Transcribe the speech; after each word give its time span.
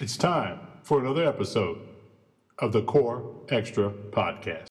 It's 0.00 0.16
time 0.16 0.60
for 0.82 1.00
another 1.00 1.24
episode 1.26 1.78
of 2.58 2.72
the 2.72 2.82
Core 2.82 3.44
Extra 3.50 3.90
Podcast. 4.10 4.68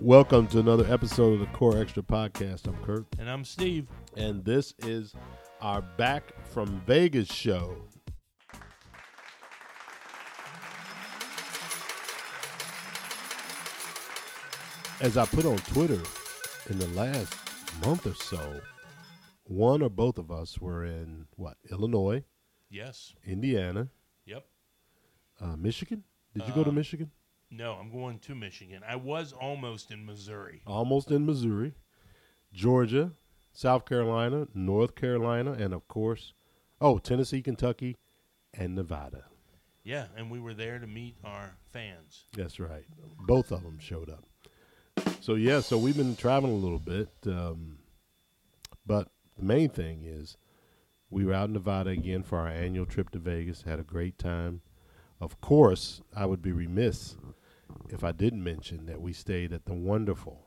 Welcome 0.00 0.48
to 0.48 0.58
another 0.58 0.84
episode 0.92 1.34
of 1.34 1.40
the 1.40 1.46
Core 1.46 1.78
Extra 1.78 2.02
Podcast. 2.02 2.66
I'm 2.66 2.76
Kurt, 2.84 3.06
And 3.18 3.30
I'm 3.30 3.44
Steve. 3.44 3.86
and 4.16 4.44
this 4.44 4.74
is 4.80 5.14
our 5.60 5.82
Back 5.82 6.32
from 6.50 6.82
Vegas 6.86 7.28
show. 7.32 7.76
As 15.00 15.16
I 15.16 15.26
put 15.26 15.44
on 15.44 15.56
Twitter 15.58 16.00
in 16.70 16.78
the 16.78 16.86
last 16.88 17.34
month 17.84 18.06
or 18.06 18.14
so, 18.14 18.60
one 19.44 19.82
or 19.82 19.90
both 19.90 20.18
of 20.18 20.30
us 20.30 20.58
were 20.58 20.84
in 20.84 21.26
what 21.36 21.56
Illinois, 21.70 22.24
Yes. 22.70 23.14
Indiana, 23.24 23.88
Yep. 24.24 24.46
uh, 25.40 25.56
Michigan. 25.56 26.04
Did 26.34 26.48
you 26.48 26.54
go 26.54 26.64
to 26.64 26.70
Uh, 26.70 26.74
Michigan? 26.74 27.10
No, 27.50 27.74
I'm 27.74 27.90
going 27.90 28.18
to 28.20 28.34
Michigan. 28.34 28.82
I 28.86 28.96
was 28.96 29.32
almost 29.32 29.90
in 29.90 30.04
Missouri. 30.06 30.62
almost 30.66 31.10
in 31.10 31.26
Missouri, 31.26 31.74
Georgia, 32.52 33.12
South 33.52 33.84
Carolina, 33.86 34.48
North 34.54 34.94
Carolina, 34.96 35.52
and 35.52 35.72
of 35.74 35.86
course, 35.86 36.32
oh, 36.80 36.98
Tennessee, 36.98 37.42
Kentucky, 37.42 37.96
and 38.52 38.74
Nevada. 38.74 39.26
Yeah, 39.84 40.08
and 40.16 40.30
we 40.30 40.40
were 40.40 40.54
there 40.54 40.78
to 40.78 40.86
meet 40.86 41.16
our 41.22 41.58
fans. 41.66 42.24
That's 42.32 42.58
right. 42.58 42.86
Both 43.26 43.52
of 43.52 43.62
them 43.62 43.78
showed 43.78 44.08
up. 44.08 44.24
So 45.24 45.36
yeah, 45.36 45.60
so 45.60 45.78
we've 45.78 45.96
been 45.96 46.16
traveling 46.16 46.52
a 46.52 46.56
little 46.56 46.78
bit, 46.78 47.08
um, 47.26 47.78
but 48.84 49.08
the 49.38 49.42
main 49.42 49.70
thing 49.70 50.02
is 50.04 50.36
we 51.08 51.24
were 51.24 51.32
out 51.32 51.48
in 51.48 51.54
Nevada 51.54 51.88
again 51.88 52.22
for 52.22 52.36
our 52.40 52.48
annual 52.48 52.84
trip 52.84 53.08
to 53.12 53.18
Vegas. 53.18 53.62
Had 53.62 53.80
a 53.80 53.84
great 53.84 54.18
time. 54.18 54.60
Of 55.22 55.40
course, 55.40 56.02
I 56.14 56.26
would 56.26 56.42
be 56.42 56.52
remiss 56.52 57.16
if 57.88 58.04
I 58.04 58.12
didn't 58.12 58.44
mention 58.44 58.84
that 58.84 59.00
we 59.00 59.14
stayed 59.14 59.54
at 59.54 59.64
the 59.64 59.72
wonderful, 59.72 60.46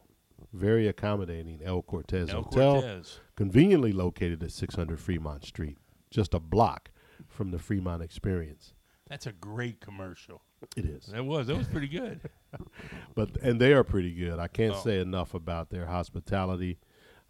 very 0.53 0.87
accommodating 0.87 1.59
El 1.63 1.81
Cortez 1.81 2.30
El 2.30 2.43
Hotel, 2.43 2.73
Cortez. 2.73 3.19
conveniently 3.35 3.93
located 3.93 4.43
at 4.43 4.52
600 4.52 4.99
Fremont 4.99 5.43
Street, 5.43 5.80
just 6.11 6.35
a 6.35 6.39
block 6.39 6.91
from 7.27 7.49
the 7.49 7.57
Fremont 7.57 8.03
Experience. 8.03 8.75
That's 9.09 9.25
a 9.25 9.31
great 9.31 9.81
commercial. 9.81 10.43
It 10.75 10.86
is. 10.86 11.05
That 11.08 11.25
was. 11.25 11.47
That 11.47 11.58
was 11.58 11.67
pretty 11.67 11.88
good. 11.88 12.19
but 13.16 13.38
and 13.41 13.59
they 13.61 13.73
are 13.73 13.83
pretty 13.83 14.13
good. 14.13 14.39
I 14.39 14.47
can't 14.47 14.73
Oh. 14.75 14.80
say 14.83 14.99
enough 14.99 15.33
about 15.33 15.69
their 15.69 15.86
hospitality, 15.86 16.80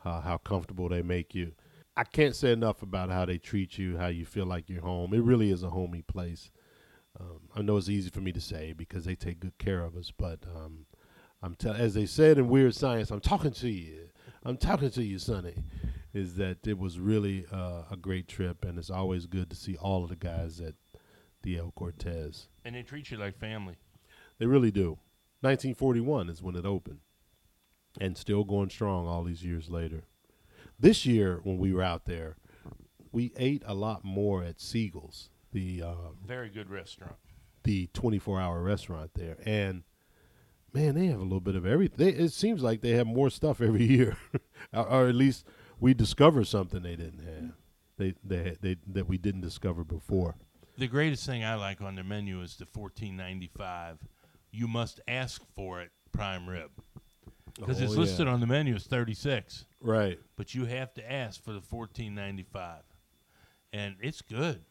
uh, 0.06 0.22
how 0.22 0.38
comfortable 0.38 0.88
they 0.90 1.02
make 1.02 1.36
you. 1.36 1.52
I 1.96 2.04
can't 2.04 2.36
say 2.36 2.52
enough 2.52 2.82
about 2.84 3.10
how 3.10 3.26
they 3.26 3.38
treat 3.38 3.78
you, 3.78 3.98
how 3.98 4.08
you 4.08 4.26
feel 4.26 4.46
like 4.46 4.70
you're 4.70 4.82
home. 4.82 5.14
It 5.14 5.24
really 5.24 5.50
is 5.52 5.64
a 5.64 5.70
homey 5.70 6.04
place. 6.04 6.52
Um, 7.20 7.42
I 7.56 7.64
know 7.64 7.78
it's 7.78 7.90
easy 7.90 8.12
for 8.12 8.22
me 8.22 8.32
to 8.32 8.42
say 8.42 8.74
because 8.74 9.04
they 9.06 9.16
take 9.16 9.40
good 9.40 9.58
care 9.58 9.82
of 9.84 9.96
us, 9.98 10.12
but 10.16 10.40
um, 10.56 10.86
I'm 11.42 11.56
tell 11.56 11.74
as 11.74 11.96
they 11.96 12.06
said 12.06 12.38
in 12.38 12.48
Weird 12.48 12.76
Science, 12.76 13.10
I'm 13.12 13.20
talking 13.22 13.52
to 13.52 13.70
you. 13.70 14.10
I'm 14.44 14.58
talking 14.58 14.92
to 14.92 15.04
you, 15.04 15.18
Sonny. 15.20 15.64
Is 16.14 16.36
that 16.36 16.66
it 16.66 16.78
was 16.80 17.00
really 17.00 17.46
uh, 17.52 17.84
a 17.92 17.98
great 17.98 18.28
trip, 18.28 18.64
and 18.64 18.78
it's 18.80 18.90
always 18.90 19.26
good 19.26 19.50
to 19.50 19.56
see 19.56 19.76
all 19.78 20.04
of 20.04 20.10
the 20.10 20.16
guys 20.16 20.62
at 20.62 20.74
the 21.44 21.58
El 21.58 21.72
Cortez. 21.72 22.48
and 22.66 22.76
they 22.76 22.84
treat 22.84 23.12
you 23.12 23.18
like 23.18 23.38
family. 23.40 23.76
They 24.40 24.46
really 24.46 24.72
do. 24.72 25.00
1941 25.42 26.30
is 26.30 26.42
when 26.42 26.56
it 26.56 26.66
opened, 26.66 27.00
and 28.00 28.18
still 28.18 28.44
going 28.44 28.70
strong 28.70 29.08
all 29.08 29.24
these 29.24 29.44
years 29.44 29.70
later. 29.70 30.04
This 30.80 31.06
year, 31.06 31.40
when 31.44 31.58
we 31.58 31.74
were 31.74 31.84
out 31.84 32.06
there, 32.06 32.38
we 33.12 33.32
ate 33.38 33.64
a 33.66 33.74
lot 33.74 34.04
more 34.04 34.44
at 34.44 34.60
Siegel's, 34.60 35.30
the 35.52 35.82
uh, 35.82 35.96
Very 36.26 36.50
good 36.50 36.70
restaurant. 36.70 37.16
the 37.64 37.88
24 37.94 38.40
hour 38.40 38.62
restaurant 38.62 39.12
there, 39.16 39.38
and 39.46 39.84
man, 40.74 40.96
they 40.96 41.08
have 41.08 41.20
a 41.20 41.24
little 41.24 41.40
bit 41.40 41.56
of 41.56 41.66
everything. 41.66 41.98
They, 41.98 42.12
it 42.12 42.34
seems 42.34 42.62
like 42.62 42.82
they 42.82 42.92
have 42.92 43.08
more 43.08 43.30
stuff 43.30 43.62
every 43.62 43.86
year, 43.96 44.18
or, 44.74 44.88
or 44.88 45.08
at 45.08 45.16
least 45.16 45.46
we 45.80 45.94
discover 45.94 46.44
something 46.44 46.82
they 46.84 46.96
didn't 46.96 47.24
have. 47.26 47.52
They 47.98 48.14
they 48.24 48.56
they 48.62 48.76
that 48.88 49.08
we 49.08 49.18
didn't 49.18 49.42
discover 49.42 49.84
before. 49.84 50.36
The 50.78 50.88
greatest 50.88 51.26
thing 51.26 51.44
I 51.44 51.56
like 51.56 51.82
on 51.82 51.96
their 51.96 52.04
menu 52.04 52.42
is 52.42 52.56
the 52.56 52.66
14.95. 52.66 53.98
You 54.52 54.68
must 54.68 55.00
ask 55.08 55.42
for 55.56 55.82
it 55.82 55.92
prime 56.12 56.48
rib 56.48 56.70
because 57.60 57.82
it's 57.82 57.94
Oh, 57.94 58.00
listed 58.00 58.28
yeah. 58.28 58.34
on 58.34 58.40
the 58.40 58.48
menu 58.48 58.76
as 58.76 58.86
36, 58.86 59.66
right. 59.82 60.20
but 60.36 60.54
you 60.54 60.66
have 60.66 60.94
to 60.96 61.12
ask 61.12 61.44
for 61.44 61.52
the 61.54 61.62
14.95, 61.62 62.82
and 63.74 63.96
it's 64.02 64.22
good. 64.22 64.64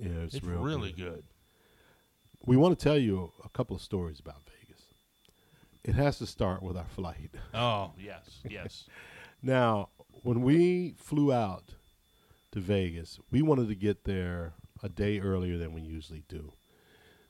Yeah, 0.00 0.08
it's, 0.24 0.34
It's, 0.36 0.44
real 0.46 0.62
really 0.62 0.92
good. 0.92 1.12
good. 1.14 1.24
we 2.46 2.56
want 2.56 2.78
to 2.78 2.82
tell 2.82 2.98
you 2.98 3.30
a 3.44 3.48
couple 3.50 3.76
of 3.76 3.82
stories 3.82 4.20
about 4.20 4.42
Vegas. 4.46 4.82
It 5.84 5.94
has 5.94 6.18
to 6.18 6.26
start 6.26 6.62
with 6.62 6.76
our 6.76 6.88
flight. 6.88 7.30
Oh 7.54 7.92
yes, 7.98 8.40
yes. 8.48 8.84
Now, 9.42 9.90
when 10.22 10.40
we 10.40 10.94
flew 10.98 11.32
out 11.32 11.74
to 12.52 12.60
Vegas, 12.60 13.20
we 13.30 13.42
wanted 13.42 13.68
to 13.68 13.74
get 13.74 14.04
there 14.04 14.54
a 14.84 14.88
day 14.88 15.18
earlier 15.18 15.56
than 15.56 15.72
we 15.72 15.80
usually 15.80 16.22
do. 16.28 16.52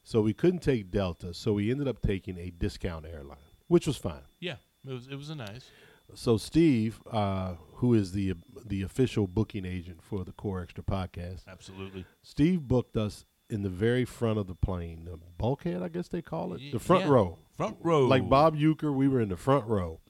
So 0.03 0.21
we 0.21 0.35
couldn't 0.35 0.61
take 0.61 0.91
Delta, 0.91 1.33
so 1.33 1.55
we 1.55 1.71
ended 1.71 1.89
up 1.89 2.03
taking 2.03 2.37
a 2.37 2.51
discount 2.51 3.07
airline, 3.07 3.39
which 3.69 3.87
was 3.87 3.97
fine. 3.97 4.27
Yeah, 4.41 4.57
it 4.87 4.93
was 4.93 5.07
it 5.09 5.17
was 5.17 5.31
a 5.31 5.35
nice. 5.35 5.71
So 6.15 6.37
Steve, 6.37 7.01
uh, 7.11 7.55
who 7.77 7.95
is 7.95 8.13
the 8.13 8.35
the 8.67 8.83
official 8.83 9.27
booking 9.27 9.65
agent 9.65 10.03
for 10.03 10.25
the 10.25 10.33
Core 10.33 10.63
Extra 10.63 10.85
podcast, 10.85 11.49
Absolutely. 11.49 12.05
Steve 12.23 12.69
booked 12.69 12.97
us 12.97 13.25
in 13.49 13.63
the 13.63 13.71
very 13.71 14.05
front 14.05 14.39
of 14.39 14.47
the 14.47 14.55
plane, 14.55 15.05
the 15.05 15.19
bulkhead, 15.39 15.83
I 15.83 15.89
guess 15.89 16.09
they 16.09 16.23
call 16.23 16.55
it, 16.55 16.61
the 16.73 16.79
front 16.79 17.05
yeah. 17.05 17.11
row. 17.11 17.39
Front 17.57 17.77
row. 17.83 18.07
Like 18.07 18.29
Bob 18.29 18.57
Uecker, 18.57 18.93
we 18.93 19.09
were 19.09 19.21
in 19.21 19.29
the 19.29 19.37
front 19.37 19.67
row. 19.67 20.01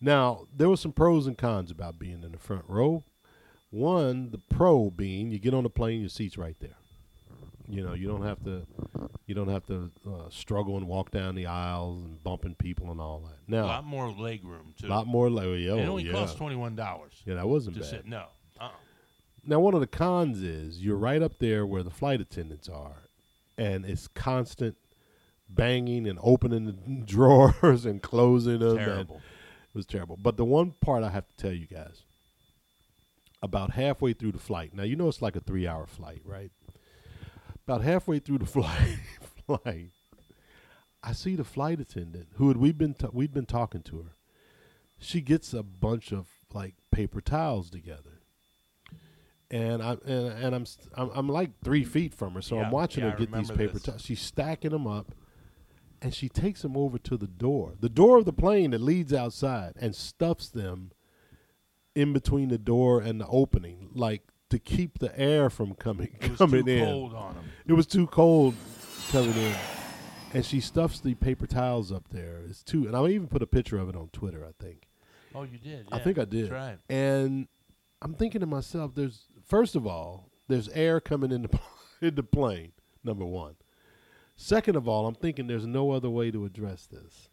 Now, 0.00 0.46
there 0.54 0.68
were 0.68 0.76
some 0.76 0.92
pros 0.92 1.26
and 1.26 1.38
cons 1.38 1.70
about 1.70 1.98
being 1.98 2.22
in 2.24 2.32
the 2.32 2.38
front 2.38 2.64
row. 2.68 3.04
One, 3.72 4.30
the 4.30 4.38
pro 4.38 4.90
being 4.90 5.30
you 5.30 5.38
get 5.38 5.54
on 5.54 5.62
the 5.62 5.70
plane, 5.70 6.00
your 6.00 6.10
seat's 6.10 6.36
right 6.36 6.56
there. 6.60 6.76
You 7.66 7.82
know, 7.82 7.94
you 7.94 8.06
don't 8.06 8.22
have 8.22 8.44
to, 8.44 8.66
you 9.26 9.34
don't 9.34 9.48
have 9.48 9.64
to 9.68 9.90
uh, 10.06 10.28
struggle 10.28 10.76
and 10.76 10.86
walk 10.86 11.10
down 11.10 11.34
the 11.34 11.46
aisles 11.46 12.04
and 12.04 12.22
bumping 12.22 12.54
people 12.54 12.90
and 12.90 13.00
all 13.00 13.20
that. 13.20 13.56
A 13.62 13.64
lot 13.64 13.84
more 13.86 14.10
leg 14.10 14.44
room 14.44 14.74
too. 14.78 14.88
a 14.88 14.90
lot 14.90 15.06
more. 15.06 15.30
Like, 15.30 15.46
oh, 15.46 15.54
it 15.54 15.70
only 15.70 16.04
yeah, 16.04 16.12
costs 16.12 16.36
twenty 16.36 16.54
one 16.54 16.76
dollars 16.76 17.14
yeah, 17.24 17.36
that 17.36 17.48
wasn't 17.48 17.76
bad. 17.76 17.86
sit. 17.86 18.06
No. 18.06 18.26
Uh. 18.60 18.64
uh 18.64 18.70
Now, 19.46 19.58
one 19.60 19.72
of 19.72 19.80
the 19.80 19.86
cons 19.86 20.42
is 20.42 20.84
you're 20.84 20.98
right 20.98 21.22
up 21.22 21.38
there 21.38 21.64
where 21.64 21.82
the 21.82 21.90
flight 21.90 22.20
attendants 22.20 22.68
are, 22.68 23.04
and 23.56 23.86
it's 23.86 24.06
constant 24.06 24.76
banging 25.48 26.06
and 26.06 26.18
opening 26.22 26.66
the 26.66 26.72
drawers 27.06 27.86
and 27.86 28.02
closing 28.02 28.58
them. 28.58 28.76
Terrible. 28.76 29.16
It 29.16 29.78
was 29.78 29.86
terrible. 29.86 30.18
But 30.18 30.36
the 30.36 30.44
one 30.44 30.72
part 30.82 31.04
I 31.04 31.08
have 31.08 31.26
to 31.26 31.36
tell 31.36 31.52
you 31.52 31.66
guys, 31.66 32.02
about 33.42 33.72
halfway 33.72 34.12
through 34.12 34.32
the 34.32 34.38
flight. 34.38 34.72
Now 34.74 34.84
you 34.84 34.96
know 34.96 35.08
it's 35.08 35.22
like 35.22 35.36
a 35.36 35.40
three-hour 35.40 35.86
flight, 35.86 36.22
right? 36.24 36.50
About 37.66 37.82
halfway 37.82 38.18
through 38.18 38.38
the 38.38 38.46
flight, 38.58 38.98
flight, 39.46 39.90
I 41.02 41.12
see 41.12 41.34
the 41.34 41.44
flight 41.44 41.80
attendant 41.80 42.28
who 42.36 42.48
had 42.48 42.56
we 42.56 42.72
been 42.72 42.94
t- 42.94 43.08
we'd 43.12 43.34
been 43.34 43.46
talking 43.46 43.82
to 43.82 43.98
her. 44.02 44.12
She 44.98 45.20
gets 45.20 45.52
a 45.52 45.62
bunch 45.64 46.12
of 46.12 46.28
like 46.54 46.74
paper 46.92 47.20
towels 47.20 47.70
together, 47.70 48.20
and 49.50 49.82
I 49.82 49.92
and, 50.06 50.26
and 50.28 50.54
I'm, 50.54 50.64
st- 50.66 50.88
I'm 50.94 51.10
I'm 51.12 51.28
like 51.28 51.50
three 51.64 51.82
feet 51.82 52.14
from 52.14 52.34
her, 52.34 52.42
so 52.42 52.56
Yeah, 52.56 52.66
I'm 52.66 52.70
watching 52.70 53.02
yeah, 53.04 53.10
her 53.10 53.16
get 53.16 53.32
these 53.32 53.50
paper 53.50 53.80
towels. 53.80 54.02
She's 54.02 54.20
stacking 54.20 54.70
them 54.70 54.86
up, 54.86 55.12
and 56.00 56.14
she 56.14 56.28
takes 56.28 56.62
them 56.62 56.76
over 56.76 56.98
to 56.98 57.16
the 57.16 57.26
door, 57.26 57.74
the 57.80 57.88
door 57.88 58.18
of 58.18 58.24
the 58.24 58.32
plane 58.32 58.70
that 58.70 58.80
leads 58.80 59.12
outside, 59.12 59.72
and 59.80 59.94
stuffs 59.96 60.48
them 60.48 60.92
in 61.94 62.12
between 62.12 62.48
the 62.48 62.58
door 62.58 63.00
and 63.00 63.20
the 63.20 63.26
opening, 63.26 63.90
like 63.94 64.22
to 64.50 64.58
keep 64.58 64.98
the 64.98 65.18
air 65.18 65.48
from 65.50 65.74
coming 65.74 66.16
It 66.20 66.30
was 66.30 66.38
coming 66.38 66.64
too 66.64 66.70
in. 66.72 66.84
cold 66.84 67.14
on 67.14 67.34
them. 67.34 67.44
It 67.66 67.72
was 67.72 67.86
too 67.86 68.06
cold 68.06 68.54
coming 69.10 69.34
in. 69.34 69.54
And 70.34 70.44
she 70.44 70.60
stuffs 70.60 71.00
the 71.00 71.14
paper 71.14 71.46
towels 71.46 71.92
up 71.92 72.08
there. 72.10 72.40
It's 72.48 72.62
too, 72.62 72.86
and 72.86 72.96
I 72.96 73.06
even 73.08 73.28
put 73.28 73.42
a 73.42 73.46
picture 73.46 73.78
of 73.78 73.88
it 73.90 73.96
on 73.96 74.08
Twitter. 74.12 74.44
I 74.46 74.52
think. 74.62 74.88
Oh, 75.34 75.42
you 75.42 75.58
did. 75.58 75.88
I 75.92 75.98
think 75.98 76.18
I 76.18 76.24
did. 76.24 76.44
That's 76.44 76.52
right. 76.52 76.78
And 76.88 77.48
I'm 78.00 78.14
thinking 78.14 78.40
to 78.40 78.46
myself, 78.46 78.94
there's 78.94 79.26
first 79.46 79.76
of 79.76 79.86
all, 79.86 80.30
there's 80.48 80.68
air 80.70 81.00
coming 81.00 81.32
in 81.32 81.42
the 81.42 81.60
in 82.06 82.14
the 82.14 82.22
plane. 82.22 82.72
Number 83.04 83.24
one. 83.26 83.56
Second 84.34 84.76
of 84.76 84.88
all, 84.88 85.06
I'm 85.06 85.14
thinking 85.14 85.46
there's 85.46 85.66
no 85.66 85.90
other 85.90 86.08
way 86.08 86.30
to 86.30 86.44
address 86.46 86.86
this 86.86 87.28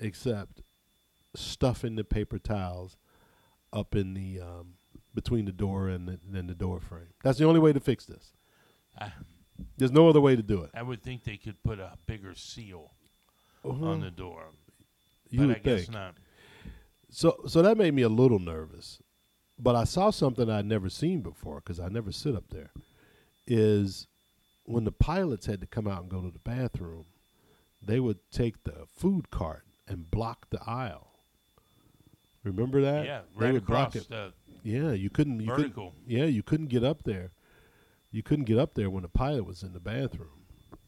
except 0.00 0.62
stuffing 1.34 1.96
the 1.96 2.04
paper 2.04 2.38
towels 2.38 2.96
up 3.74 3.94
in 3.94 4.14
the 4.14 4.40
um, 4.40 4.74
between 5.14 5.44
the 5.44 5.52
door 5.52 5.88
and 5.88 6.08
the, 6.08 6.18
and 6.38 6.48
the 6.48 6.54
door 6.54 6.80
frame. 6.80 7.12
That's 7.22 7.38
the 7.38 7.44
only 7.46 7.60
way 7.60 7.72
to 7.72 7.80
fix 7.80 8.06
this. 8.06 8.32
I, 8.98 9.12
There's 9.76 9.92
no 9.92 10.08
other 10.08 10.20
way 10.20 10.36
to 10.36 10.42
do 10.42 10.62
it. 10.62 10.70
I 10.74 10.82
would 10.82 11.02
think 11.02 11.24
they 11.24 11.36
could 11.36 11.62
put 11.62 11.78
a 11.78 11.92
bigger 12.06 12.34
seal 12.34 12.92
Uh-huh. 13.64 13.84
on 13.86 14.00
the 14.00 14.10
door. 14.10 14.44
You 15.30 15.40
but 15.40 15.46
would 15.48 15.56
I 15.56 15.60
guess 15.60 15.80
think. 15.82 15.92
not. 15.92 16.14
So 17.10 17.36
so 17.46 17.60
that 17.62 17.76
made 17.76 17.94
me 17.94 18.02
a 18.02 18.08
little 18.08 18.38
nervous. 18.38 19.00
But 19.58 19.76
I 19.76 19.84
saw 19.84 20.10
something 20.10 20.50
I'd 20.50 20.66
never 20.66 20.88
seen 20.90 21.20
before 21.22 21.56
because 21.60 21.78
I 21.78 21.88
never 21.88 22.10
sit 22.10 22.34
up 22.34 22.50
there. 22.50 22.70
Is 23.46 24.06
when 24.64 24.84
the 24.84 24.92
pilots 24.92 25.46
had 25.46 25.60
to 25.60 25.66
come 25.66 25.86
out 25.86 26.00
and 26.02 26.10
go 26.10 26.22
to 26.22 26.30
the 26.30 26.38
bathroom, 26.40 27.04
they 27.82 28.00
would 28.00 28.18
take 28.32 28.64
the 28.64 28.86
food 28.96 29.30
cart 29.30 29.64
and 29.86 30.10
block 30.10 30.48
the 30.50 30.60
aisle. 30.66 31.12
Remember 32.44 32.80
that? 32.82 33.04
Yeah, 33.06 33.20
they 33.38 33.46
right 33.46 33.54
would 33.54 33.66
block 33.66 33.94
across 33.94 34.04
it. 34.04 34.08
the 34.10 34.32
Yeah, 34.62 34.92
you 34.92 35.10
couldn't. 35.10 35.40
You 35.40 35.52
couldn't- 35.54 35.92
yeah, 36.06 36.24
you 36.26 36.42
couldn't 36.42 36.66
get 36.68 36.84
up 36.84 37.02
there. 37.04 37.32
You 38.10 38.22
couldn't 38.22 38.44
get 38.44 38.58
up 38.58 38.74
there 38.74 38.88
when 38.90 39.02
the 39.02 39.08
pilot 39.08 39.44
was 39.44 39.62
in 39.62 39.72
the 39.72 39.80
bathroom, 39.80 40.44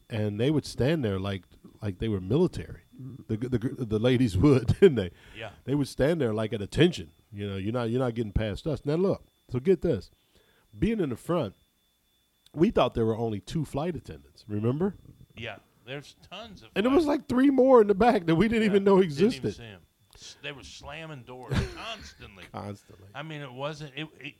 and 0.09 0.39
they 0.39 0.49
would 0.51 0.65
stand 0.65 1.03
there 1.03 1.19
like 1.19 1.43
like 1.81 1.99
they 1.99 2.07
were 2.07 2.21
military. 2.21 2.81
The 3.27 3.37
the 3.37 3.57
the 3.85 3.99
ladies 3.99 4.37
would, 4.43 4.67
didn't 4.79 4.95
they? 4.95 5.11
Yeah. 5.37 5.49
They 5.65 5.75
would 5.75 5.87
stand 5.87 6.21
there 6.21 6.33
like 6.33 6.53
at 6.53 6.61
attention. 6.61 7.11
You 7.31 7.49
know, 7.49 7.57
you're 7.57 7.73
not 7.73 7.89
you're 7.89 7.99
not 7.99 8.13
getting 8.15 8.31
past 8.31 8.65
us. 8.67 8.81
Now 8.85 8.95
look, 8.95 9.23
so 9.51 9.59
get 9.59 9.81
this, 9.81 10.09
being 10.77 10.99
in 11.01 11.09
the 11.09 11.15
front, 11.17 11.55
we 12.53 12.69
thought 12.71 12.93
there 12.93 13.05
were 13.05 13.17
only 13.17 13.39
two 13.41 13.65
flight 13.65 13.95
attendants. 13.95 14.45
Remember? 14.47 14.95
Yeah. 15.35 15.57
There's 15.85 16.15
tons 16.29 16.63
of 16.63 16.69
And 16.75 16.85
there 16.85 16.93
was 16.93 17.05
like 17.05 17.27
three 17.29 17.49
more 17.49 17.79
in 17.81 17.87
the 17.87 17.95
back 17.95 18.25
that 18.25 18.35
we 18.35 18.47
didn't 18.49 18.63
Yeah, 18.63 18.69
even 18.71 18.83
know 18.83 19.01
didn't 19.01 19.13
even 19.35 19.51
existed. 20.17 20.27
see 20.33 20.37
'em. 20.37 20.41
S- 20.41 20.43
They 20.43 20.51
were 20.51 20.63
slamming 20.63 21.23
doors 21.23 21.53
constantly. 21.75 22.43
Constantly. 22.51 23.07
I 23.15 23.23
mean, 23.23 23.41
it 23.41 23.51
wasn't. 23.51 23.93
It, 23.95 24.07
it 24.19 24.33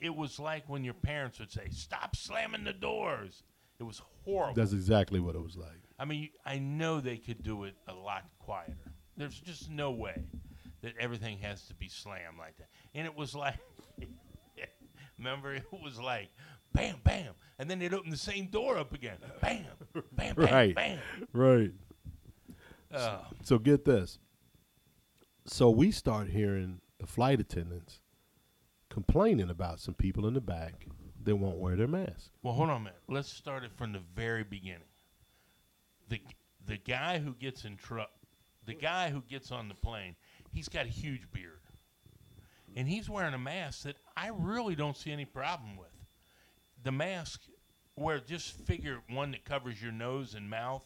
it 0.00 0.14
was 0.14 0.38
like 0.38 0.68
when 0.68 0.84
your 0.84 0.94
parents 0.94 1.38
would 1.38 1.50
say, 1.50 1.68
"Stop 1.70 2.16
slamming 2.16 2.64
the 2.64 2.72
doors." 2.72 3.42
It 3.78 3.84
was 3.84 4.02
horrible. 4.24 4.54
That's 4.54 4.72
exactly 4.72 5.18
what 5.20 5.34
it 5.34 5.42
was 5.42 5.56
like. 5.56 5.80
I 5.98 6.04
mean, 6.04 6.30
I 6.46 6.58
know 6.58 7.00
they 7.00 7.16
could 7.16 7.42
do 7.42 7.64
it 7.64 7.74
a 7.88 7.94
lot 7.94 8.24
quieter. 8.38 8.76
There's 9.16 9.38
just 9.38 9.68
no 9.70 9.90
way 9.90 10.22
that 10.82 10.94
everything 10.98 11.38
has 11.38 11.66
to 11.68 11.74
be 11.74 11.88
slammed 11.88 12.38
like 12.38 12.56
that. 12.58 12.68
And 12.94 13.06
it 13.06 13.14
was 13.16 13.34
like, 13.34 13.58
remember, 15.18 15.54
it 15.54 15.64
was 15.72 15.98
like, 15.98 16.28
bam, 16.72 16.96
bam, 17.04 17.34
and 17.58 17.68
then 17.70 17.78
they'd 17.78 17.94
open 17.94 18.10
the 18.10 18.16
same 18.16 18.46
door 18.46 18.78
up 18.78 18.92
again, 18.92 19.16
bam, 19.40 19.64
bam, 20.12 20.34
bam, 20.34 20.34
Right. 20.52 20.74
bam. 20.74 20.98
Right. 21.32 21.72
Oh, 22.92 23.20
So 23.42 23.58
get 23.58 23.84
this. 23.84 24.18
So 25.46 25.68
we 25.68 25.90
start 25.90 26.30
hearing 26.30 26.80
the 26.98 27.06
flight 27.06 27.38
attendants 27.38 28.00
complaining 28.88 29.50
about 29.50 29.78
some 29.78 29.94
people 29.94 30.26
in 30.26 30.34
the 30.34 30.40
back 30.40 30.86
that 31.22 31.36
won't 31.36 31.58
wear 31.58 31.76
their 31.76 31.88
mask. 31.88 32.30
well, 32.42 32.54
hold 32.54 32.70
on 32.70 32.76
a 32.76 32.84
minute. 32.84 33.00
Let's 33.08 33.30
start 33.30 33.64
it 33.64 33.72
from 33.76 33.92
the 33.92 34.00
very 34.14 34.44
beginning. 34.44 34.88
The 36.08 36.20
the 36.66 36.78
guy 36.78 37.18
who 37.18 37.34
gets 37.34 37.64
in 37.64 37.76
trouble, 37.76 38.10
the 38.64 38.74
guy 38.74 39.10
who 39.10 39.22
gets 39.28 39.52
on 39.52 39.68
the 39.68 39.74
plane, 39.74 40.16
he's 40.50 40.68
got 40.68 40.86
a 40.86 40.88
huge 40.88 41.30
beard, 41.30 41.60
and 42.74 42.88
he's 42.88 43.10
wearing 43.10 43.34
a 43.34 43.38
mask 43.38 43.82
that 43.82 43.96
I 44.16 44.30
really 44.32 44.74
don't 44.74 44.96
see 44.96 45.12
any 45.12 45.26
problem 45.26 45.76
with. 45.76 45.88
The 46.82 46.92
mask, 46.92 47.42
where 47.96 48.18
just 48.18 48.52
figure 48.66 49.00
one 49.10 49.30
that 49.32 49.44
covers 49.44 49.82
your 49.82 49.92
nose 49.92 50.34
and 50.34 50.48
mouth, 50.48 50.84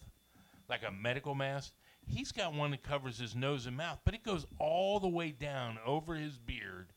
like 0.68 0.82
a 0.82 0.90
medical 0.90 1.34
mask. 1.36 1.72
He's 2.08 2.32
got 2.32 2.54
one 2.54 2.70
that 2.72 2.82
covers 2.82 3.18
his 3.18 3.36
nose 3.36 3.66
and 3.66 3.76
mouth, 3.76 4.00
but 4.04 4.14
it 4.14 4.24
goes 4.24 4.46
all 4.58 4.98
the 4.98 5.08
way 5.08 5.30
down 5.30 5.78
over 5.84 6.14
his 6.14 6.38
beard. 6.38 6.92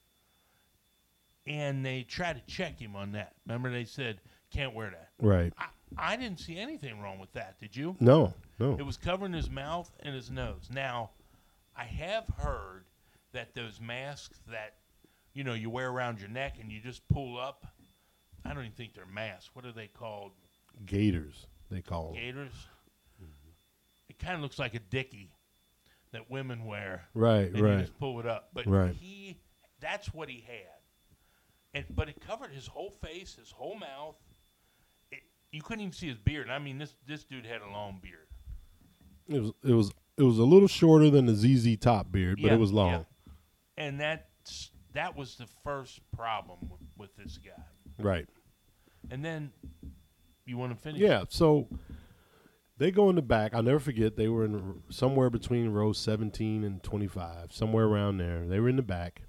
And 1.45 1.85
they 1.85 2.03
try 2.03 2.33
to 2.33 2.41
check 2.47 2.79
him 2.79 2.95
on 2.95 3.13
that. 3.13 3.33
Remember, 3.45 3.71
they 3.71 3.85
said 3.85 4.21
can't 4.51 4.75
wear 4.75 4.89
that. 4.91 5.09
Right. 5.19 5.53
I, 5.57 5.65
I 5.97 6.15
didn't 6.15 6.39
see 6.39 6.57
anything 6.57 6.99
wrong 7.01 7.19
with 7.19 7.31
that. 7.33 7.59
Did 7.59 7.75
you? 7.75 7.95
No. 7.99 8.33
No. 8.59 8.75
It 8.77 8.85
was 8.85 8.97
covering 8.97 9.33
his 9.33 9.49
mouth 9.49 9.89
and 10.01 10.13
his 10.13 10.29
nose. 10.29 10.69
Now, 10.71 11.11
I 11.75 11.85
have 11.85 12.25
heard 12.37 12.85
that 13.33 13.55
those 13.55 13.79
masks 13.81 14.39
that 14.51 14.75
you 15.33 15.43
know 15.43 15.53
you 15.53 15.69
wear 15.69 15.89
around 15.89 16.19
your 16.19 16.29
neck 16.29 16.57
and 16.61 16.71
you 16.71 16.79
just 16.79 17.07
pull 17.09 17.39
up. 17.39 17.65
I 18.45 18.49
don't 18.49 18.63
even 18.63 18.71
think 18.73 18.93
they're 18.93 19.05
masks. 19.05 19.51
What 19.53 19.65
are 19.65 19.71
they 19.71 19.87
called? 19.87 20.31
Gaiters. 20.85 21.47
They 21.69 21.81
call 21.81 22.07
them. 22.07 22.15
Gaiters. 22.15 22.67
Kind 24.21 24.35
of 24.35 24.41
looks 24.41 24.59
like 24.59 24.73
a 24.75 24.79
dicky 24.79 25.31
that 26.13 26.29
women 26.29 26.65
wear, 26.65 27.07
Right. 27.13 27.47
and 27.47 27.57
you 27.57 27.65
Right. 27.65 27.79
just 27.79 27.97
pull 27.97 28.19
it 28.19 28.25
up. 28.25 28.49
But 28.53 28.67
Right. 28.67 28.93
he, 28.93 29.39
that's 29.79 30.13
what 30.13 30.29
he 30.29 30.41
had, 30.41 30.81
and 31.73 31.85
but 31.95 32.07
it 32.09 32.19
covered 32.21 32.51
his 32.51 32.67
whole 32.67 32.91
face, 32.91 33.35
his 33.35 33.49
whole 33.51 33.75
mouth. 33.79 34.15
It, 35.11 35.23
you 35.51 35.61
couldn't 35.61 35.81
even 35.81 35.93
see 35.93 36.07
his 36.09 36.17
beard. 36.17 36.49
I 36.49 36.59
mean, 36.59 36.77
this 36.77 36.93
this 37.07 37.23
dude 37.23 37.45
had 37.45 37.61
a 37.61 37.69
long 37.69 37.99
beard. 38.01 38.27
It 39.27 39.39
was. 39.41 39.51
It 39.63 39.73
was. 39.73 39.91
It 40.17 40.23
was 40.23 40.37
a 40.37 40.43
little 40.43 40.67
shorter 40.67 41.09
than 41.09 41.25
the 41.25 41.33
ZZ 41.33 41.77
Top 41.77 42.11
beard, 42.11 42.37
but 42.41 42.49
Yeah, 42.49 42.53
it 42.53 42.59
was 42.59 42.71
long. 42.71 42.91
yeah. 42.91 43.03
and 43.77 43.99
that's 43.99 44.69
that 44.93 45.15
was 45.15 45.35
the 45.37 45.47
first 45.63 45.99
problem 46.11 46.59
with, 46.69 46.81
with 46.97 47.15
this 47.15 47.37
guy. 47.37 47.63
Right. 47.97 48.27
And 49.09 49.23
then 49.25 49.51
you 50.45 50.57
want 50.57 50.75
to 50.75 50.79
finish? 50.79 50.99
Yeah. 51.01 51.23
So 51.29 51.67
they 52.81 52.89
go 52.89 53.11
in 53.11 53.15
the 53.15 53.21
back. 53.21 53.53
I'll 53.53 53.61
never 53.61 53.79
forget. 53.79 54.15
They 54.15 54.27
were 54.27 54.43
in 54.43 54.81
somewhere 54.89 55.29
between 55.29 55.69
row 55.69 55.93
17 55.93 56.63
and 56.63 56.81
25, 56.81 57.53
somewhere 57.53 57.85
around 57.85 58.17
there. 58.17 58.47
They 58.47 58.59
were 58.59 58.69
in 58.69 58.75
the 58.75 58.81
back, 58.81 59.21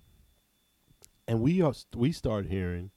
and 1.29 1.43
we 1.43 1.61
are, 1.61 1.75
we 1.95 2.13
start 2.13 2.47
hearing 2.47 2.93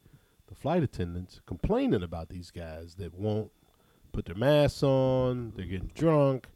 the 0.48 0.56
flight 0.56 0.81
attendants 0.81 1.42
complaining 1.46 2.02
about 2.02 2.30
these 2.30 2.52
guys 2.52 2.96
that 2.96 3.13
won't 3.13 3.52
put 4.13 4.28
their 4.28 4.36
masks 4.36 4.81
on. 4.81 5.52
They're 5.57 5.66
getting 5.66 5.92
drunk. 5.94 6.48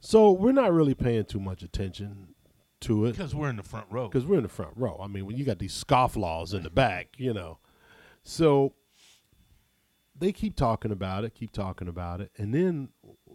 So 0.00 0.32
we're 0.32 0.50
not 0.50 0.72
really 0.72 0.94
paying 0.94 1.26
too 1.26 1.40
much 1.40 1.62
attention 1.62 2.34
to 2.80 3.06
it 3.06 3.12
because 3.12 3.36
we're 3.36 3.50
in 3.50 3.56
the 3.56 3.62
front 3.62 3.86
row. 3.88 4.08
because 4.08 4.26
we're 4.26 4.38
in 4.38 4.42
the 4.42 4.48
front 4.48 4.72
row. 4.74 4.98
I 5.00 5.06
mean, 5.06 5.26
when 5.26 5.36
you 5.36 5.44
got 5.44 5.60
these 5.60 5.84
scofflaws 5.84 6.52
in 6.52 6.64
the 6.64 6.70
back, 6.70 7.10
you 7.18 7.32
know. 7.32 7.58
So 8.24 8.72
they 10.18 10.32
keep 10.32 10.56
talking 10.56 10.90
about 10.90 11.24
it, 11.24 11.34
keep 11.34 11.52
talking 11.52 11.88
about 11.88 12.20
it, 12.20 12.30
and 12.36 12.54
then 12.54 12.88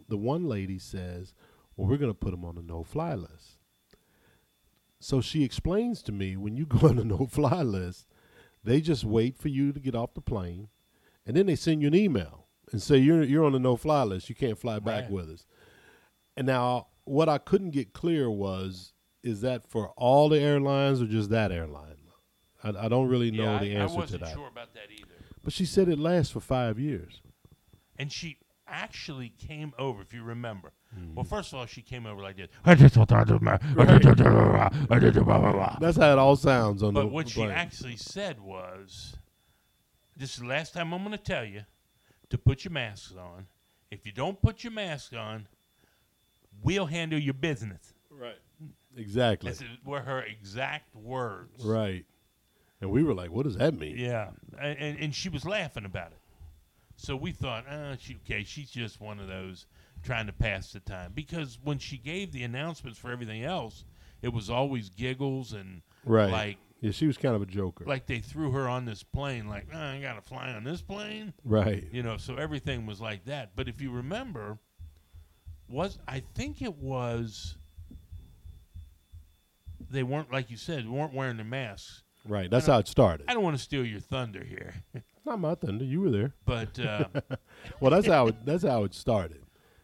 the 0.08 0.16
one 0.16 0.48
lady 0.48 0.78
says, 0.78 1.34
"Well, 1.76 1.88
we're 1.88 1.96
going 1.96 2.10
to 2.10 2.18
put 2.18 2.30
them 2.30 2.44
on 2.44 2.56
the 2.56 2.62
no-fly 2.62 3.14
list." 3.14 3.58
So 5.00 5.20
she 5.20 5.42
explains 5.42 6.02
to 6.04 6.12
me, 6.12 6.36
when 6.36 6.56
you 6.56 6.66
go 6.66 6.88
on 6.88 6.96
the 6.96 7.04
no-fly 7.16 7.62
list, 7.62 8.06
they 8.62 8.80
just 8.80 9.04
wait 9.04 9.36
for 9.36 9.48
you 9.48 9.72
to 9.72 9.80
get 9.80 9.94
off 9.94 10.14
the 10.14 10.20
plane, 10.20 10.68
and 11.26 11.36
then 11.36 11.46
they 11.46 11.56
send 11.56 11.82
you 11.82 11.88
an 11.88 11.94
email 11.94 12.46
and 12.70 12.80
say 12.82 12.96
you're 12.96 13.22
you're 13.22 13.44
on 13.44 13.52
the 13.52 13.58
no-fly 13.58 14.02
list. 14.04 14.28
You 14.28 14.34
can't 14.34 14.58
fly 14.58 14.78
back 14.78 15.10
with 15.10 15.28
us. 15.28 15.46
And 16.36 16.46
now, 16.46 16.88
what 17.04 17.28
I 17.28 17.38
couldn't 17.38 17.70
get 17.70 17.92
clear 17.92 18.30
was, 18.30 18.94
is 19.22 19.42
that 19.42 19.68
for 19.68 19.90
all 19.96 20.28
the 20.28 20.40
airlines 20.40 21.02
or 21.02 21.06
just 21.06 21.30
that 21.30 21.52
airline? 21.52 21.92
I, 22.64 22.86
I 22.86 22.88
don't 22.88 23.08
really 23.08 23.30
know 23.30 23.54
yeah, 23.54 23.58
the 23.58 23.76
I, 23.76 23.80
I 23.80 23.82
answer 23.82 23.94
to 23.94 24.00
wasn't 24.00 24.24
that. 24.24 24.34
sure 24.34 24.48
about 24.48 24.72
that 24.74 24.90
either. 24.90 25.11
But 25.42 25.52
she 25.52 25.64
said 25.64 25.88
it 25.88 25.98
lasts 25.98 26.32
for 26.32 26.40
five 26.40 26.78
years. 26.78 27.20
And 27.98 28.12
she 28.12 28.38
actually 28.66 29.30
came 29.30 29.72
over, 29.78 30.02
if 30.02 30.14
you 30.14 30.22
remember. 30.22 30.72
Mm-hmm. 30.96 31.14
Well, 31.14 31.24
first 31.24 31.52
of 31.52 31.58
all, 31.58 31.66
she 31.66 31.82
came 31.82 32.06
over 32.06 32.22
like 32.22 32.36
this. 32.36 32.48
That's 32.64 32.80
how 35.96 36.12
it 36.12 36.18
all 36.18 36.36
sounds 36.36 36.82
on 36.82 36.94
the. 36.94 37.00
But 37.00 37.10
what 37.10 37.28
she 37.28 37.40
plane. 37.40 37.50
actually 37.50 37.96
said 37.96 38.40
was, 38.40 39.16
"This 40.16 40.34
is 40.34 40.40
the 40.40 40.46
last 40.46 40.74
time 40.74 40.92
I'm 40.92 41.02
going 41.04 41.16
to 41.16 41.22
tell 41.22 41.44
you 41.44 41.62
to 42.30 42.38
put 42.38 42.64
your 42.64 42.72
masks 42.72 43.14
on. 43.18 43.46
If 43.90 44.06
you 44.06 44.12
don't 44.12 44.40
put 44.40 44.64
your 44.64 44.72
mask 44.72 45.12
on, 45.14 45.46
we'll 46.62 46.86
handle 46.86 47.18
your 47.18 47.34
business." 47.34 47.94
right, 48.10 48.38
exactly, 48.96 49.50
This 49.50 49.62
is- 49.62 49.68
were 49.84 50.00
her 50.02 50.22
exact 50.22 50.94
words. 50.94 51.64
right. 51.64 52.04
And 52.82 52.90
we 52.90 53.02
were 53.04 53.14
like, 53.14 53.30
"What 53.30 53.44
does 53.44 53.56
that 53.56 53.78
mean?" 53.78 53.96
Yeah, 53.96 54.30
and, 54.60 54.78
and 54.78 54.98
and 54.98 55.14
she 55.14 55.28
was 55.28 55.44
laughing 55.46 55.84
about 55.84 56.10
it. 56.12 56.18
So 56.96 57.16
we 57.16 57.30
thought, 57.32 57.66
uh, 57.66 57.96
she 57.96 58.16
okay, 58.24 58.44
she's 58.44 58.70
just 58.70 59.00
one 59.00 59.18
of 59.20 59.28
those 59.28 59.66
trying 60.02 60.26
to 60.26 60.32
pass 60.32 60.72
the 60.72 60.80
time. 60.80 61.12
Because 61.14 61.58
when 61.62 61.78
she 61.78 61.96
gave 61.96 62.32
the 62.32 62.42
announcements 62.42 62.98
for 62.98 63.10
everything 63.12 63.44
else, 63.44 63.84
it 64.20 64.32
was 64.32 64.50
always 64.50 64.90
giggles 64.90 65.52
and 65.52 65.82
Right. 66.04 66.30
like 66.30 66.56
Yeah, 66.80 66.90
she 66.90 67.06
was 67.06 67.16
kind 67.16 67.36
of 67.36 67.42
a 67.42 67.46
joker. 67.46 67.84
like 67.86 68.06
they 68.06 68.18
threw 68.18 68.50
her 68.50 68.68
on 68.68 68.84
this 68.84 69.04
plane, 69.04 69.48
like 69.48 69.68
oh, 69.72 69.78
I 69.78 70.00
got 70.00 70.14
to 70.14 70.20
fly 70.20 70.50
on 70.52 70.64
this 70.64 70.82
plane, 70.82 71.32
right. 71.44 71.88
you 71.92 72.02
know. 72.02 72.16
So 72.16 72.34
everything 72.36 72.84
was 72.84 73.00
like 73.00 73.24
that. 73.26 73.54
But 73.54 73.68
if 73.68 73.80
you 73.80 73.92
remember, 73.92 74.58
was 75.68 76.00
I 76.08 76.20
think 76.34 76.60
it 76.60 76.76
was 76.76 77.56
they 79.88 80.02
weren't 80.02 80.32
like 80.32 80.50
you 80.50 80.56
said 80.56 80.88
weren't 80.88 81.14
wearing 81.14 81.36
the 81.36 81.44
masks. 81.44 82.02
Right. 82.26 82.50
That's 82.50 82.66
how 82.66 82.78
it 82.78 82.88
started. 82.88 83.26
I 83.28 83.34
don't 83.34 83.42
want 83.42 83.56
to 83.56 83.62
steal 83.62 83.84
your 83.84 84.00
thunder 84.00 84.44
here, 84.44 84.74
Not 85.24 85.40
my 85.40 85.54
thunder. 85.54 85.84
You 85.84 86.00
were 86.00 86.10
there. 86.10 86.34
but. 86.44 86.78
Uh, 86.78 87.04
Well, 87.80 87.90
that's 87.92 88.06
how 88.08 88.26
it, 88.28 88.44
that's 88.44 88.64
how 88.64 88.82
it 88.84 88.92
started. 88.94 89.42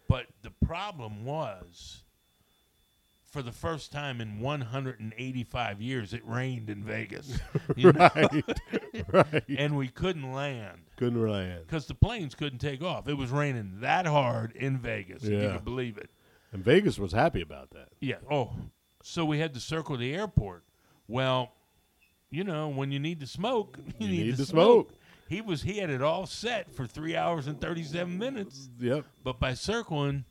But 0.08 0.26
the 0.42 0.50
problem 0.66 1.24
was, 1.24 2.02
for 3.24 3.40
the 3.42 3.52
first 3.52 3.92
time 3.92 4.20
in 4.20 4.40
185 4.40 5.80
years, 5.82 6.12
it 6.12 6.22
rained 6.26 6.70
in 6.70 6.82
Vegas. 6.82 7.38
You 7.76 7.92
know? 7.92 8.08
Right. 8.14 8.44
right. 9.12 9.44
And 9.56 9.76
we 9.76 9.88
couldn't 9.88 10.32
land 10.32 10.80
Couldn't 10.96 11.24
land. 11.28 11.64
because 11.66 11.86
the 11.86 11.94
planes 11.94 12.34
couldn't 12.34 12.58
take 12.58 12.82
off. 12.82 13.08
It 13.08 13.14
was 13.14 13.30
raining 13.30 13.78
that 13.80 14.06
hard 14.06 14.52
in 14.56 14.78
Vegas, 14.78 15.22
if 15.24 15.30
you 15.30 15.38
Yeah. 15.40 15.56
can 15.56 15.64
believe 15.64 15.98
it. 15.98 16.10
And 16.52 16.64
Vegas 16.64 16.98
was 16.98 17.12
happy 17.12 17.40
about 17.42 17.70
that. 17.70 17.88
Yeah. 18.00 18.16
Oh, 18.30 18.52
so 19.02 19.24
we 19.24 19.38
had 19.38 19.54
to 19.54 19.60
circle 19.60 19.96
the 19.96 20.14
airport. 20.14 20.64
Well, 21.06 21.52
you 22.30 22.44
know, 22.44 22.68
when 22.68 22.90
you 22.92 22.98
need 22.98 23.20
to 23.20 23.26
smoke, 23.26 23.78
you, 23.98 24.06
You 24.08 24.24
need 24.24 24.30
to 24.32 24.36
to 24.38 24.46
smoke. 24.46 24.92
He 25.28 25.40
was 25.42 25.62
he 25.62 25.78
had 25.78 25.90
it 25.90 26.02
all 26.02 26.26
set 26.26 26.72
for 26.72 26.86
three 26.86 27.14
hours 27.16 27.46
and 27.46 27.60
thirty 27.60 27.82
seven 27.82 28.16
minutes, 28.18 28.68
Yep. 28.80 29.04
but 29.24 29.38
by 29.38 29.54
circling, 29.54 30.24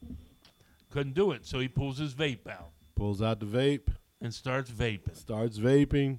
couldn't 0.89 1.13
do 1.13 1.31
it. 1.31 1.45
So 1.45 1.59
he 1.59 1.67
pulls 1.67 1.97
his 1.99 2.13
vape 2.13 2.47
out 2.49 2.69
Pulls 2.95 3.21
out 3.21 3.39
the 3.39 3.45
vape, 3.45 3.89
and 4.21 4.33
starts 4.33 4.71
vaping. 4.71 5.15
starts 5.15 5.59
vaping, 5.59 6.17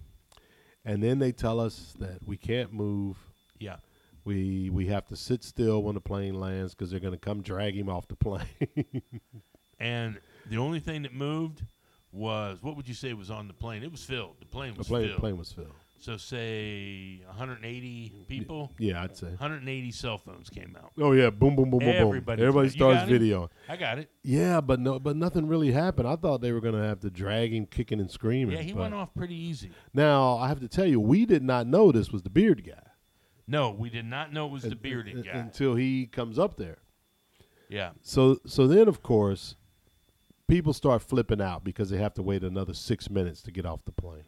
and 0.84 1.02
then 1.02 1.18
they 1.18 1.32
tell 1.32 1.58
us 1.58 1.92
that 1.98 2.18
we 2.24 2.36
can't 2.36 2.72
move. 2.72 3.16
Yeah. 3.58 3.76
We 4.24 4.70
we 4.70 4.86
have 4.86 5.06
to 5.08 5.16
sit 5.16 5.42
still 5.42 5.82
when 5.82 5.94
the 5.94 6.00
plane 6.00 6.38
lands 6.38 6.74
because 6.74 6.90
they're 6.92 7.00
going 7.00 7.14
to 7.14 7.18
come 7.18 7.40
drag 7.42 7.74
him 7.74 7.88
off 7.88 8.06
the 8.06 8.14
plane. 8.16 8.44
And 9.80 10.18
the 10.48 10.58
only 10.58 10.78
thing 10.80 11.02
that 11.02 11.14
moved 11.14 11.62
was 12.12 12.58
what 12.62 12.76
would 12.76 12.88
you 12.88 12.94
say 12.94 13.12
was 13.12 13.30
on 13.30 13.48
the 13.48 13.54
plane? 13.54 13.82
It 13.82 13.90
was 13.92 14.04
filled. 14.04 14.36
The 14.40 14.46
plane 14.46 14.72
the 14.72 14.78
was 14.78 14.88
plane 14.88 15.08
filled. 15.08 15.20
plane 15.20 15.36
was 15.36 15.52
filled. 15.52 15.72
So 16.00 16.16
say 16.16 17.22
180 17.26 18.12
people, 18.28 18.72
Yeah, 18.78 19.02
I'd 19.02 19.16
say. 19.16 19.26
180 19.30 19.90
cell 19.90 20.16
phones 20.16 20.48
came 20.48 20.76
out. 20.80 20.92
Oh 20.96 21.10
yeah, 21.10 21.28
boom, 21.30 21.56
boom, 21.56 21.70
boom, 21.70 21.80
boom, 21.80 21.88
boom. 21.90 22.06
Everybody- 22.08 22.42
Everybody 22.42 22.68
starts 22.68 23.02
it? 23.02 23.08
video. 23.08 23.50
I 23.68 23.76
got 23.76 23.98
it. 23.98 24.08
Yeah, 24.22 24.60
but 24.60 24.78
no, 24.78 25.00
but 25.00 25.16
nothing 25.16 25.48
really 25.48 25.72
happened. 25.72 26.06
I 26.06 26.14
thought 26.14 26.40
they 26.40 26.52
were 26.52 26.60
to 26.60 26.72
have 26.74 27.00
to 27.00 27.10
drag 27.10 27.52
him, 27.52 27.66
kicking 27.66 27.98
and 27.98 28.08
screaming. 28.10 28.56
Yeah, 28.56 28.62
he 28.62 28.72
went 28.74 28.94
off 28.94 29.12
pretty 29.12 29.34
easy. 29.34 29.70
Now 29.92 30.36
I 30.36 30.46
have 30.48 30.60
to 30.60 30.68
tell 30.68 30.86
you, 30.86 31.00
we 31.00 31.26
did 31.26 31.42
not 31.42 31.66
know 31.66 31.90
this 31.90 32.12
was 32.12 32.22
the 32.22 32.30
beard 32.30 32.64
guy 32.64 32.82
No, 33.48 33.70
we 33.72 33.90
did 33.90 34.04
not 34.06 34.32
know 34.32 34.46
it 34.46 34.52
was 34.52 34.62
the 34.62 34.76
bearded 34.76 35.24
guy. 35.24 35.32
until 35.32 35.74
he 35.74 36.06
comes 36.06 36.38
up 36.38 36.56
there. 36.58 36.78
Yeah. 37.68 37.90
So 38.02 38.38
so 38.46 38.66
then 38.68 38.86
of 38.86 39.02
course, 39.02 39.56
people 40.48 40.72
start 40.72 41.02
flipping 41.02 41.40
out 41.40 41.62
because 41.62 41.90
they 41.90 41.98
have 41.98 42.14
to 42.14 42.22
wait 42.22 42.42
another 42.42 42.74
six 42.74 43.08
minutes 43.10 43.42
to 43.42 43.50
get 43.52 43.66
off 43.66 43.84
the 43.84 43.92
plane. 43.92 44.24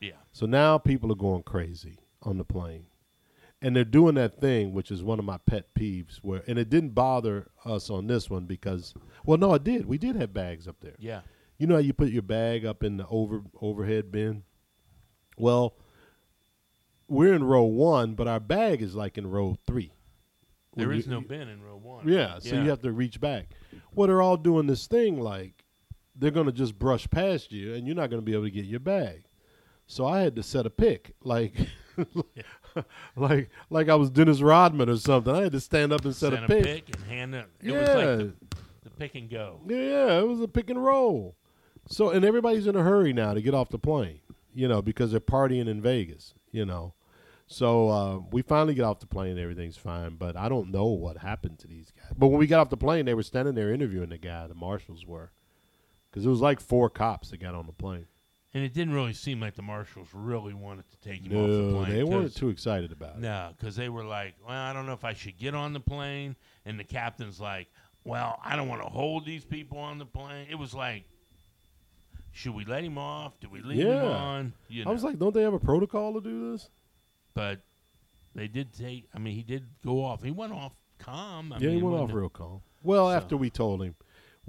Yeah. 0.00 0.12
So 0.32 0.46
now 0.46 0.78
people 0.78 1.10
are 1.12 1.16
going 1.16 1.42
crazy 1.44 1.98
on 2.22 2.38
the 2.38 2.44
plane. 2.44 2.86
And 3.62 3.76
they're 3.76 3.84
doing 3.84 4.14
that 4.14 4.40
thing, 4.40 4.72
which 4.72 4.90
is 4.90 5.02
one 5.02 5.18
of 5.18 5.24
my 5.26 5.36
pet 5.36 5.74
peeves, 5.74 6.16
where 6.22 6.42
and 6.46 6.58
it 6.58 6.70
didn't 6.70 6.90
bother 6.94 7.50
us 7.64 7.90
on 7.90 8.06
this 8.06 8.30
one 8.30 8.46
because 8.46 8.94
well 9.24 9.36
no 9.36 9.52
it 9.54 9.64
did. 9.64 9.84
We 9.86 9.98
did 9.98 10.16
have 10.16 10.32
bags 10.32 10.66
up 10.66 10.76
there. 10.80 10.96
Yeah. 10.98 11.20
You 11.58 11.66
know 11.66 11.74
how 11.74 11.80
you 11.80 11.92
put 11.92 12.08
your 12.08 12.22
bag 12.22 12.64
up 12.64 12.82
in 12.82 12.96
the 12.96 13.06
over 13.08 13.42
overhead 13.60 14.10
bin? 14.10 14.44
Well, 15.36 15.74
we're 17.06 17.34
in 17.34 17.44
row 17.44 17.64
one, 17.64 18.14
but 18.14 18.26
our 18.26 18.40
bag 18.40 18.80
is 18.80 18.94
like 18.94 19.18
in 19.18 19.26
row 19.30 19.58
three. 19.66 19.92
There 20.74 20.90
is 20.92 21.04
you- 21.04 21.12
no 21.12 21.20
bin 21.20 21.48
in 21.48 21.62
row 21.62 21.76
one. 21.76 22.08
Yeah, 22.08 22.38
so 22.38 22.54
you 22.54 22.70
have 22.70 22.80
to 22.82 22.92
reach 22.92 23.20
back. 23.20 23.50
Well, 23.92 24.06
they're 24.08 24.22
all 24.22 24.38
doing 24.38 24.68
this 24.68 24.86
thing 24.86 25.20
like 25.20 25.59
they're 26.16 26.30
going 26.30 26.46
to 26.46 26.52
just 26.52 26.78
brush 26.78 27.08
past 27.10 27.52
you, 27.52 27.74
and 27.74 27.86
you're 27.86 27.96
not 27.96 28.10
going 28.10 28.20
to 28.20 28.24
be 28.24 28.32
able 28.32 28.44
to 28.44 28.50
get 28.50 28.64
your 28.64 28.80
bag. 28.80 29.24
So 29.86 30.06
I 30.06 30.20
had 30.20 30.36
to 30.36 30.42
set 30.42 30.66
a 30.66 30.70
pick, 30.70 31.14
like, 31.22 31.54
like, 33.16 33.50
like 33.70 33.88
I 33.88 33.94
was 33.96 34.10
Dennis 34.10 34.40
Rodman 34.40 34.88
or 34.88 34.96
something. 34.96 35.34
I 35.34 35.42
had 35.42 35.52
to 35.52 35.60
stand 35.60 35.92
up 35.92 36.04
and 36.04 36.14
set 36.14 36.32
Send 36.32 36.44
a 36.44 36.46
pick. 36.46 36.64
pick 36.64 36.96
and 36.96 37.04
hand 37.04 37.34
it. 37.34 37.46
It 37.60 37.72
yeah, 37.72 37.80
was 37.80 37.88
like 37.88 38.06
the, 38.06 38.32
the 38.84 38.90
pick 38.90 39.14
and 39.16 39.28
go. 39.30 39.60
yeah, 39.66 39.76
yeah, 39.76 40.18
it 40.20 40.28
was 40.28 40.40
a 40.40 40.48
pick 40.48 40.70
and 40.70 40.82
roll. 40.84 41.36
So, 41.88 42.10
and 42.10 42.24
everybody's 42.24 42.66
in 42.66 42.76
a 42.76 42.82
hurry 42.82 43.12
now 43.12 43.34
to 43.34 43.42
get 43.42 43.54
off 43.54 43.70
the 43.70 43.78
plane, 43.78 44.20
you 44.54 44.68
know, 44.68 44.80
because 44.80 45.10
they're 45.10 45.20
partying 45.20 45.66
in 45.68 45.80
Vegas, 45.80 46.34
you 46.52 46.64
know. 46.64 46.94
So 47.48 47.88
uh, 47.88 48.18
we 48.30 48.42
finally 48.42 48.74
get 48.74 48.84
off 48.84 49.00
the 49.00 49.06
plane, 49.08 49.36
everything's 49.36 49.76
fine. 49.76 50.14
But 50.14 50.36
I 50.36 50.48
don't 50.48 50.70
know 50.70 50.86
what 50.86 51.16
happened 51.16 51.58
to 51.60 51.66
these 51.66 51.90
guys. 51.90 52.12
But 52.16 52.28
when 52.28 52.38
we 52.38 52.46
got 52.46 52.60
off 52.60 52.70
the 52.70 52.76
plane, 52.76 53.06
they 53.06 53.14
were 53.14 53.24
standing 53.24 53.56
there 53.56 53.72
interviewing 53.72 54.10
the 54.10 54.18
guy. 54.18 54.46
The 54.46 54.54
marshals 54.54 55.04
were, 55.04 55.32
because 56.10 56.26
it 56.26 56.28
was 56.28 56.40
like 56.40 56.60
four 56.60 56.90
cops 56.90 57.30
that 57.30 57.38
got 57.38 57.54
on 57.54 57.66
the 57.66 57.72
plane. 57.72 58.06
And 58.52 58.64
it 58.64 58.74
didn't 58.74 58.94
really 58.94 59.12
seem 59.12 59.40
like 59.40 59.54
the 59.54 59.62
marshals 59.62 60.08
really 60.12 60.54
wanted 60.54 60.84
to 60.90 60.98
take 60.98 61.22
him 61.24 61.36
off 61.36 61.46
the 61.46 61.52
No, 61.52 61.84
plane. 61.84 61.90
they 61.96 62.02
weren't 62.02 62.34
too 62.34 62.48
excited 62.48 62.90
about 62.90 63.14
it. 63.16 63.20
No, 63.20 63.50
because 63.56 63.76
they 63.76 63.88
were 63.88 64.02
like, 64.04 64.34
well, 64.44 64.56
I 64.56 64.72
don't 64.72 64.86
know 64.86 64.92
if 64.92 65.04
I 65.04 65.12
should 65.12 65.38
get 65.38 65.54
on 65.54 65.72
the 65.72 65.78
plane. 65.78 66.34
And 66.64 66.78
the 66.78 66.82
captain's 66.84 67.40
like, 67.40 67.68
well, 68.02 68.40
I 68.44 68.56
don't 68.56 68.66
want 68.66 68.82
to 68.82 68.88
hold 68.88 69.24
these 69.24 69.44
people 69.44 69.78
on 69.78 69.98
the 69.98 70.06
plane. 70.06 70.48
It 70.50 70.56
was 70.56 70.74
like, 70.74 71.04
should 72.32 72.54
we 72.54 72.64
let 72.64 72.82
him 72.84 72.98
off? 72.98 73.38
Do 73.40 73.48
we 73.48 73.60
leave 73.60 73.78
him 73.80 73.88
Yeah. 73.88 74.02
on? 74.04 74.52
You 74.68 74.84
I 74.86 74.90
was 74.90 75.04
like, 75.04 75.18
don't 75.18 75.34
they 75.34 75.42
have 75.42 75.54
a 75.54 75.58
protocol 75.60 76.14
to 76.14 76.20
do 76.20 76.52
this? 76.52 76.70
but 77.32 77.60
they 78.34 78.48
did 78.48 78.72
take, 78.72 79.08
I 79.14 79.18
mean, 79.20 79.34
he 79.36 79.42
did 79.44 79.64
go 79.84 80.04
off. 80.04 80.22
He 80.24 80.30
went 80.32 80.52
off 80.52 80.72
calm. 80.98 81.52
I 81.52 81.58
yeah, 81.58 81.68
mean, 81.68 81.76
he 81.76 81.82
went 81.82 81.94
off 81.94 82.00
wasn't- 82.02 82.18
real 82.18 82.28
calm. 82.28 82.62
Well, 82.82 83.06
So- 83.08 83.12
after 83.16 83.36
we 83.36 83.50
told 83.50 83.82
him 83.82 83.94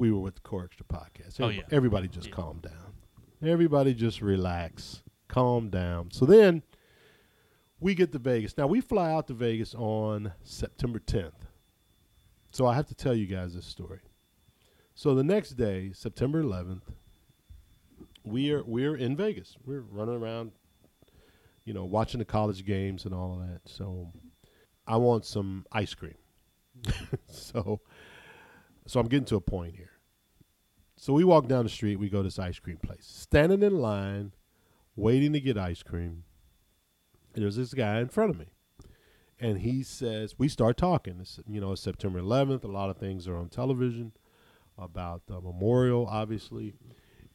we 0.01 0.12
were 0.12 0.20
with 0.20 0.34
the 0.34 0.41
Core 0.41 0.63
Extra 0.65 0.84
podcast, 0.84 1.39
Oh, 1.39 1.46
everybody, 1.46 1.58
yeah. 1.58 1.75
everybody 1.77 2.08
just 2.08 2.27
Yeah. 2.29 2.34
calm 2.34 2.60
down. 2.60 2.93
Everybody 3.43 3.93
just 3.93 4.20
relax, 4.20 5.03
calm 5.27 5.70
down. 5.70 6.10
So 6.10 6.25
then 6.25 6.63
we 7.79 7.93
get 7.93 8.12
to 8.13 8.17
Vegas. 8.17 8.58
Now 8.58 8.65
we 8.65 8.81
fly 8.81 9.12
out 9.12 9.27
to 9.27 9.36
Vegas 9.36 9.75
on 9.75 10.34
September 10.41 10.98
10th. 10.98 11.46
So 12.51 12.65
I 12.65 12.74
have 12.74 12.88
to 12.88 12.96
tell 12.96 13.13
you 13.13 13.27
guys 13.27 13.53
this 13.53 13.67
story. 13.67 14.00
So 14.96 15.13
the 15.13 15.24
next 15.24 15.51
day, 15.51 15.91
September 15.93 16.41
11th, 16.41 16.81
we 18.24 18.51
are 18.51 18.63
we're 18.63 18.96
in 18.98 19.15
Vegas. 19.15 19.55
We're 19.63 19.81
running 19.81 20.15
around, 20.15 20.51
you 21.63 21.74
know, 21.75 21.86
watching 21.86 22.17
the 22.20 22.25
college 22.25 22.65
games 22.65 23.05
and 23.05 23.13
all 23.13 23.39
of 23.39 23.48
that. 23.48 23.62
So 23.70 24.12
I 24.88 24.98
want 24.98 25.25
some 25.25 25.65
ice 25.72 25.93
cream. 25.93 26.17
so 27.27 27.81
so 28.88 29.00
I'm 29.00 29.08
getting 29.08 29.25
to 29.25 29.36
a 29.36 29.41
point 29.41 29.75
here. 29.75 29.90
So 31.01 31.13
we 31.13 31.24
walk 31.24 31.48
down 31.48 31.63
the 31.63 31.70
street, 31.72 31.96
we 31.96 32.10
go 32.10 32.20
to 32.20 32.25
this 32.25 32.38
ice 32.38 32.60
cream 32.60 32.77
place. 32.77 33.08
Standing 33.08 33.63
in 33.63 33.79
line, 33.79 34.34
waiting 34.96 35.34
to 35.34 35.39
get 35.39 35.58
ice 35.58 35.81
cream. 35.81 36.25
There's 37.34 37.55
this 37.55 37.74
guy 37.74 38.00
in 38.01 38.10
front 38.10 38.29
of 38.29 38.38
me. 38.38 38.53
And 39.39 39.62
he 39.62 39.81
says, 39.81 40.36
we 40.38 40.48
start 40.48 40.77
talking. 40.77 41.17
It's, 41.20 41.39
you 41.48 41.60
know, 41.60 41.72
it's 41.72 41.81
September 41.81 42.22
11th. 42.22 42.63
A 42.65 42.67
lot 42.67 42.91
of 42.91 42.98
things 42.98 43.27
are 43.27 43.36
on 43.36 43.50
television 43.50 44.12
about 44.77 45.25
the 45.25 45.41
memorial, 45.41 46.05
obviously. 46.05 46.75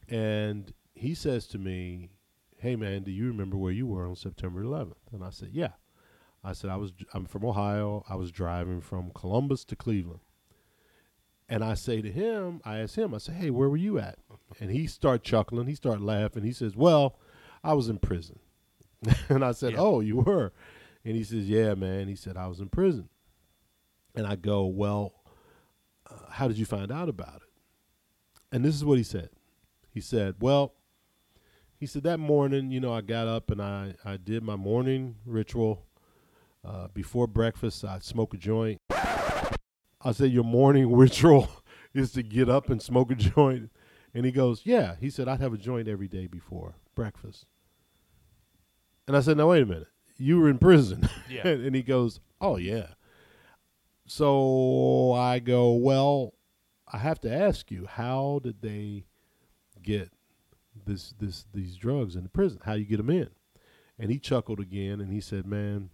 And 0.07 0.71
he 0.95 1.13
says 1.13 1.45
to 1.47 1.57
me, 1.57 2.11
hey, 2.59 2.77
man, 2.77 3.03
do 3.03 3.11
you 3.11 3.27
remember 3.27 3.57
where 3.57 3.73
you 3.73 3.85
were 3.85 4.07
on 4.07 4.15
September 4.15 4.63
11th? 4.63 5.11
And 5.11 5.25
I 5.25 5.29
said, 5.29 5.49
yeah. 5.51 5.71
I 6.41 6.53
said, 6.53 6.69
I 6.69 6.77
was, 6.77 6.93
I'm 7.13 7.25
from 7.25 7.43
Ohio. 7.43 8.05
I 8.07 8.15
was 8.15 8.31
driving 8.31 8.79
from 8.79 9.11
Columbus 9.13 9.65
to 9.65 9.75
Cleveland. 9.75 10.21
And 11.49 11.63
I 11.63 11.75
say 11.75 12.01
to 12.01 12.11
him, 12.11 12.61
I 12.65 12.79
ask 12.79 12.95
him, 12.95 13.13
I 13.13 13.19
say, 13.19 13.33
hey, 13.33 13.49
where 13.49 13.69
were 13.69 13.77
you 13.77 13.99
at? 13.99 14.19
And 14.59 14.69
he 14.69 14.85
start 14.85 15.23
chuckling. 15.23 15.67
He 15.67 15.75
start 15.75 16.01
laughing. 16.01 16.43
He 16.43 16.51
says, 16.51 16.75
well, 16.75 17.17
I 17.63 17.73
was 17.73 17.87
in 17.87 17.99
prison. 17.99 18.39
and 19.29 19.45
I 19.45 19.51
said, 19.53 19.73
Yeah. 19.73 19.79
oh, 19.79 19.99
you 20.01 20.17
were? 20.17 20.51
And 21.05 21.15
he 21.15 21.23
says, 21.23 21.47
yeah, 21.47 21.73
man. 21.73 22.07
He 22.07 22.15
said, 22.15 22.35
I 22.35 22.47
was 22.47 22.59
in 22.59 22.67
prison. 22.69 23.09
And 24.15 24.27
I 24.27 24.35
go, 24.35 24.65
well, 24.65 25.13
uh, 26.09 26.31
how 26.31 26.47
did 26.47 26.57
you 26.57 26.65
find 26.65 26.91
out 26.91 27.07
about 27.07 27.35
it? 27.37 27.49
And 28.51 28.65
this 28.65 28.75
is 28.75 28.83
what 28.83 28.97
he 28.97 29.03
said. 29.03 29.29
He 29.89 30.01
said, 30.01 30.35
well, 30.41 30.73
he 31.79 31.85
said 31.85 32.03
that 32.03 32.19
morning, 32.19 32.71
you 32.71 32.79
know, 32.79 32.91
I 32.91 33.01
got 33.01 33.27
up 33.27 33.51
and 33.51 33.61
I, 33.61 33.93
I 34.03 34.17
did 34.17 34.43
my 34.43 34.55
morning 34.55 35.15
ritual. 35.25 35.85
Uh, 36.65 36.87
before 36.93 37.27
breakfast, 37.27 37.85
I 37.85 37.99
smoke 37.99 38.33
a 38.33 38.37
joint. 38.37 38.81
I 40.01 40.11
said, 40.11 40.31
Your 40.31 40.43
morning 40.43 40.95
ritual 40.95 41.49
is 41.93 42.11
to 42.13 42.23
get 42.23 42.49
up 42.49 42.69
and 42.69 42.81
smoke 42.81 43.11
a 43.11 43.15
joint. 43.15 43.71
And 44.13 44.25
he 44.25 44.31
goes, 44.31 44.61
Yeah. 44.65 44.95
He 44.99 45.09
said, 45.09 45.27
I'd 45.27 45.41
have 45.41 45.53
a 45.53 45.57
joint 45.57 45.87
every 45.87 46.07
day 46.07 46.27
before 46.27 46.75
breakfast. 46.95 47.45
And 49.07 49.15
I 49.15 49.21
said, 49.21 49.37
Now, 49.37 49.49
wait 49.49 49.63
a 49.63 49.65
minute. 49.65 49.87
You 50.17 50.39
were 50.39 50.49
in 50.49 50.57
prison. 50.57 51.07
Yeah. 51.29 51.47
and 51.47 51.75
he 51.75 51.83
goes, 51.83 52.19
Oh, 52.39 52.57
yeah. 52.57 52.87
So 54.07 55.13
I 55.13 55.39
go, 55.39 55.73
Well, 55.73 56.33
I 56.91 56.97
have 56.99 57.19
to 57.21 57.31
ask 57.33 57.69
you, 57.71 57.85
how 57.85 58.39
did 58.43 58.61
they 58.61 59.05
get 59.83 60.09
this 60.85 61.13
this 61.19 61.45
these 61.53 61.75
drugs 61.75 62.15
in 62.15 62.23
the 62.23 62.29
prison? 62.29 62.59
How 62.63 62.73
you 62.73 62.85
get 62.85 62.97
them 62.97 63.09
in? 63.09 63.29
And 63.99 64.11
he 64.11 64.19
chuckled 64.19 64.59
again 64.59 65.01
and 65.01 65.11
he 65.11 65.19
said, 65.19 65.45
Man, 65.45 65.89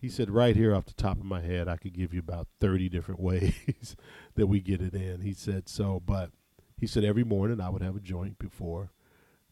he 0.00 0.08
said, 0.08 0.30
right 0.30 0.56
here 0.56 0.74
off 0.74 0.86
the 0.86 0.94
top 0.94 1.18
of 1.18 1.24
my 1.24 1.42
head, 1.42 1.68
I 1.68 1.76
could 1.76 1.92
give 1.92 2.14
you 2.14 2.20
about 2.20 2.48
30 2.60 2.88
different 2.88 3.20
ways 3.20 3.96
that 4.34 4.46
we 4.46 4.60
get 4.60 4.80
it 4.80 4.94
in. 4.94 5.20
He 5.20 5.34
said, 5.34 5.68
so, 5.68 6.00
but 6.04 6.30
he 6.78 6.86
said, 6.86 7.04
every 7.04 7.24
morning 7.24 7.60
I 7.60 7.68
would 7.68 7.82
have 7.82 7.96
a 7.96 8.00
joint 8.00 8.38
before 8.38 8.90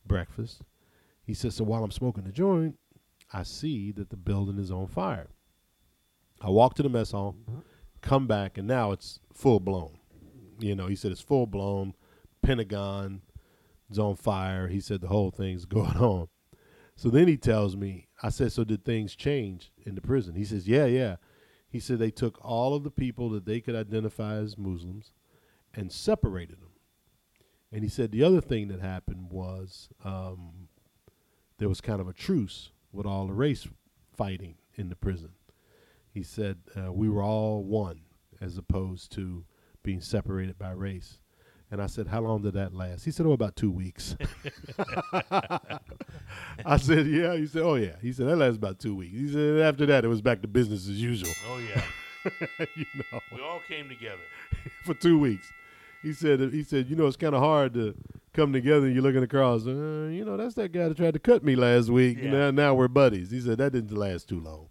breakfast. 0.07 0.63
He 1.23 1.35
said, 1.35 1.53
so 1.53 1.65
while 1.65 1.85
I'm 1.85 1.91
smoking 1.91 2.25
the 2.25 2.33
joint, 2.33 2.79
I 3.33 3.43
see 3.43 3.93
that 3.93 4.09
the 4.09 4.17
building 4.17 4.59
is 4.59 4.71
on 4.71 4.87
fire. 4.87 5.29
I 6.41 6.49
walk 6.49 6.75
to 6.75 6.83
the 6.83 6.89
mess 6.89 7.11
hall, 7.11 7.37
come 8.01 8.27
back, 8.27 8.57
and 8.57 8.67
now 8.67 8.93
it's 8.93 9.21
full 9.35 9.61
blown. 9.61 9.99
You 10.59 10.75
know, 10.75 10.87
he 10.87 10.97
said 10.97 11.13
it's 11.13 11.21
full 11.21 11.47
blown. 11.47 11.93
Pentagon 12.41 13.21
is 13.91 13.99
on 13.99 14.17
fire. 14.17 14.69
He 14.69 14.81
said 14.81 15.03
the 15.03 15.09
whole 15.09 15.31
thing's 15.31 15.65
going 15.67 15.97
on. 15.97 16.29
So 16.97 17.11
then 17.11 17.29
he 17.29 17.37
tells 17.37 17.77
me, 17.77 18.08
I 18.23 18.31
said, 18.31 18.53
so 18.53 18.65
did 18.65 18.85
things 18.85 19.15
change 19.17 19.73
in 19.85 19.95
the 19.95 20.01
prison? 20.01 20.35
He 20.35 20.45
says, 20.45 20.69
yeah, 20.69 20.87
yeah. 20.87 21.17
He 21.71 21.81
said 21.81 21.99
they 21.99 22.11
took 22.11 22.39
all 22.45 22.75
of 22.75 22.85
the 22.85 22.91
people 22.91 23.31
that 23.31 23.47
they 23.47 23.61
could 23.61 23.77
identify 23.77 24.35
as 24.37 24.59
Muslims 24.59 25.13
and 25.75 25.93
separated 25.93 26.61
them 26.61 26.71
And 27.73 27.83
he 27.83 27.89
said 27.91 28.11
the 28.13 28.25
other 28.25 28.41
thing 28.41 28.69
that 28.69 28.81
happened 28.81 29.31
was 29.31 29.89
um, 30.05 30.69
there 31.59 31.69
was 31.69 31.81
kind 31.81 32.01
of 32.01 32.09
a 32.09 32.13
truce 32.13 32.71
with 32.93 33.07
all 33.07 33.27
the 33.27 33.35
race 33.35 33.69
fighting 34.17 34.57
in 34.77 34.89
the 34.89 34.97
prison. 34.97 35.31
He 36.13 36.23
said 36.23 36.59
uh, 36.77 36.93
we 36.93 37.09
were 37.09 37.23
all 37.23 37.65
one 37.65 38.01
as 38.41 38.59
opposed 38.59 39.13
to 39.13 39.45
being 39.83 40.01
separated 40.01 40.59
by 40.59 40.73
race. 40.73 41.21
And 41.71 41.83
I 41.83 41.87
said, 41.87 42.09
How 42.09 42.21
long 42.21 42.43
did 42.43 42.55
that 42.55 42.75
last? 42.75 43.05
He 43.05 43.11
said, 43.11 43.27
Oh, 43.27 43.33
about 43.33 43.57
two 43.57 43.71
weeks. 43.71 44.17
I 46.65 46.77
said, 46.79 47.07
Yeah. 47.07 47.37
He 47.37 47.47
said, 47.47 47.63
Oh, 47.63 47.75
yeah. 47.75 47.97
He 48.01 48.13
said, 48.13 48.27
That 48.27 48.37
lasted 48.37 48.57
about 48.57 48.79
two 48.79 48.95
weeks. 48.95 49.15
He 49.15 49.33
said, 49.33 49.61
After 49.61 49.87
that, 49.87 50.05
it 50.05 50.09
was 50.09 50.23
back 50.23 50.43
to 50.43 50.49
business 50.49 50.89
as 50.89 51.01
usual. 51.01 51.33
Oh 51.49 51.59
yeah, 51.59 51.83
you 52.75 52.87
know, 53.13 53.21
we 53.33 53.41
all 53.43 53.61
came 53.69 53.89
together. 53.89 54.23
for 54.85 54.95
two 54.95 55.19
weeks. 55.19 55.47
He 56.03 56.13
said, 56.13 56.41
He 56.53 56.63
said, 56.63 56.89
You 56.89 56.97
know, 56.97 57.07
it's 57.07 57.17
kind 57.17 57.35
of 57.35 57.41
hard 57.43 57.75
to 57.75 57.95
come 58.33 58.53
together 58.53 58.87
and 58.87 58.95
you're 58.95 59.03
looking 59.03 59.23
across. 59.23 59.67
Uh, 59.67 60.09
you 60.11 60.25
know, 60.25 60.37
that's 60.37 60.55
that 60.55 60.73
guy 60.73 60.89
that 60.89 60.97
tried 60.97 61.15
to 61.15 61.21
cut 61.21 61.45
me 61.45 61.57
last 61.57 61.91
week. 61.91 62.19
Yeah. 62.21 62.31
Now, 62.31 62.51
now 62.51 62.75
we're 62.75 62.89
buddies. 62.89 63.31
He 63.31 63.41
said, 63.41 63.59
That 63.59 63.73
didn't 63.73 63.97
last 63.97 64.29
too 64.29 64.41
long. 64.41 64.69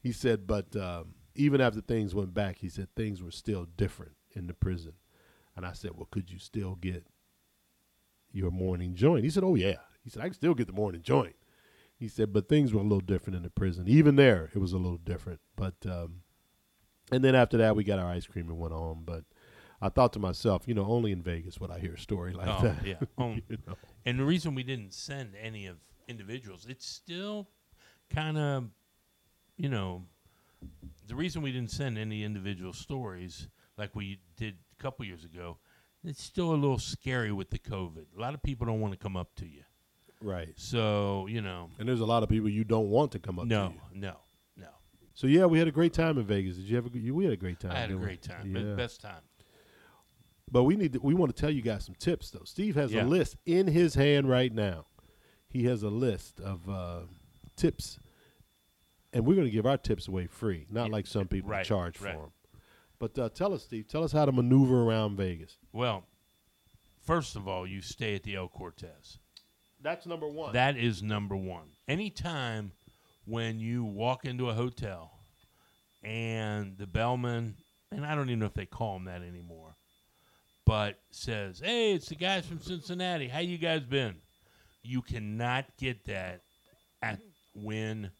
He 0.00 0.12
said, 0.12 0.46
But 0.46 0.74
um, 0.74 1.14
even 1.38 1.60
after 1.60 1.80
things 1.80 2.14
went 2.14 2.34
back, 2.34 2.58
he 2.58 2.68
said, 2.68 2.88
things 2.96 3.22
were 3.22 3.30
still 3.30 3.66
different 3.76 4.12
in 4.34 4.48
the 4.48 4.54
prison. 4.54 4.92
And 5.58 5.66
I 5.66 5.72
said, 5.72 5.90
Well, 5.96 6.06
could 6.12 6.30
you 6.30 6.38
still 6.38 6.76
get 6.76 7.04
your 8.30 8.52
morning 8.52 8.94
joint? 8.94 9.24
He 9.24 9.30
said, 9.30 9.42
Oh, 9.42 9.56
yeah. 9.56 9.78
He 10.04 10.08
said, 10.08 10.22
I 10.22 10.26
can 10.26 10.34
still 10.34 10.54
get 10.54 10.68
the 10.68 10.72
morning 10.72 11.02
joint. 11.02 11.34
He 11.96 12.06
said, 12.06 12.32
But 12.32 12.48
things 12.48 12.72
were 12.72 12.78
a 12.80 12.84
little 12.84 13.00
different 13.00 13.36
in 13.36 13.42
the 13.42 13.50
prison. 13.50 13.88
Even 13.88 14.14
there, 14.14 14.50
it 14.54 14.58
was 14.58 14.72
a 14.72 14.76
little 14.78 14.98
different. 14.98 15.40
But, 15.56 15.74
um, 15.84 16.20
and 17.10 17.24
then 17.24 17.34
after 17.34 17.56
that, 17.56 17.74
we 17.74 17.82
got 17.82 17.98
our 17.98 18.08
ice 18.08 18.24
cream 18.24 18.48
and 18.48 18.56
went 18.56 18.72
on. 18.72 19.02
But 19.04 19.24
I 19.82 19.88
thought 19.88 20.12
to 20.12 20.20
myself, 20.20 20.68
you 20.68 20.74
know, 20.74 20.84
only 20.84 21.10
in 21.10 21.22
Vegas 21.22 21.58
would 21.58 21.72
I 21.72 21.80
hear 21.80 21.94
a 21.94 21.98
story 21.98 22.34
like 22.34 22.46
Oh, 22.46 22.62
that. 22.62 22.86
yeah. 22.86 22.94
Um, 23.18 23.42
you 23.48 23.58
know? 23.66 23.74
And 24.06 24.20
the 24.20 24.24
reason 24.24 24.54
we 24.54 24.62
didn't 24.62 24.94
send 24.94 25.34
any 25.42 25.66
of 25.66 25.78
individuals, 26.06 26.66
it's 26.68 26.86
still 26.86 27.48
kind 28.10 28.38
of, 28.38 28.68
you 29.56 29.68
know, 29.68 30.04
the 31.08 31.16
reason 31.16 31.42
we 31.42 31.50
didn't 31.50 31.72
send 31.72 31.98
any 31.98 32.22
individual 32.22 32.72
stories 32.72 33.48
like 33.78 33.94
we 33.94 34.18
did 34.36 34.56
a 34.78 34.82
couple 34.82 35.04
years 35.06 35.24
ago, 35.24 35.58
it's 36.04 36.22
still 36.22 36.50
a 36.52 36.56
little 36.56 36.78
scary 36.78 37.32
with 37.32 37.50
the 37.50 37.58
COVID. 37.58 38.06
A 38.16 38.20
lot 38.20 38.34
of 38.34 38.42
people 38.42 38.66
don't 38.66 38.80
want 38.80 38.92
to 38.92 38.98
come 38.98 39.16
up 39.16 39.34
to 39.36 39.46
you. 39.46 39.62
Right. 40.20 40.52
So, 40.56 41.26
you 41.28 41.40
know, 41.40 41.70
And 41.78 41.88
there's 41.88 42.00
a 42.00 42.06
lot 42.06 42.22
of 42.24 42.28
people 42.28 42.48
you 42.48 42.64
don't 42.64 42.88
want 42.90 43.12
to 43.12 43.18
come 43.20 43.38
up 43.38 43.46
no, 43.46 43.68
to 43.68 43.74
you. 43.74 43.80
no, 44.00 44.16
no. 44.56 44.68
So 45.14 45.26
yeah, 45.26 45.46
we 45.46 45.58
had 45.58 45.68
a 45.68 45.72
great 45.72 45.92
time 45.92 46.18
in 46.18 46.24
Vegas. 46.24 46.56
Did 46.56 46.66
you 46.68 46.76
have 46.76 46.86
a 46.86 46.90
good? 46.90 47.08
We 47.10 47.24
had 47.24 47.32
a 47.32 47.36
great 47.36 47.60
time. 47.60 47.70
I 47.72 47.78
had 47.78 47.90
a 47.90 47.96
we? 47.96 48.02
great 48.04 48.22
time. 48.22 48.54
Yeah. 48.54 48.74
Best 48.74 49.00
time. 49.00 49.22
But 50.50 50.64
we 50.64 50.76
need 50.76 50.94
to, 50.94 50.98
we 51.00 51.14
want 51.14 51.34
to 51.34 51.40
tell 51.40 51.50
you 51.50 51.60
guys 51.62 51.84
some 51.84 51.94
tips 51.94 52.30
though. 52.30 52.44
Steve 52.44 52.74
has 52.76 52.92
Yeah. 52.92 53.02
a 53.02 53.04
list 53.04 53.36
in 53.44 53.66
his 53.68 53.94
hand 53.94 54.28
right 54.28 54.52
now. 54.52 54.86
He 55.50 55.64
has 55.64 55.82
a 55.82 55.88
list 55.90 56.40
of 56.40 56.68
uh, 56.68 57.00
tips, 57.56 57.98
and 59.12 59.26
we're 59.26 59.34
going 59.34 59.46
to 59.46 59.50
give 59.52 59.66
our 59.66 59.76
tips 59.78 60.08
away 60.08 60.26
free, 60.26 60.66
not 60.70 60.86
Yeah, 60.86 60.92
like 60.92 61.06
some 61.06 61.26
people 61.28 61.50
right, 61.50 61.64
charge 61.66 62.00
right. 62.00 62.14
for 62.14 62.20
them. 62.22 62.32
But 62.98 63.18
uh, 63.18 63.28
tell 63.28 63.54
us, 63.54 63.64
Steve. 63.64 63.86
Tell 63.88 64.02
us 64.02 64.12
how 64.12 64.24
to 64.24 64.32
maneuver 64.32 64.82
around 64.82 65.16
Vegas. 65.16 65.56
Well, 65.72 66.04
first 67.00 67.36
of 67.36 67.46
all, 67.46 67.66
you 67.66 67.80
stay 67.80 68.14
at 68.14 68.24
the 68.24 68.36
El 68.36 68.48
Cortez. 68.48 69.18
That's 69.80 70.06
number 70.06 70.26
one. 70.26 70.52
That 70.52 70.76
is 70.76 71.02
number 71.02 71.36
one. 71.36 71.68
Anytime 71.86 72.72
when 73.24 73.60
you 73.60 73.84
walk 73.84 74.24
into 74.24 74.48
a 74.48 74.54
hotel 74.54 75.12
and 76.02 76.76
the 76.76 76.86
bellman, 76.86 77.54
and 77.92 78.04
I 78.04 78.14
don't 78.14 78.28
even 78.28 78.40
know 78.40 78.46
if 78.46 78.54
they 78.54 78.66
call 78.66 78.96
him 78.96 79.04
that 79.04 79.22
anymore, 79.22 79.76
but 80.66 80.98
says, 81.10 81.60
"Hey, 81.60 81.94
it's 81.94 82.08
the 82.08 82.16
guys 82.16 82.46
from 82.46 82.60
Cincinnati. 82.60 83.28
How 83.28 83.38
you 83.38 83.58
guys 83.58 83.82
been?" 83.82 84.16
You 84.82 85.02
cannot 85.02 85.66
get 85.76 86.04
that 86.06 86.42
at 87.02 87.20
Wynn, 87.54 88.10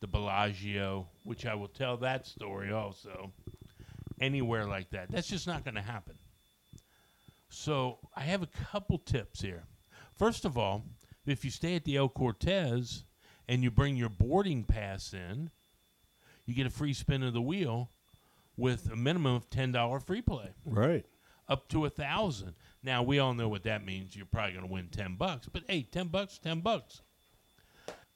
the 0.00 0.06
Bellagio, 0.06 1.08
which 1.24 1.46
I 1.46 1.54
will 1.54 1.68
tell 1.68 1.96
that 1.98 2.26
story 2.26 2.72
also. 2.72 3.32
Anywhere 4.22 4.66
like 4.66 4.90
that, 4.90 5.10
that's 5.10 5.26
just 5.26 5.48
not 5.48 5.64
going 5.64 5.74
to 5.74 5.82
happen. 5.82 6.14
So 7.48 7.98
I 8.16 8.20
have 8.20 8.42
a 8.42 8.48
couple 8.70 8.98
tips 8.98 9.42
here. 9.42 9.64
First 10.16 10.44
of 10.44 10.56
all, 10.56 10.84
if 11.26 11.44
you 11.44 11.50
stay 11.50 11.74
at 11.74 11.84
the 11.84 11.96
El 11.96 12.08
Cortez 12.08 13.04
and 13.48 13.64
you 13.64 13.70
bring 13.70 13.96
your 13.96 14.08
boarding 14.08 14.62
pass 14.62 15.12
in, 15.12 15.50
you 16.46 16.54
get 16.54 16.66
a 16.66 16.70
free 16.70 16.94
spin 16.94 17.24
of 17.24 17.32
the 17.32 17.42
wheel 17.42 17.90
with 18.56 18.90
a 18.92 18.96
minimum 18.96 19.34
of 19.34 19.50
ten 19.50 19.72
dollar 19.72 19.98
free 19.98 20.22
play, 20.22 20.50
right. 20.64 21.04
up 21.48 21.68
to 21.68 21.84
a 21.84 21.90
thousand. 21.90 22.54
Now 22.82 23.02
we 23.02 23.18
all 23.18 23.34
know 23.34 23.48
what 23.48 23.64
that 23.64 23.84
means. 23.84 24.14
You're 24.14 24.26
probably 24.26 24.52
going 24.52 24.66
to 24.66 24.72
win 24.72 24.88
ten 24.88 25.16
bucks, 25.16 25.48
but 25.52 25.64
hey, 25.68 25.82
ten 25.82 26.06
bucks, 26.08 26.38
ten 26.38 26.60
bucks. 26.60 27.02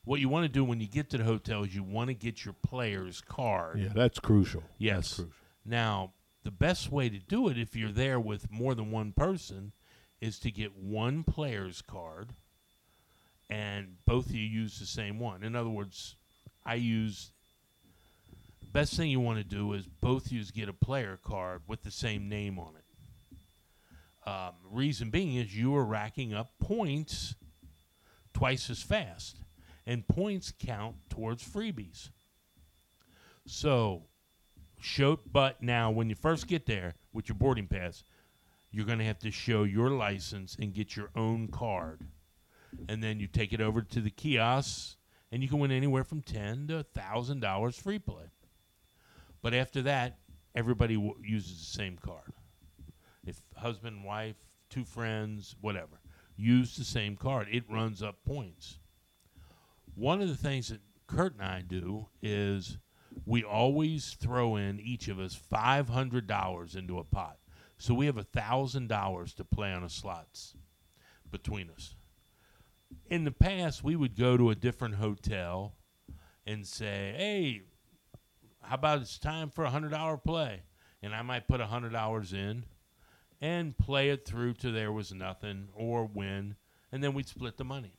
What 0.04 0.20
you 0.20 0.28
want 0.28 0.44
to 0.44 0.48
do 0.48 0.62
when 0.62 0.80
you 0.80 0.86
get 0.86 1.10
to 1.10 1.18
the 1.18 1.24
hotel 1.24 1.64
is 1.64 1.74
you 1.74 1.82
want 1.82 2.08
to 2.08 2.14
get 2.14 2.44
your 2.44 2.54
player's 2.62 3.20
card. 3.20 3.80
Yeah, 3.80 3.88
that's 3.92 4.20
crucial. 4.20 4.62
Yes. 4.78 4.94
That's 4.94 5.14
crucial. 5.14 5.32
Now, 5.66 6.12
the 6.44 6.50
best 6.50 6.92
way 6.92 7.08
to 7.08 7.18
do 7.18 7.48
it 7.48 7.58
if 7.58 7.74
you're 7.74 7.90
there 7.90 8.20
with 8.20 8.50
more 8.50 8.74
than 8.74 8.90
one 8.90 9.12
person 9.12 9.72
is 10.20 10.38
to 10.40 10.50
get 10.50 10.76
one 10.76 11.24
player's 11.24 11.82
card 11.82 12.30
and 13.50 13.96
both 14.06 14.26
of 14.26 14.34
you 14.34 14.44
use 14.44 14.78
the 14.78 14.86
same 14.86 15.18
one. 15.18 15.42
In 15.42 15.54
other 15.54 15.70
words, 15.70 16.16
I 16.64 16.74
use 16.74 17.32
best 18.72 18.94
thing 18.94 19.10
you 19.10 19.20
want 19.20 19.38
to 19.38 19.44
do 19.44 19.72
is 19.72 19.86
both 19.86 20.30
you 20.30 20.44
get 20.52 20.68
a 20.68 20.72
player 20.72 21.18
card 21.22 21.62
with 21.66 21.82
the 21.82 21.90
same 21.90 22.28
name 22.28 22.58
on 22.58 22.74
it. 22.76 24.28
Um, 24.28 24.54
reason 24.70 25.10
being 25.10 25.36
is 25.36 25.56
you 25.56 25.74
are 25.76 25.84
racking 25.84 26.34
up 26.34 26.50
points 26.60 27.36
twice 28.34 28.68
as 28.68 28.82
fast, 28.82 29.38
and 29.86 30.06
points 30.06 30.52
count 30.58 30.96
towards 31.08 31.42
freebies. 31.42 32.10
So, 33.46 34.02
show 34.86 35.18
but 35.32 35.62
now 35.62 35.90
when 35.90 36.08
you 36.08 36.14
first 36.14 36.46
get 36.46 36.64
there 36.66 36.94
with 37.12 37.28
your 37.28 37.36
boarding 37.36 37.66
pass, 37.66 38.04
you're 38.70 38.86
going 38.86 38.98
to 38.98 39.04
have 39.04 39.18
to 39.18 39.30
show 39.30 39.64
your 39.64 39.90
license 39.90 40.56
and 40.60 40.72
get 40.72 40.96
your 40.96 41.10
own 41.16 41.48
card, 41.48 42.02
and 42.88 43.02
then 43.02 43.18
you 43.18 43.26
take 43.26 43.52
it 43.52 43.60
over 43.60 43.82
to 43.82 44.00
the 44.00 44.10
kiosks, 44.10 44.96
and 45.32 45.42
you 45.42 45.48
can 45.48 45.58
win 45.58 45.72
anywhere 45.72 46.04
from 46.04 46.22
ten 46.22 46.68
to 46.68 46.84
thousand 46.94 47.40
dollars 47.40 47.76
free 47.76 47.98
play. 47.98 48.26
But 49.42 49.54
after 49.54 49.82
that, 49.82 50.18
everybody 50.54 50.94
w- 50.94 51.16
uses 51.22 51.58
the 51.58 51.78
same 51.78 51.96
card. 51.96 52.32
If 53.24 53.40
husband, 53.56 54.04
wife, 54.04 54.36
two 54.70 54.84
friends, 54.84 55.56
whatever, 55.60 56.00
use 56.36 56.76
the 56.76 56.84
same 56.84 57.16
card, 57.16 57.48
it 57.50 57.64
runs 57.68 58.02
up 58.02 58.24
points. 58.24 58.78
One 59.94 60.22
of 60.22 60.28
the 60.28 60.36
things 60.36 60.68
that 60.68 60.80
Kurt 61.06 61.34
and 61.34 61.42
I 61.42 61.62
do 61.62 62.06
is 62.22 62.78
we 63.24 63.42
always 63.42 64.16
throw 64.20 64.56
in 64.56 64.80
each 64.80 65.08
of 65.08 65.18
us 65.18 65.34
five 65.34 65.88
hundred 65.88 66.26
dollars 66.26 66.76
into 66.76 66.98
a 66.98 67.04
pot. 67.04 67.38
So 67.78 67.94
we 67.94 68.06
have 68.06 68.16
a 68.16 68.22
thousand 68.22 68.88
dollars 68.88 69.34
to 69.34 69.44
play 69.44 69.72
on 69.72 69.82
the 69.82 69.88
slots 69.90 70.54
between 71.30 71.70
us. 71.70 71.94
In 73.10 73.24
the 73.24 73.32
past, 73.32 73.82
we 73.84 73.96
would 73.96 74.16
go 74.16 74.36
to 74.36 74.50
a 74.50 74.54
different 74.54 74.96
hotel 74.96 75.74
and 76.46 76.66
say, 76.66 77.14
"Hey, 77.16 77.62
how 78.62 78.76
about 78.76 79.00
it's 79.00 79.18
time 79.18 79.50
for 79.50 79.64
a 79.64 79.70
hundred 79.70 79.90
dollar 79.90 80.16
play?" 80.16 80.62
And 81.02 81.14
I 81.14 81.22
might 81.22 81.48
put 81.48 81.60
a 81.60 81.66
hundred 81.66 81.92
dollars 81.92 82.32
in 82.32 82.64
and 83.40 83.76
play 83.76 84.10
it 84.10 84.24
through 84.24 84.54
to 84.54 84.70
there 84.70 84.92
was 84.92 85.12
nothing 85.12 85.68
or 85.74 86.06
win, 86.06 86.56
and 86.90 87.04
then 87.04 87.12
we'd 87.12 87.28
split 87.28 87.56
the 87.58 87.64
money, 87.64 87.98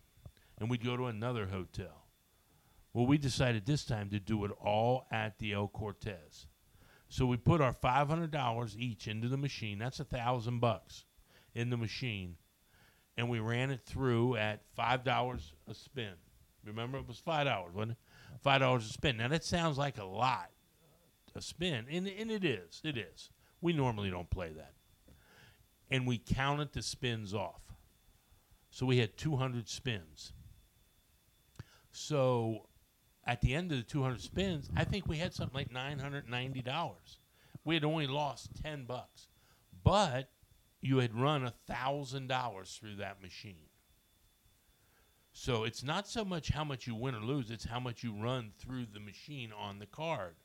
and 0.58 0.70
we'd 0.70 0.84
go 0.84 0.98
to 0.98 1.06
another 1.06 1.48
hotel. 1.48 1.97
Well, 2.94 3.06
we 3.06 3.18
decided 3.18 3.66
this 3.66 3.86
time 3.86 4.10
to 4.10 4.20
do 4.20 4.44
it 4.46 4.52
all 4.60 5.06
at 5.12 5.38
the 5.40 5.54
El 5.54 5.68
Cortez. 5.68 6.48
So 7.10 7.26
we 7.26 7.38
put 7.38 7.62
our 7.62 7.74
five 7.74 8.10
hundred 8.10 8.32
dollars 8.32 8.76
each 8.78 9.08
into 9.08 9.30
the 9.30 9.38
machine. 9.38 9.78
That's 9.78 10.00
a 10.00 10.06
thousand 10.06 10.60
bucks 10.60 11.06
in 11.54 11.70
the 11.70 11.78
machine, 11.78 12.38
and 13.18 13.30
we 13.30 13.40
ran 13.40 13.72
it 13.72 13.82
through 13.86 14.36
at 14.36 14.64
five 14.76 15.04
dollars 15.04 15.54
a 15.68 15.74
spin. 15.74 16.14
Remember, 16.66 16.98
it 16.98 17.08
was 17.08 17.18
five 17.18 17.46
dollars, 17.46 17.74
wasn't 17.74 17.92
it? 17.92 17.98
Five 18.42 18.62
dollars 18.62 18.90
a 18.90 18.94
spin. 18.94 19.18
Now 19.18 19.30
that 19.30 19.44
sounds 19.44 19.78
like 19.78 19.98
a 19.98 20.04
lot, 20.06 20.50
a 21.36 21.42
spin, 21.42 21.86
and 21.90 22.08
and 22.08 22.32
it 22.32 22.44
is. 22.44 22.82
It 22.84 22.98
is. 22.98 23.30
We 23.62 23.74
normally 23.74 24.10
don't 24.10 24.30
play 24.30 24.52
that, 24.54 24.74
and 25.90 26.06
we 26.06 26.18
counted 26.18 26.74
the 26.74 26.82
spins 26.82 27.34
off. 27.34 27.62
So 28.70 28.86
we 28.86 28.98
had 28.98 29.16
two 29.18 29.38
hundred 29.38 29.70
spins. 29.70 30.34
So 31.92 32.67
at 33.28 33.42
the 33.42 33.54
end 33.54 33.72
of 33.72 33.78
the 33.78 33.84
200 33.84 34.22
spins, 34.22 34.70
I 34.76 34.86
think 34.86 35.06
we 35.06 35.18
had 35.18 35.34
something 35.34 35.56
like 35.56 35.70
$990. 35.70 37.18
We 37.66 37.76
had 37.76 37.84
only 37.84 38.08
lost 38.08 38.52
10 38.64 38.86
bucks. 38.86 39.28
But 39.84 40.30
you 40.82 41.00
had 41.00 41.14
run 41.14 41.52
$1,000 41.70 42.80
through 42.80 42.96
that 42.96 43.22
machine. 43.22 43.68
So 45.34 45.66
it's 45.66 45.84
not 45.84 46.08
so 46.08 46.26
much 46.26 46.50
how 46.50 46.64
much 46.64 46.88
you 46.88 46.96
win 46.96 47.14
or 47.14 47.20
lose, 47.20 47.52
it's 47.52 47.66
how 47.66 47.80
much 47.80 48.02
you 48.04 48.14
run 48.14 48.54
through 48.58 48.88
the 48.92 49.00
machine 49.00 49.52
on 49.52 49.80
the 49.80 49.86
card. 49.86 50.36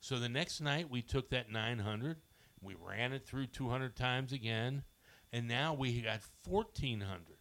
So 0.00 0.18
the 0.18 0.28
next 0.28 0.60
night 0.60 0.88
we 0.88 1.02
took 1.02 1.30
that 1.30 1.50
900, 1.50 2.16
we 2.60 2.74
ran 2.74 3.12
it 3.12 3.26
through 3.26 3.48
200 3.48 3.94
times 3.94 4.32
again, 4.32 4.84
and 5.32 5.48
now 5.48 5.74
we 5.74 6.00
got 6.02 6.20
fourteen 6.42 7.00
hundred. 7.00 7.38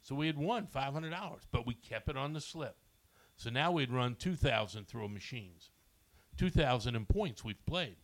So 0.00 0.14
we 0.14 0.26
had 0.26 0.38
won 0.38 0.66
five 0.66 0.92
hundred 0.92 1.10
dollars, 1.10 1.42
but 1.50 1.66
we 1.66 1.74
kept 1.74 2.08
it 2.08 2.16
on 2.16 2.32
the 2.32 2.40
slip. 2.40 2.76
So 3.38 3.50
now 3.50 3.70
we'd 3.70 3.92
run 3.92 4.16
two 4.16 4.34
thousand 4.34 4.88
through 4.88 5.04
a 5.04 5.08
machines, 5.08 5.70
two 6.36 6.50
thousand 6.50 6.96
in 6.96 7.06
points 7.06 7.44
we've 7.44 7.64
played. 7.66 7.96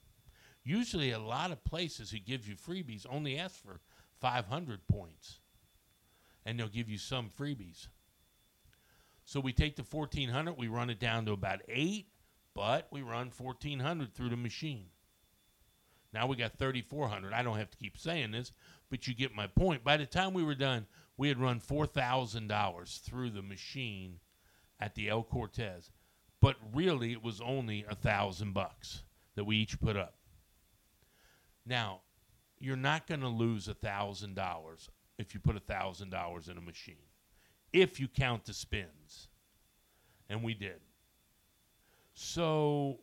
Usually, 0.63 1.11
a 1.11 1.19
lot 1.19 1.51
of 1.51 1.65
places 1.65 2.13
who 2.13 2.21
give 2.21 2.49
you 2.49 2.55
freebies 2.55 3.05
only 3.11 3.37
ask 3.37 3.61
for 3.61 3.81
five 4.21 4.47
hundred 4.47 4.87
points, 4.87 5.41
and 6.47 6.59
they'll 6.59 6.69
give 6.69 6.89
you 6.89 6.99
some 6.99 7.31
freebies. 7.37 7.89
So 9.25 9.41
we 9.41 9.53
take 9.53 9.75
the 9.75 9.83
fourteen 9.83 10.29
hundred, 10.29 10.53
we 10.57 10.69
run 10.69 10.89
it 10.89 11.01
down 11.01 11.27
to 11.27 11.33
about 11.33 11.63
eight, 11.69 12.07
but 12.55 12.87
we 12.93 13.03
run 13.03 13.31
fourteen 13.31 13.81
hundred 13.81 14.15
through 14.15 14.31
the 14.31 14.37
machine. 14.37 14.87
Now 16.13 16.29
we 16.29 16.37
got 16.37 16.57
3,400. 16.57 17.33
I 17.33 17.43
don't 17.43 17.59
have 17.59 17.73
to 17.73 17.77
keep 17.77 17.99
saying 17.99 18.31
this, 18.31 18.53
but 18.89 19.09
you 19.09 19.15
get 19.17 19.35
my 19.35 19.49
point. 19.49 19.83
By 19.83 19.97
the 19.97 20.07
time 20.07 20.33
we 20.33 20.45
were 20.45 20.55
done, 20.55 20.87
we 21.17 21.27
had 21.27 21.41
run 21.41 21.59
$4,000 21.59 23.01
through 23.01 23.31
the 23.31 23.43
machine 23.43 24.21
at 24.85 24.95
the 24.95 25.09
El 25.09 25.23
Cortez. 25.23 25.91
But 26.41 26.57
really, 26.75 27.13
it 27.13 27.25
was 27.25 27.41
only 27.41 27.87
a 27.89 27.95
thousand 27.95 28.53
bucks 28.53 29.03
that 29.35 29.45
we 29.45 29.57
each 29.57 29.81
put 29.81 29.97
up. 29.97 30.15
Now, 31.65 32.01
you're 32.61 32.77
not 32.77 33.07
going 33.07 33.23
to 33.23 33.29
lose 33.29 33.67
a 33.67 33.75
thousand 33.75 34.35
dollars 34.35 34.91
if 35.19 35.33
you 35.33 35.41
put 35.41 35.57
a 35.57 35.61
thousand 35.61 36.11
dollars 36.11 36.49
in 36.49 36.59
a 36.59 36.61
machine, 36.61 37.09
if 37.73 37.99
you 37.99 38.09
count 38.09 38.45
the 38.45 38.53
spins, 38.53 39.29
and 40.29 40.43
we 40.43 40.53
did. 40.53 40.81
So 42.13 42.99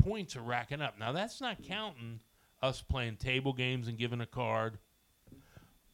points 0.00 0.36
are 0.36 0.42
racking 0.42 0.80
up. 0.80 0.98
Now 0.98 1.10
that's 1.12 1.40
not 1.40 1.62
counting 1.62 2.20
us 2.62 2.80
playing 2.80 3.16
table 3.16 3.52
games 3.52 3.88
and 3.88 3.98
giving 3.98 4.20
a 4.20 4.26
card, 4.26 4.78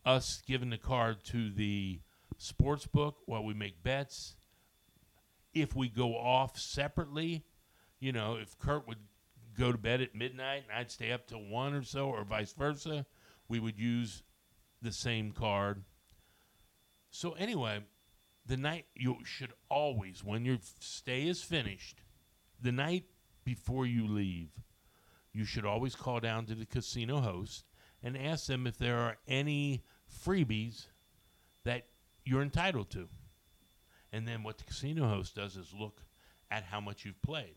us 0.05 0.43
giving 0.47 0.71
the 0.71 0.79
card 0.79 1.25
to 1.25 1.51
the 1.51 2.01
sports 2.37 2.87
book 2.87 3.17
while 3.27 3.45
we 3.45 3.55
make 3.55 3.83
bets. 3.83 4.37
If 5.63 5.75
we 5.75 5.89
go 5.89 6.17
off 6.17 6.59
separately, 6.59 7.45
you 8.01 8.13
know, 8.13 8.37
if 8.37 8.59
Kurt 8.59 8.87
would 8.87 8.99
go 9.59 9.73
to 9.73 9.79
bed 9.79 10.01
at 10.01 10.15
midnight 10.15 10.65
and 10.69 10.79
I'd 10.79 10.91
stay 10.91 11.13
up 11.13 11.27
till 11.27 11.45
one 11.45 11.75
or 11.75 11.83
so, 11.83 12.09
or 12.09 12.25
vice 12.25 12.53
versa, 12.53 13.07
we 13.49 13.59
would 13.59 13.79
use 13.79 14.23
the 14.81 14.93
same 14.93 15.33
card. 15.33 15.83
So 17.11 17.33
anyway, 17.33 17.81
the 18.47 18.57
night 18.57 18.87
you 18.95 19.17
should 19.25 19.53
always, 19.69 20.23
when 20.23 20.45
your 20.45 20.59
stay 20.81 21.27
is 21.27 21.43
finished, 21.43 22.03
the 22.61 22.73
night 22.73 23.05
before 23.45 23.87
you 23.87 24.07
leave, 24.07 24.51
you 25.33 25.45
should 25.45 25.65
always 25.65 25.95
call 25.95 26.21
down 26.21 26.47
to 26.47 26.55
the 26.55 26.67
casino 26.67 27.21
host 27.21 27.65
and 28.03 28.17
ask 28.17 28.47
them 28.47 28.67
if 28.67 28.79
there 28.79 28.99
are 28.99 29.17
any 29.27 29.85
freebies 30.25 30.87
that 31.65 31.87
you're 32.25 32.43
entitled 32.43 32.91
to. 32.91 33.09
And 34.13 34.27
then 34.27 34.43
what 34.43 34.59
the 34.59 34.65
casino 34.65 35.09
host 35.09 35.35
does 35.35 35.57
is 35.57 35.73
look 35.79 36.03
at 36.51 36.65
how 36.65 36.81
much 36.81 37.05
you've 37.05 37.21
played. 37.23 37.57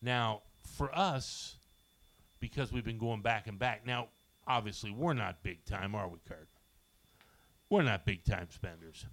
Now, 0.00 0.42
for 0.76 0.96
us, 0.96 1.56
because 2.40 2.72
we've 2.72 2.84
been 2.84 2.98
going 2.98 3.20
back 3.22 3.46
and 3.46 3.58
back, 3.58 3.86
now, 3.86 4.08
obviously, 4.46 4.90
we're 4.90 5.12
not 5.14 5.42
big 5.42 5.64
time, 5.64 5.94
are 5.94 6.08
we, 6.08 6.18
Kurt? 6.26 6.48
We're 7.70 7.82
not 7.82 8.04
big 8.06 8.24
time 8.24 8.48
spenders. 8.50 9.06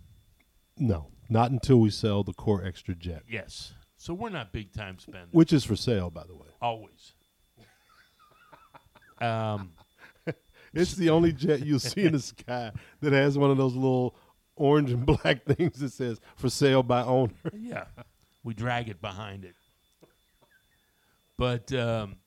No, 0.78 1.08
not 1.30 1.52
until 1.52 1.80
we 1.80 1.89
sell 1.89 2.24
the 2.24 2.34
core 2.34 2.63
extra 2.63 2.96
jet, 2.96 3.24
Yes. 3.30 3.74
So 3.98 4.15
we're 4.15 4.30
not 4.30 4.52
big 4.52 4.74
time 4.74 4.98
spenders. 4.98 5.30
which 5.32 5.54
is 5.54 5.63
for 5.63 5.76
sale, 5.76 6.10
by 6.10 6.24
the 6.26 6.34
way. 6.36 6.48
Always. 6.62 7.13
Um, 9.22 9.74
It's 10.74 10.96
the 10.96 11.10
only 11.12 11.32
jet 11.34 11.65
you'll 11.65 11.80
see 11.80 12.06
in 12.06 12.13
the 12.13 12.20
sky 12.20 12.72
that 13.02 13.13
has 13.13 13.38
one 13.38 13.52
of 13.52 13.58
those 13.58 13.76
little 13.76 14.15
orange 14.62 14.91
and 14.91 15.06
black 15.06 15.43
things 15.45 15.80
that 15.80 15.91
says 15.91 16.19
"for 16.36 16.50
sale 16.50 16.84
by 16.84 17.02
owner." 17.04 17.34
yeah, 17.54 17.86
we 18.43 18.54
drag 18.54 18.89
it 18.89 19.02
behind 19.02 19.43
it. 19.43 19.56
But 21.38 21.74
um, 21.74 22.17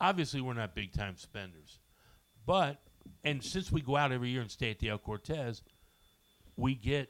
obviously, 0.00 0.40
we're 0.40 0.54
not 0.54 0.74
big 0.74 0.92
time 0.92 1.16
spenders. 1.16 1.78
But 2.46 2.80
and 3.24 3.42
since 3.42 3.70
we 3.70 3.80
go 3.80 3.96
out 3.96 4.12
every 4.12 4.30
year 4.30 4.40
and 4.40 4.50
stay 4.50 4.70
at 4.70 4.78
the 4.78 4.88
El 4.88 4.98
Cortez, 4.98 5.62
we 6.56 6.74
get 6.74 7.08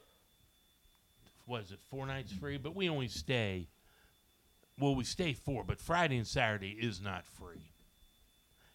what 1.47 1.63
is 1.63 1.73
it 1.73 1.81
four 1.91 2.07
nights 2.07 2.33
free? 2.33 2.59
But 2.59 2.75
we 2.75 2.89
only 2.89 3.09
stay. 3.09 3.69
Well, 4.79 4.95
we 4.95 5.05
stay 5.05 5.35
four, 5.35 5.65
but 5.65 5.81
Friday 5.81 6.17
and 6.17 6.27
Saturday 6.27 6.71
is 6.81 7.03
not 7.03 7.27
free. 7.27 7.73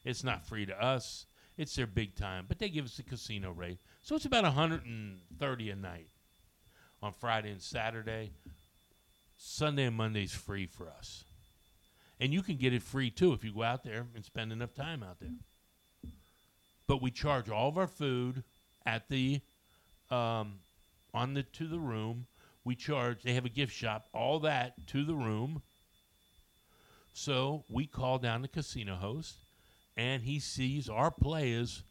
It's 0.04 0.24
not 0.24 0.46
free 0.46 0.68
to 0.68 0.80
us. 0.84 1.26
It's 1.58 1.76
their 1.76 1.88
big 1.88 2.16
time, 2.16 2.46
but 2.48 2.60
they 2.60 2.70
give 2.70 2.86
us 2.86 2.98
the 2.98 3.04
casino 3.04 3.52
rate, 3.52 3.80
so 4.02 4.16
it's 4.16 4.26
about 4.26 4.44
130 4.44 5.70
a 5.70 5.76
night 5.76 6.10
on 7.02 7.14
Friday 7.14 7.52
and 7.52 7.62
Saturday. 7.62 8.32
Sunday 9.38 9.86
and 9.86 9.96
Monday's 9.96 10.34
free 10.34 10.66
for 10.66 10.90
us. 10.90 11.26
And 12.20 12.34
you 12.34 12.42
can 12.42 12.56
get 12.56 12.74
it 12.74 12.82
free 12.82 13.10
too 13.10 13.34
if 13.34 13.44
you 13.44 13.54
go 13.54 13.64
out 13.64 13.84
there 13.84 14.08
and 14.16 14.24
spend 14.24 14.52
enough 14.52 14.74
time 14.74 15.04
out 15.04 15.20
there. 15.20 16.12
But 16.88 17.02
we 17.02 17.12
charge 17.12 17.50
all 17.50 17.70
of 17.70 17.78
our 17.78 17.88
food 17.88 18.44
at 18.86 19.10
the 19.10 19.42
um, 20.10 20.60
on 21.14 21.34
the 21.34 21.44
to 21.44 21.68
the 21.68 21.80
room. 21.80 22.28
We 22.64 22.76
charge 22.76 23.24
they 23.24 23.34
have 23.34 23.46
a 23.46 23.50
gift 23.50 23.74
shop, 23.74 24.06
all 24.14 24.40
that 24.42 24.88
to 24.88 25.04
the 25.04 25.16
room. 25.16 25.62
So 27.14 27.64
we 27.70 27.86
call 27.86 28.18
down 28.18 28.42
the 28.42 28.48
casino 28.48 28.96
host 28.96 29.45
and 29.98 30.24
he 30.24 30.40
sees 30.40 30.90
our 30.90 31.12
play 31.12 31.52
is 31.52 31.84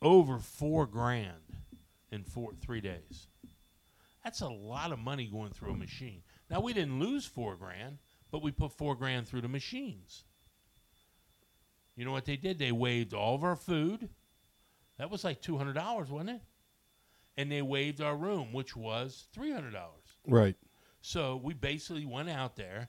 over 0.00 0.38
four 0.38 0.86
grand 0.86 1.56
in 2.10 2.24
four 2.24 2.52
three 2.60 2.80
days. 2.80 3.26
That's 4.24 4.40
a 4.40 4.48
lot 4.48 4.92
of 4.92 4.98
money 4.98 5.26
going 5.26 5.50
through 5.52 5.72
a 5.72 5.76
machine. 5.76 6.22
Now 6.50 6.60
we 6.60 6.72
didn't 6.72 7.00
lose 7.00 7.26
four 7.26 7.56
grand, 7.56 7.98
but 8.30 8.42
we 8.42 8.52
put 8.52 8.72
four 8.72 8.94
grand 8.94 9.26
through 9.26 9.40
the 9.40 9.48
machines. 9.48 10.24
You 11.96 12.04
know 12.04 12.12
what 12.12 12.24
they 12.24 12.36
did? 12.36 12.58
They 12.58 12.72
waived 12.72 13.14
all 13.14 13.34
of 13.34 13.44
our 13.44 13.56
food. 13.56 14.08
That 14.98 15.10
was 15.10 15.24
like 15.24 15.40
two 15.42 15.58
hundred 15.58 15.74
dollars, 15.74 16.10
wasn't 16.10 16.30
it? 16.30 16.40
And 17.36 17.50
they 17.50 17.62
waived 17.62 18.00
our 18.00 18.16
room, 18.16 18.52
which 18.52 18.76
was 18.76 19.26
three 19.32 19.52
hundred 19.52 19.72
dollars. 19.72 20.18
Right. 20.26 20.56
So 21.00 21.40
we 21.42 21.54
basically 21.54 22.06
went 22.06 22.30
out 22.30 22.54
there, 22.54 22.88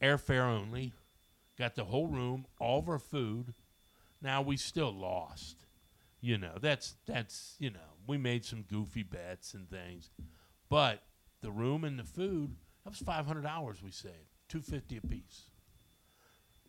airfare 0.00 0.44
only, 0.44 0.92
got 1.58 1.74
the 1.74 1.84
whole 1.84 2.06
room, 2.06 2.46
all 2.60 2.78
of 2.78 2.88
our 2.88 2.98
food. 2.98 3.54
Now 4.22 4.42
we 4.42 4.56
still 4.56 4.92
lost. 4.92 5.64
You 6.20 6.38
know, 6.38 6.54
that's 6.60 6.96
that's 7.06 7.54
you 7.58 7.70
know, 7.70 7.78
we 8.06 8.16
made 8.16 8.44
some 8.44 8.62
goofy 8.62 9.02
bets 9.02 9.54
and 9.54 9.68
things. 9.70 10.10
But 10.68 11.02
the 11.40 11.50
room 11.50 11.84
and 11.84 11.98
the 11.98 12.04
food, 12.04 12.56
that 12.84 12.90
was 12.90 12.98
five 12.98 13.26
hundred 13.26 13.42
dollars 13.42 13.82
we 13.82 13.90
saved. 13.90 14.14
Two 14.48 14.60
fifty 14.60 14.96
apiece. 14.96 15.42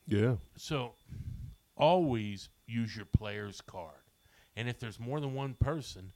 Yeah. 0.07 0.35
So 0.55 0.93
always 1.75 2.49
use 2.67 2.95
your 2.95 3.05
player's 3.05 3.61
card. 3.61 3.93
And 4.55 4.67
if 4.67 4.79
there's 4.79 4.99
more 4.99 5.19
than 5.19 5.33
one 5.33 5.53
person, 5.53 6.11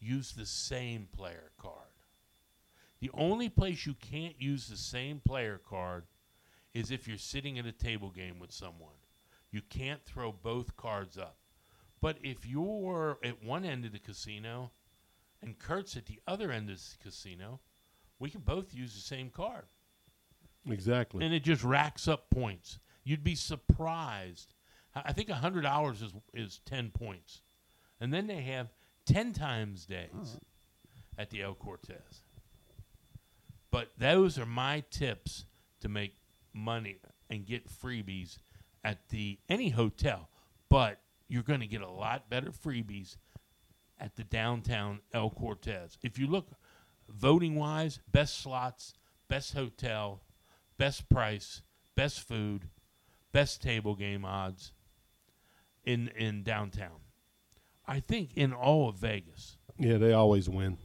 use 0.00 0.32
the 0.32 0.46
same 0.46 1.08
player 1.14 1.50
card. 1.58 1.74
The 3.00 3.10
only 3.14 3.48
place 3.48 3.84
you 3.84 3.94
can't 3.94 4.40
use 4.40 4.68
the 4.68 4.76
same 4.76 5.20
player 5.24 5.60
card 5.68 6.04
is 6.74 6.90
if 6.90 7.06
you're 7.06 7.18
sitting 7.18 7.58
at 7.58 7.66
a 7.66 7.72
table 7.72 8.10
game 8.10 8.38
with 8.38 8.52
someone. 8.52 8.94
You 9.50 9.60
can't 9.68 10.02
throw 10.04 10.32
both 10.32 10.76
cards 10.76 11.18
up. 11.18 11.36
But 12.00 12.16
if 12.22 12.46
you're 12.46 13.18
at 13.22 13.44
one 13.44 13.64
end 13.64 13.84
of 13.84 13.92
the 13.92 13.98
casino 13.98 14.70
and 15.42 15.58
Kurt's 15.58 15.96
at 15.96 16.06
the 16.06 16.20
other 16.26 16.50
end 16.50 16.70
of 16.70 16.76
the 16.76 16.82
casino, 17.02 17.60
we 18.18 18.30
can 18.30 18.40
both 18.40 18.72
use 18.74 18.94
the 18.94 19.00
same 19.00 19.28
card 19.30 19.64
Exactly. 20.68 21.24
and 21.24 21.34
it 21.34 21.44
just 21.44 21.62
racks 21.62 22.08
up 22.08 22.30
points. 22.30 22.78
You'd 23.04 23.24
be 23.24 23.34
surprised. 23.34 24.54
I 24.94 25.12
think 25.12 25.28
hundred 25.30 25.62
dollars 25.62 26.02
is 26.02 26.12
is 26.34 26.60
ten 26.64 26.90
points, 26.90 27.40
and 28.00 28.12
then 28.12 28.26
they 28.26 28.42
have 28.42 28.68
ten 29.06 29.32
times 29.32 29.86
days 29.86 30.38
at 31.18 31.30
the 31.30 31.42
El 31.42 31.54
Cortez. 31.54 32.22
But 33.70 33.90
those 33.98 34.38
are 34.38 34.46
my 34.46 34.84
tips 34.90 35.46
to 35.80 35.88
make 35.88 36.14
money 36.54 36.98
and 37.30 37.46
get 37.46 37.68
freebies 37.68 38.38
at 38.84 39.08
the 39.08 39.38
any 39.48 39.70
hotel. 39.70 40.28
But 40.68 41.00
you're 41.28 41.42
going 41.42 41.60
to 41.60 41.66
get 41.66 41.80
a 41.82 41.90
lot 41.90 42.28
better 42.28 42.50
freebies 42.50 43.16
at 43.98 44.16
the 44.16 44.24
downtown 44.24 45.00
El 45.14 45.30
Cortez. 45.30 45.98
If 46.02 46.18
you 46.18 46.26
look 46.26 46.48
voting 47.08 47.54
wise, 47.54 48.00
best 48.10 48.38
slots, 48.40 48.94
best 49.28 49.54
hotel, 49.54 50.22
best 50.78 51.08
price, 51.08 51.62
best 51.94 52.26
food, 52.26 52.68
best 53.32 53.62
table 53.62 53.94
game 53.94 54.24
odds 54.24 54.72
in 55.84 56.08
in 56.08 56.42
downtown. 56.42 57.00
I 57.86 58.00
think 58.00 58.30
in 58.36 58.52
all 58.52 58.88
of 58.88 58.96
Vegas. 58.96 59.56
yeah, 59.78 59.98
they 59.98 60.12
always 60.12 60.48
win. 60.48 60.78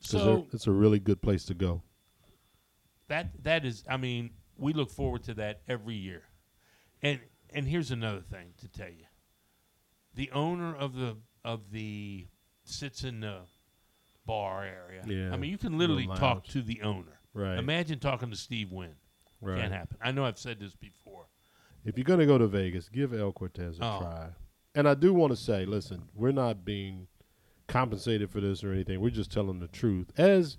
So 0.00 0.46
it's 0.52 0.66
a 0.66 0.72
really 0.72 0.98
good 0.98 1.20
place 1.20 1.44
to 1.46 1.54
go. 1.54 1.82
that 3.08 3.42
that 3.44 3.64
is 3.64 3.84
I 3.88 3.96
mean, 3.96 4.30
we 4.60 4.72
look 4.72 4.90
forward 4.90 5.22
to 5.24 5.34
that 5.34 5.60
every 5.68 5.94
year. 5.96 6.22
And 7.02 7.20
and 7.52 7.66
here's 7.66 7.90
another 7.90 8.20
thing 8.20 8.52
to 8.58 8.68
tell 8.68 8.88
you. 8.90 9.06
the 10.14 10.30
owner 10.32 10.74
of 10.74 10.94
the 10.94 11.16
of 11.44 11.70
the 11.72 12.26
sits 12.64 13.02
in 13.04 13.20
the 13.20 13.38
bar 14.26 14.64
area. 14.64 15.02
Yeah, 15.06 15.32
I 15.32 15.36
mean, 15.36 15.50
you 15.50 15.58
can 15.58 15.78
literally 15.78 16.06
talk 16.06 16.44
to 16.48 16.62
the 16.62 16.82
owner. 16.82 17.18
Right. 17.32 17.58
Imagine 17.58 17.98
talking 17.98 18.30
to 18.30 18.36
Steve 18.36 18.70
Wynn. 18.72 18.94
right. 19.40 19.60
Can't 19.60 19.72
happen. 19.72 19.96
I 20.02 20.10
know 20.12 20.24
I've 20.24 20.38
said 20.38 20.58
this 20.60 20.74
before. 20.74 21.26
If 21.84 21.96
you're 21.96 22.04
going 22.04 22.18
to 22.20 22.26
go 22.26 22.36
to 22.38 22.46
Vegas, 22.46 22.88
give 22.88 23.14
El 23.14 23.32
Cortez 23.32 23.78
a 23.80 23.84
Oh. 23.84 23.98
try. 24.00 24.28
And 24.74 24.86
I 24.88 24.94
do 24.94 25.14
want 25.14 25.30
to 25.32 25.36
say, 25.36 25.64
listen, 25.64 26.02
we're 26.14 26.32
not 26.32 26.64
being 26.64 27.06
compensated 27.66 28.30
for 28.30 28.40
this 28.40 28.62
or 28.62 28.72
anything. 28.72 29.00
We're 29.00 29.10
just 29.10 29.32
telling 29.32 29.58
the 29.60 29.68
truth. 29.68 30.12
As 30.18 30.56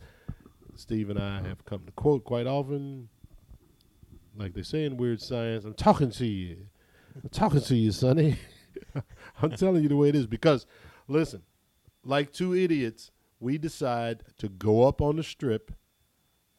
Steve 0.75 1.09
and 1.09 1.19
I 1.19 1.41
have 1.47 1.63
come 1.65 1.85
to 1.85 1.91
quote 1.91 2.23
quite 2.23 2.47
often, 2.47 3.09
like 4.35 4.53
they 4.53 4.63
say 4.63 4.85
in 4.85 4.97
Weird 4.97 5.21
Science, 5.21 5.65
I'm 5.65 5.73
talking 5.73 6.11
to 6.11 6.25
you. 6.25 6.67
I'm 7.21 7.29
talking 7.29 7.61
to 7.61 7.75
you, 7.75 7.91
Sonny. 7.91 8.37
I'm 9.41 9.51
telling 9.51 9.83
you 9.83 9.89
the 9.89 9.95
way 9.95 10.09
it 10.09 10.15
is 10.15 10.27
because, 10.27 10.65
listen, 11.07 11.41
like 12.03 12.31
two 12.31 12.55
idiots, 12.55 13.11
we 13.39 13.57
decide 13.57 14.23
to 14.37 14.47
go 14.49 14.87
up 14.87 15.01
on 15.01 15.17
the 15.17 15.23
strip 15.23 15.71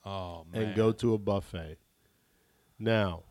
Oh 0.04 0.44
man. 0.52 0.62
and 0.62 0.76
go 0.76 0.92
to 0.92 1.14
a 1.14 1.18
buffet. 1.18 1.78
Now, 2.78 3.22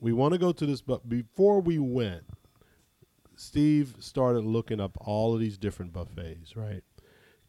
we 0.00 0.12
want 0.12 0.32
to 0.32 0.38
go 0.38 0.50
to 0.52 0.66
this, 0.66 0.80
but 0.80 1.08
before 1.08 1.60
we 1.60 1.78
went, 1.78 2.24
Steve 3.36 3.96
started 4.00 4.44
looking 4.44 4.80
up 4.80 4.96
all 5.00 5.34
of 5.34 5.40
these 5.40 5.58
different 5.58 5.92
buffets, 5.92 6.56
right? 6.56 6.82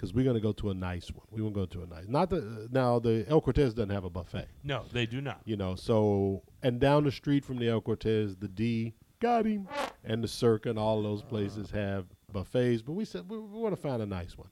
Because 0.05 0.13
we're 0.13 0.23
going 0.23 0.35
to 0.35 0.41
go 0.41 0.51
to 0.51 0.69
a 0.69 0.73
nice 0.75 1.09
one. 1.09 1.25
We 1.31 1.41
won't 1.41 1.55
go 1.55 1.65
to 1.65 1.81
a 1.81 1.87
nice. 1.87 2.05
Not 2.07 2.29
the 2.29 2.67
now 2.71 2.99
the 2.99 3.25
El 3.27 3.41
Cortez 3.41 3.73
doesn't 3.73 3.89
have 3.89 4.03
a 4.03 4.09
buffet, 4.09 4.47
No, 4.63 4.83
they 4.91 5.07
do 5.07 5.19
not. 5.19 5.41
you 5.45 5.57
know. 5.57 5.73
So 5.75 6.43
and 6.61 6.79
down 6.79 7.05
the 7.05 7.11
street 7.11 7.43
from 7.43 7.57
the 7.57 7.69
El 7.69 7.81
Cortez, 7.81 8.35
the 8.35 8.47
D 8.47 8.93
got 9.19 9.47
him, 9.47 9.67
and 10.03 10.23
the 10.23 10.27
Circa 10.27 10.69
and 10.69 10.77
all 10.77 11.01
those 11.01 11.23
places 11.23 11.71
have 11.71 12.05
buffets. 12.31 12.83
But 12.83 12.93
we 12.93 13.03
said 13.03 13.27
we, 13.27 13.39
we 13.39 13.59
want 13.59 13.75
to 13.75 13.81
find 13.81 13.99
a 13.99 14.05
nice 14.05 14.37
one. 14.37 14.49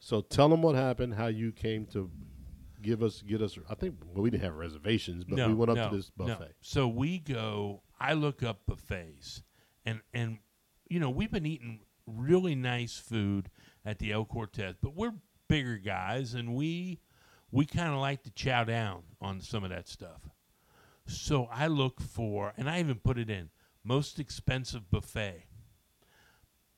So 0.00 0.20
tell 0.20 0.50
them 0.50 0.60
what 0.60 0.74
happened, 0.74 1.14
how 1.14 1.28
you 1.28 1.50
came 1.50 1.86
to 1.86 2.10
give 2.82 3.02
us 3.02 3.22
get 3.22 3.40
us. 3.40 3.58
I 3.70 3.74
think 3.74 3.94
well, 4.12 4.22
we 4.22 4.28
didn't 4.28 4.44
have 4.44 4.56
reservations, 4.56 5.24
but 5.24 5.36
no, 5.36 5.48
we 5.48 5.54
went 5.54 5.70
up 5.70 5.76
no, 5.78 5.88
to 5.88 5.96
this 5.96 6.12
no. 6.18 6.26
buffet. 6.26 6.52
So 6.60 6.86
we 6.88 7.20
go. 7.20 7.80
I 7.98 8.12
look 8.12 8.42
up 8.42 8.66
buffets, 8.66 9.42
and 9.86 10.02
and 10.12 10.40
you 10.90 11.00
know 11.00 11.08
we've 11.08 11.30
been 11.30 11.46
eating 11.46 11.80
really 12.06 12.54
nice 12.54 12.96
food 12.96 13.50
at 13.84 13.98
the 13.98 14.12
El 14.12 14.24
Cortez, 14.24 14.74
but 14.80 14.94
we're 14.94 15.14
bigger 15.48 15.76
guys, 15.76 16.34
and 16.34 16.54
we 16.54 17.00
we 17.50 17.66
kind 17.66 17.92
of 17.92 17.98
like 17.98 18.22
to 18.22 18.30
chow 18.30 18.64
down 18.64 19.02
on 19.20 19.40
some 19.40 19.64
of 19.64 19.70
that 19.70 19.88
stuff. 19.88 20.28
So 21.06 21.48
I 21.50 21.66
look 21.66 22.00
for, 22.00 22.52
and 22.56 22.70
I 22.70 22.78
even 22.78 22.96
put 22.96 23.18
it 23.18 23.28
in 23.28 23.50
most 23.82 24.20
expensive 24.20 24.90
buffet. 24.90 25.46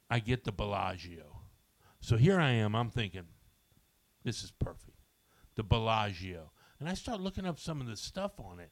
I 0.09 0.19
get 0.21 0.45
the 0.45 0.53
Bellagio. 0.53 1.41
So 2.01 2.17
here 2.17 2.41
I 2.41 2.51
am. 2.51 2.75
I'm 2.75 2.91
thinking, 2.91 3.27
this 4.25 4.43
is 4.43 4.51
perfect. 4.51 4.99
The 5.55 5.63
Bellagio, 5.63 6.53
and 6.81 6.89
I 6.89 6.95
start 6.95 7.21
looking 7.21 7.47
up 7.47 7.59
some 7.59 7.81
of 7.81 7.87
the 7.87 7.97
stuff 7.97 8.41
on 8.41 8.59
it 8.59 8.71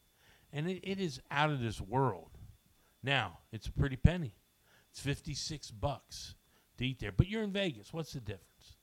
and 0.52 0.68
it, 0.68 0.80
it 0.82 1.00
is 1.00 1.20
out 1.30 1.50
of 1.50 1.60
this 1.60 1.80
world. 1.80 2.30
Now 3.02 3.38
it's 3.52 3.66
a 3.66 3.72
pretty 3.72 3.96
penny. 3.96 4.34
It's 4.90 5.00
fifty 5.00 5.34
six 5.34 5.70
bucks 5.70 6.34
to 6.80 6.86
eat 6.86 6.98
there, 6.98 7.12
but 7.12 7.28
you're 7.28 7.42
in 7.42 7.52
Vegas. 7.52 7.92
What's 7.92 8.12
the 8.12 8.20
difference? 8.20 8.76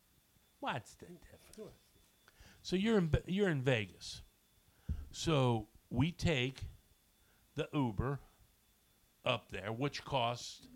What's 0.60 0.96
the 0.96 1.06
difference? 1.06 1.74
So 2.62 2.76
you're 2.76 2.98
in 2.98 3.12
you're 3.28 3.50
in 3.50 3.62
Vegas. 3.62 4.22
So 5.12 5.68
we 5.90 6.12
take 6.12 6.62
the 7.56 7.68
Uber 7.74 8.20
up 9.26 9.52
there, 9.52 9.72
which 9.72 10.04
costs 10.04 10.68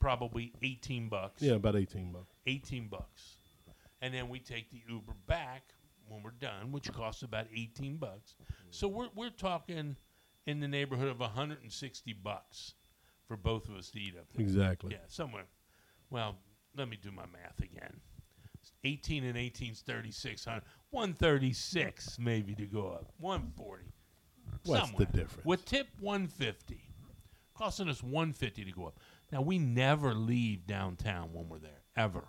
probably 0.00 0.52
eighteen 0.62 1.08
bucks. 1.08 1.42
Yeah, 1.42 1.54
about 1.54 1.76
eighteen 1.76 2.12
bucks. 2.12 2.34
18 2.46 2.88
bucks. 2.88 3.36
And 4.02 4.12
then 4.12 4.28
we 4.28 4.38
take 4.38 4.70
the 4.70 4.82
Uber 4.86 5.14
back 5.26 5.72
when 6.08 6.22
we're 6.22 6.30
done, 6.32 6.72
which 6.72 6.92
costs 6.92 7.22
about 7.22 7.46
18 7.54 7.96
bucks. 7.96 8.34
So 8.70 8.86
we're 8.86 9.08
we're 9.14 9.30
talking 9.30 9.96
in 10.46 10.60
the 10.60 10.68
neighborhood 10.68 11.08
of 11.08 11.20
160 11.20 12.12
bucks 12.22 12.74
for 13.26 13.38
both 13.38 13.68
of 13.68 13.76
us 13.76 13.90
to 13.90 13.98
eat 13.98 14.14
up 14.18 14.26
there. 14.34 14.44
Exactly. 14.44 14.92
Yeah, 14.92 14.98
somewhere. 15.08 15.46
Well, 16.10 16.36
let 16.76 16.88
me 16.88 16.98
do 17.00 17.10
my 17.10 17.24
math 17.26 17.58
again. 17.60 18.00
18 18.84 19.24
and 19.24 19.36
18 19.36 19.72
is 19.72 19.80
36. 19.80 20.46
136 20.46 22.18
maybe 22.18 22.54
to 22.54 22.66
go 22.66 22.88
up. 22.88 23.12
140. 23.18 23.84
What's 24.64 24.88
somewhere. 24.88 25.06
the 25.10 25.18
difference? 25.18 25.44
With 25.44 25.64
tip 25.64 25.88
150. 26.00 26.80
Costing 27.54 27.88
us 27.88 28.02
150 28.02 28.64
to 28.64 28.72
go 28.72 28.86
up. 28.86 28.98
Now 29.32 29.42
we 29.42 29.58
never 29.58 30.14
leave 30.14 30.66
downtown 30.66 31.30
when 31.32 31.48
we're 31.48 31.58
there 31.58 31.82
ever. 31.96 32.28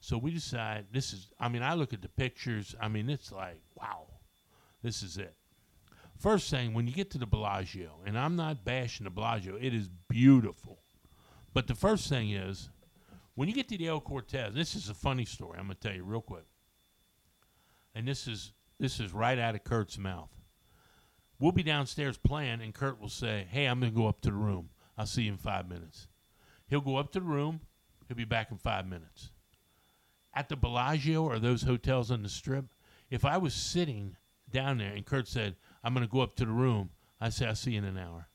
So 0.00 0.18
we 0.18 0.32
decide 0.32 0.86
this 0.92 1.12
is 1.12 1.30
I 1.38 1.48
mean 1.48 1.62
I 1.62 1.74
look 1.74 1.92
at 1.92 2.02
the 2.02 2.08
pictures, 2.08 2.74
I 2.80 2.88
mean 2.88 3.08
it's 3.08 3.30
like 3.30 3.60
wow. 3.76 4.06
This 4.82 5.02
is 5.02 5.16
it. 5.16 5.34
First 6.18 6.50
thing 6.50 6.74
when 6.74 6.86
you 6.86 6.92
get 6.92 7.10
to 7.12 7.18
the 7.18 7.26
Bellagio, 7.26 8.00
and 8.04 8.18
I'm 8.18 8.34
not 8.34 8.64
bashing 8.64 9.04
the 9.04 9.10
Bellagio, 9.10 9.56
it 9.60 9.72
is 9.72 9.88
beautiful. 10.08 10.80
But 11.54 11.68
the 11.68 11.74
first 11.74 12.08
thing 12.08 12.30
is 12.32 12.70
when 13.34 13.48
you 13.48 13.54
get 13.54 13.68
to 13.68 13.78
the 13.78 13.88
El 13.88 14.00
Cortez, 14.00 14.54
this 14.54 14.74
is 14.74 14.88
a 14.88 14.94
funny 14.94 15.24
story. 15.24 15.58
I'm 15.58 15.66
going 15.66 15.76
to 15.80 15.88
tell 15.88 15.96
you 15.96 16.04
real 16.04 16.20
quick. 16.20 16.44
And 17.94 18.06
this 18.06 18.26
is 18.26 18.52
this 18.78 19.00
is 19.00 19.12
right 19.12 19.38
out 19.38 19.54
of 19.54 19.64
Kurt's 19.64 19.98
mouth. 19.98 20.30
We'll 21.38 21.52
be 21.52 21.62
downstairs 21.62 22.16
playing, 22.18 22.60
and 22.60 22.72
Kurt 22.74 23.00
will 23.00 23.08
say, 23.08 23.46
"Hey, 23.50 23.66
I'm 23.66 23.80
going 23.80 23.92
to 23.92 23.96
go 23.96 24.06
up 24.08 24.20
to 24.22 24.30
the 24.30 24.36
room. 24.36 24.70
I'll 24.96 25.06
see 25.06 25.22
you 25.24 25.32
in 25.32 25.38
five 25.38 25.68
minutes." 25.68 26.08
He'll 26.68 26.80
go 26.80 26.96
up 26.96 27.12
to 27.12 27.20
the 27.20 27.26
room. 27.26 27.60
He'll 28.08 28.16
be 28.16 28.24
back 28.24 28.50
in 28.50 28.56
five 28.56 28.86
minutes. 28.86 29.30
At 30.34 30.48
the 30.48 30.56
Bellagio 30.56 31.22
or 31.24 31.38
those 31.38 31.62
hotels 31.62 32.10
on 32.10 32.22
the 32.22 32.28
Strip, 32.30 32.64
if 33.10 33.24
I 33.26 33.36
was 33.36 33.52
sitting 33.54 34.16
down 34.50 34.78
there 34.78 34.92
and 34.94 35.04
Kurt 35.04 35.28
said, 35.28 35.56
"I'm 35.84 35.92
going 35.94 36.06
to 36.06 36.10
go 36.10 36.20
up 36.20 36.34
to 36.36 36.44
the 36.46 36.52
room," 36.52 36.90
I 37.20 37.28
say, 37.28 37.46
"I'll 37.46 37.54
see 37.54 37.72
you 37.72 37.78
in 37.78 37.84
an 37.84 37.98
hour." 37.98 38.28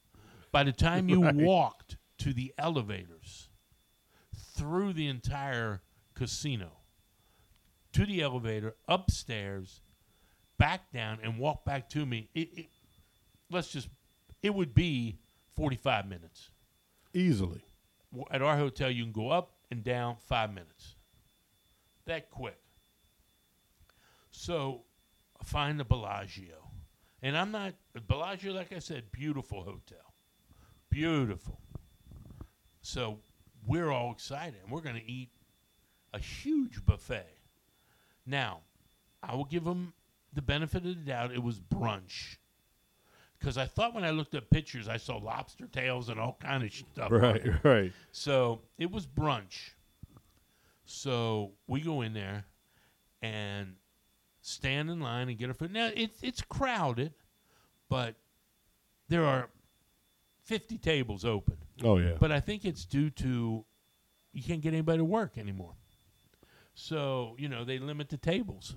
By 0.52 0.64
the 0.64 0.72
time 0.72 1.10
you 1.10 1.24
Right. 1.24 1.36
walked 1.36 1.98
to 2.20 2.34
the 2.34 2.54
elevators, 2.60 3.47
through 4.58 4.94
the 4.94 5.08
entire 5.08 5.82
casino, 6.16 6.72
to 7.94 8.06
the 8.06 8.22
elevator, 8.22 8.76
upstairs, 8.88 9.82
back 10.58 10.92
down, 10.92 11.20
and 11.24 11.38
walk 11.38 11.64
back 11.64 11.90
to 11.90 12.06
me, 12.06 12.30
it, 12.34 12.50
it, 12.58 12.66
let's 13.52 13.70
just, 13.70 13.88
it 14.42 14.54
would 14.54 14.74
be 14.74 15.20
45 15.56 16.08
minutes. 16.08 16.50
Easily. 17.14 17.62
At 18.32 18.42
our 18.42 18.58
hotel, 18.58 18.90
you 18.90 19.04
can 19.04 19.12
go 19.12 19.30
up 19.30 19.52
and 19.70 19.84
down 19.84 20.16
five 20.20 20.50
minutes. 20.50 20.96
That 22.06 22.32
quick. 22.32 22.58
So, 24.32 24.84
find 25.44 25.80
the 25.80 25.86
Bellagio. 25.86 26.72
And 27.22 27.38
I'm 27.38 27.52
not, 27.52 27.74
Bellagio, 28.08 28.54
like 28.54 28.72
I 28.74 28.80
said, 28.80 29.12
beautiful 29.12 29.64
hotel. 29.64 30.14
Beautiful. 30.90 31.60
So, 32.82 33.20
we're 33.66 33.92
all 33.92 34.12
excited 34.12 34.56
and 34.64 34.72
we're 34.72 34.82
going 34.82 34.96
to 34.96 35.10
eat 35.12 35.30
a 36.14 36.20
huge 36.20 36.86
buffet. 36.86 37.28
Now, 38.26 38.60
I 39.24 39.36
will 39.36 39.46
give 39.46 39.64
them 39.64 39.94
the 40.34 40.42
benefit 40.42 40.78
of 40.78 40.84
the 40.84 40.94
doubt. 40.96 41.32
It 41.32 41.44
was 41.44 41.60
brunch. 41.60 42.38
Because 43.40 43.58
I 43.58 43.66
thought 43.66 43.94
when 43.94 44.04
I 44.04 44.10
looked 44.10 44.34
at 44.36 44.50
pictures, 44.50 44.88
I 44.88 44.98
saw 44.98 45.18
lobster 45.18 45.68
tails 45.68 46.10
and 46.10 46.20
all 46.20 46.38
kind 46.40 46.64
of 46.64 46.74
stuff. 46.74 47.12
Right, 47.12 47.44
right. 47.64 47.92
So 48.12 48.62
it 48.78 48.92
was 48.92 49.06
brunch. 49.06 49.72
So 50.86 51.52
we 51.68 51.82
go 51.82 52.02
in 52.02 52.14
there 52.14 52.46
and 53.22 53.76
stand 54.42 54.90
in 54.90 55.02
line 55.02 55.30
and 55.30 55.38
get 55.38 55.50
our 55.50 55.54
food. 55.54 55.72
Now 55.72 55.92
it's 55.94 56.24
it's 56.24 56.42
crowded, 56.42 57.14
but 57.90 58.16
there 59.10 59.26
are 59.26 59.50
fifty 60.44 60.78
tables 60.78 61.26
open. 61.26 61.58
Oh 61.84 61.98
yeah. 61.98 62.14
But 62.20 62.32
I 62.32 62.40
think 62.40 62.66
it's 62.66 62.86
due 62.86 63.10
to 63.12 63.66
you 64.34 64.44
can't 64.44 64.62
get 64.62 64.74
anybody 64.74 65.00
to 65.00 65.06
work 65.06 65.38
anymore. 65.38 65.74
So 66.74 67.36
you 67.38 67.50
know 67.50 67.64
they 67.66 67.80
limit 67.80 68.10
the 68.10 68.18
tables. 68.18 68.76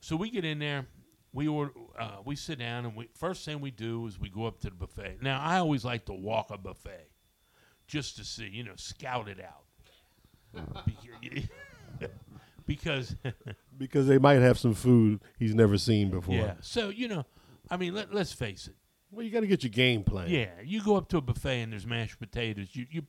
So 0.00 0.14
we 0.14 0.30
get 0.30 0.44
in 0.44 0.58
there, 0.58 0.86
we 1.32 1.48
order, 1.48 1.72
uh, 1.98 2.18
we 2.24 2.36
sit 2.36 2.58
down, 2.60 2.84
and 2.84 2.94
we 2.94 3.08
first 3.14 3.44
thing 3.44 3.60
we 3.60 3.70
do 3.70 4.06
is 4.06 4.20
we 4.20 4.28
go 4.28 4.46
up 4.46 4.60
to 4.60 4.68
the 4.70 4.76
buffet. 4.76 5.18
Now 5.20 5.40
I 5.40 5.58
always 5.58 5.84
like 5.84 6.04
to 6.06 6.12
walk 6.12 6.50
a 6.50 6.58
buffet, 6.58 7.08
just 7.86 8.16
to 8.16 8.24
see, 8.24 8.48
you 8.48 8.62
know, 8.64 8.74
scout 8.76 9.28
it 9.28 9.38
out. 9.40 9.64
Because 12.66 13.14
because 13.78 14.08
they 14.08 14.18
might 14.18 14.40
have 14.40 14.58
some 14.58 14.74
food 14.74 15.20
he's 15.38 15.54
never 15.54 15.78
seen 15.78 16.10
before. 16.10 16.34
yeah, 16.34 16.54
so 16.60 16.88
you 16.88 17.06
know, 17.06 17.24
I 17.70 17.76
mean, 17.76 17.94
let, 17.94 18.12
let's 18.12 18.32
face 18.32 18.66
it. 18.66 18.74
Well, 19.10 19.24
you 19.24 19.30
got 19.30 19.40
to 19.40 19.46
get 19.46 19.62
your 19.62 19.70
game 19.70 20.02
plan. 20.04 20.28
Yeah, 20.28 20.48
you 20.64 20.82
go 20.82 20.96
up 20.96 21.08
to 21.10 21.16
a 21.18 21.20
buffet 21.20 21.62
and 21.62 21.72
there's 21.72 21.86
mashed 21.86 22.18
potatoes. 22.18 22.68
You 22.74 22.86
you, 22.90 23.02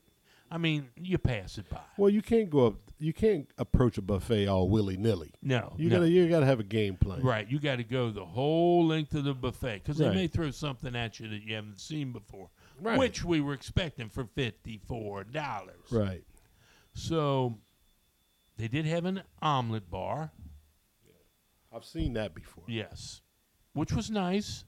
I 0.50 0.58
mean, 0.58 0.90
you 0.96 1.18
pass 1.18 1.58
it 1.58 1.70
by. 1.70 1.80
Well, 1.98 2.10
you 2.10 2.22
can't 2.22 2.50
go 2.50 2.68
up. 2.68 2.76
You 3.00 3.14
can't 3.14 3.48
approach 3.58 3.98
a 3.98 4.02
buffet 4.02 4.48
all 4.48 4.70
willy 4.70 4.98
nilly. 4.98 5.32
No, 5.42 5.74
You 5.78 5.90
no. 5.90 5.98
gotta. 5.98 6.10
You 6.10 6.28
gotta 6.30 6.46
have 6.46 6.60
a 6.60 6.64
game 6.64 6.96
plan. 6.96 7.22
Right, 7.22 7.48
you 7.50 7.60
got 7.60 7.76
to 7.78 7.84
go 7.84 8.10
the 8.12 8.26
whole 8.26 8.86
length 8.88 9.14
of 9.16 9.24
the 9.26 9.34
buffet 9.34 9.84
because 9.84 9.98
they 9.98 10.10
may 10.14 10.28
throw 10.28 10.50
something 10.52 10.96
at 10.96 11.20
you 11.20 11.28
that 11.30 11.44
you 11.44 11.54
haven't 11.56 11.80
seen 11.80 12.12
before. 12.12 12.50
Right. 12.80 12.98
which 13.00 13.24
we 13.26 13.42
were 13.42 13.54
expecting 13.54 14.08
for 14.10 14.24
fifty-four 14.26 15.26
dollars. 15.26 15.92
Right. 15.92 16.24
So 16.94 17.58
they 18.58 18.68
did 18.68 18.86
have 18.86 19.06
an 19.06 19.24
omelet 19.42 19.90
bar, 19.90 20.32
Yeah. 21.06 21.76
I've 21.78 21.86
seen 21.86 22.14
that 22.14 22.34
before. 22.34 22.64
yes, 22.68 23.22
which 23.74 23.94
was 23.94 24.10
nice. 24.10 24.64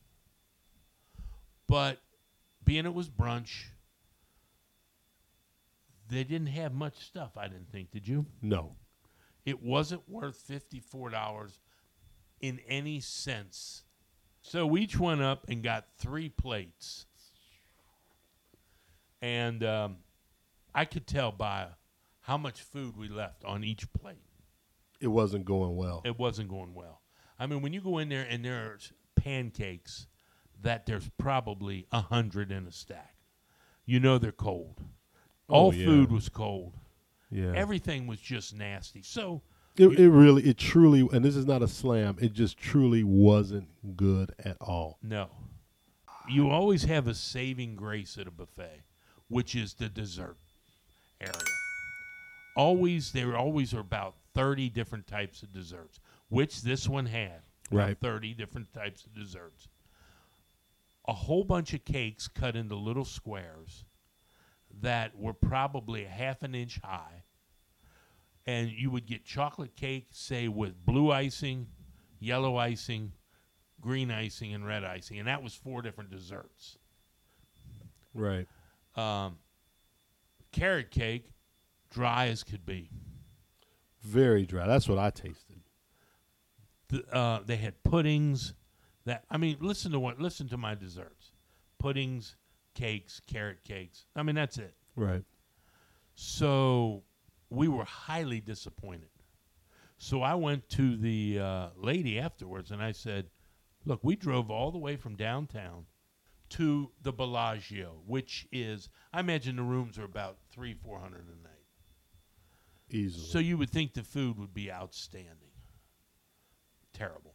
But 1.69 2.01
being 2.65 2.85
it 2.85 2.93
was 2.93 3.09
brunch, 3.09 3.65
they 6.09 6.23
didn't 6.23 6.47
have 6.47 6.73
much 6.73 6.97
stuff. 6.97 7.37
I 7.37 7.47
didn't 7.47 7.71
think. 7.71 7.91
Did 7.91 8.07
you? 8.07 8.25
No. 8.41 8.75
It 9.45 9.61
wasn't 9.61 10.09
worth 10.09 10.35
fifty-four 10.35 11.11
dollars 11.11 11.59
in 12.41 12.59
any 12.67 12.99
sense. 12.99 13.83
So 14.41 14.65
we 14.65 14.81
each 14.81 14.99
went 14.99 15.21
up 15.21 15.45
and 15.47 15.61
got 15.61 15.85
three 15.99 16.29
plates, 16.29 17.05
and 19.21 19.63
um, 19.63 19.97
I 20.73 20.85
could 20.85 21.05
tell 21.05 21.31
by 21.31 21.67
how 22.21 22.37
much 22.37 22.61
food 22.61 22.97
we 22.97 23.09
left 23.09 23.45
on 23.45 23.63
each 23.63 23.91
plate. 23.93 24.23
It 24.99 25.07
wasn't 25.07 25.45
going 25.45 25.75
well. 25.75 26.01
It 26.03 26.17
wasn't 26.17 26.49
going 26.49 26.73
well. 26.73 27.01
I 27.37 27.45
mean, 27.45 27.61
when 27.61 27.73
you 27.73 27.81
go 27.81 27.99
in 27.99 28.09
there 28.09 28.25
and 28.27 28.43
there's 28.43 28.91
pancakes 29.15 30.07
that 30.61 30.85
there's 30.85 31.09
probably 31.17 31.85
a 31.91 32.01
hundred 32.01 32.51
in 32.51 32.65
a 32.67 32.71
stack, 32.71 33.15
you 33.85 33.99
know 33.99 34.17
they're 34.17 34.31
cold. 34.31 34.81
Oh, 35.49 35.53
all 35.53 35.67
Oh, 35.67 35.71
yeah. 35.71 35.85
food 35.85 36.11
was 36.11 36.29
cold. 36.29 36.73
yeah. 37.31 37.53
Everything 37.55 38.05
was 38.07 38.19
just 38.19 38.55
nasty. 38.55 39.01
So 39.01 39.41
it, 39.77 39.99
it 39.99 40.09
really, 40.09 40.43
it 40.43 40.57
truly, 40.57 41.07
and 41.13 41.23
this 41.23 41.35
is 41.35 41.45
not 41.45 41.61
a 41.63 41.67
slam. 41.67 42.17
It 42.21 42.33
just 42.33 42.57
truly 42.57 43.03
wasn't 43.03 43.67
good 43.95 44.33
at 44.43 44.57
all. 44.61 44.99
No. 45.01 45.29
You 46.29 46.49
always 46.49 46.83
have 46.83 47.07
a 47.07 47.13
saving 47.15 47.75
grace 47.75 48.17
at 48.19 48.27
a 48.27 48.31
buffet, 48.31 48.83
which 49.29 49.55
is 49.55 49.73
the 49.73 49.89
dessert 49.89 50.37
area. 51.21 51.33
Always, 52.55 53.11
there 53.11 53.35
always 53.37 53.73
are 53.73 53.79
about 53.79 54.15
30 54.35 54.69
different 54.69 55.07
types 55.07 55.43
of 55.43 55.53
desserts, 55.53 55.99
which 56.29 56.61
this 56.61 56.87
one 56.89 57.05
had. 57.05 57.41
Right. 57.71 57.97
30 57.99 58.33
different 58.33 58.73
types 58.73 59.05
of 59.05 59.13
desserts. 59.13 59.67
A 61.09 61.13
whole 61.13 61.43
bunch 61.43 61.73
of 61.73 61.85
cakes 61.85 62.27
cut 62.27 62.55
into 62.55 62.75
little 62.75 63.03
squares 63.03 63.83
that 64.79 65.17
were 65.17 65.33
probably 65.33 66.05
a 66.05 66.07
half 66.07 66.43
an 66.43 66.53
inch 66.53 66.79
high. 66.83 67.23
And 68.45 68.69
you 68.69 68.91
would 68.91 69.07
get 69.07 69.25
chocolate 69.25 69.75
cake, 69.75 70.09
say, 70.11 70.47
with 70.47 70.85
blue 70.85 71.11
icing, 71.11 71.69
yellow 72.19 72.57
icing, 72.57 73.13
green 73.81 74.11
icing 74.11 74.53
and 74.53 74.67
red 74.67 74.83
icing, 74.83 75.17
and 75.17 75.27
that 75.27 75.41
was 75.41 75.55
four 75.55 75.81
different 75.81 76.11
desserts. 76.11 76.77
Right. 78.13 78.47
Um, 78.95 79.39
carrot 80.51 80.91
cake, 80.91 81.31
dry 81.89 82.27
as 82.27 82.43
could 82.43 82.67
be. 82.67 82.91
Very 84.03 84.45
dry. 84.45 84.67
That's 84.67 84.87
what 84.87 84.99
I 84.99 85.09
tasted. 85.09 85.61
The, 86.89 87.03
uh, 87.11 87.39
they 87.43 87.55
had 87.55 87.83
puddings. 87.83 88.53
That 89.09 89.23
I 89.27 89.37
mean, 89.37 89.57
listen 89.59 89.91
to 89.93 89.99
what 89.99 90.19
listen 90.19 90.47
to 90.49 90.57
my 90.57 90.75
desserts: 90.75 91.31
puddings, 91.79 92.35
cakes, 92.75 93.19
carrot 93.25 93.63
cakes. 93.63 94.05
I 94.15 94.21
mean, 94.21 94.35
that's 94.35 94.59
it. 94.59 94.75
Right. 94.95 95.23
So 96.13 97.01
we 97.49 97.67
were 97.67 97.85
highly 97.85 98.39
disappointed. 98.39 99.09
So 99.97 100.21
I 100.21 100.35
went 100.35 100.69
to 100.69 100.95
the 100.95 101.39
uh, 101.39 101.69
lady 101.75 102.19
afterwards 102.19 102.69
and 102.69 102.83
I 102.83 102.91
said, 102.91 103.31
Look, 103.83 103.99
we 104.03 104.15
drove 104.15 104.51
all 104.51 104.69
the 104.69 104.77
way 104.77 104.95
from 104.95 105.15
downtown 105.15 105.87
to 106.49 106.91
the 107.01 107.11
Bellagio, 107.11 108.01
which 108.05 108.47
is, 108.51 108.89
I 109.11 109.21
imagine 109.21 109.55
the 109.55 109.63
rooms 109.63 109.97
are 109.97 110.05
about 110.05 110.37
three, 110.51 110.75
four 110.75 110.99
hundred 110.99 111.25
a 111.25 111.43
night. 111.43 111.65
Easily. 112.91 113.25
So 113.25 113.39
you 113.39 113.57
would 113.57 113.71
think 113.71 113.95
the 113.95 114.03
food 114.03 114.37
would 114.37 114.53
be 114.53 114.71
outstanding. 114.71 115.49
Terrible. 116.93 117.33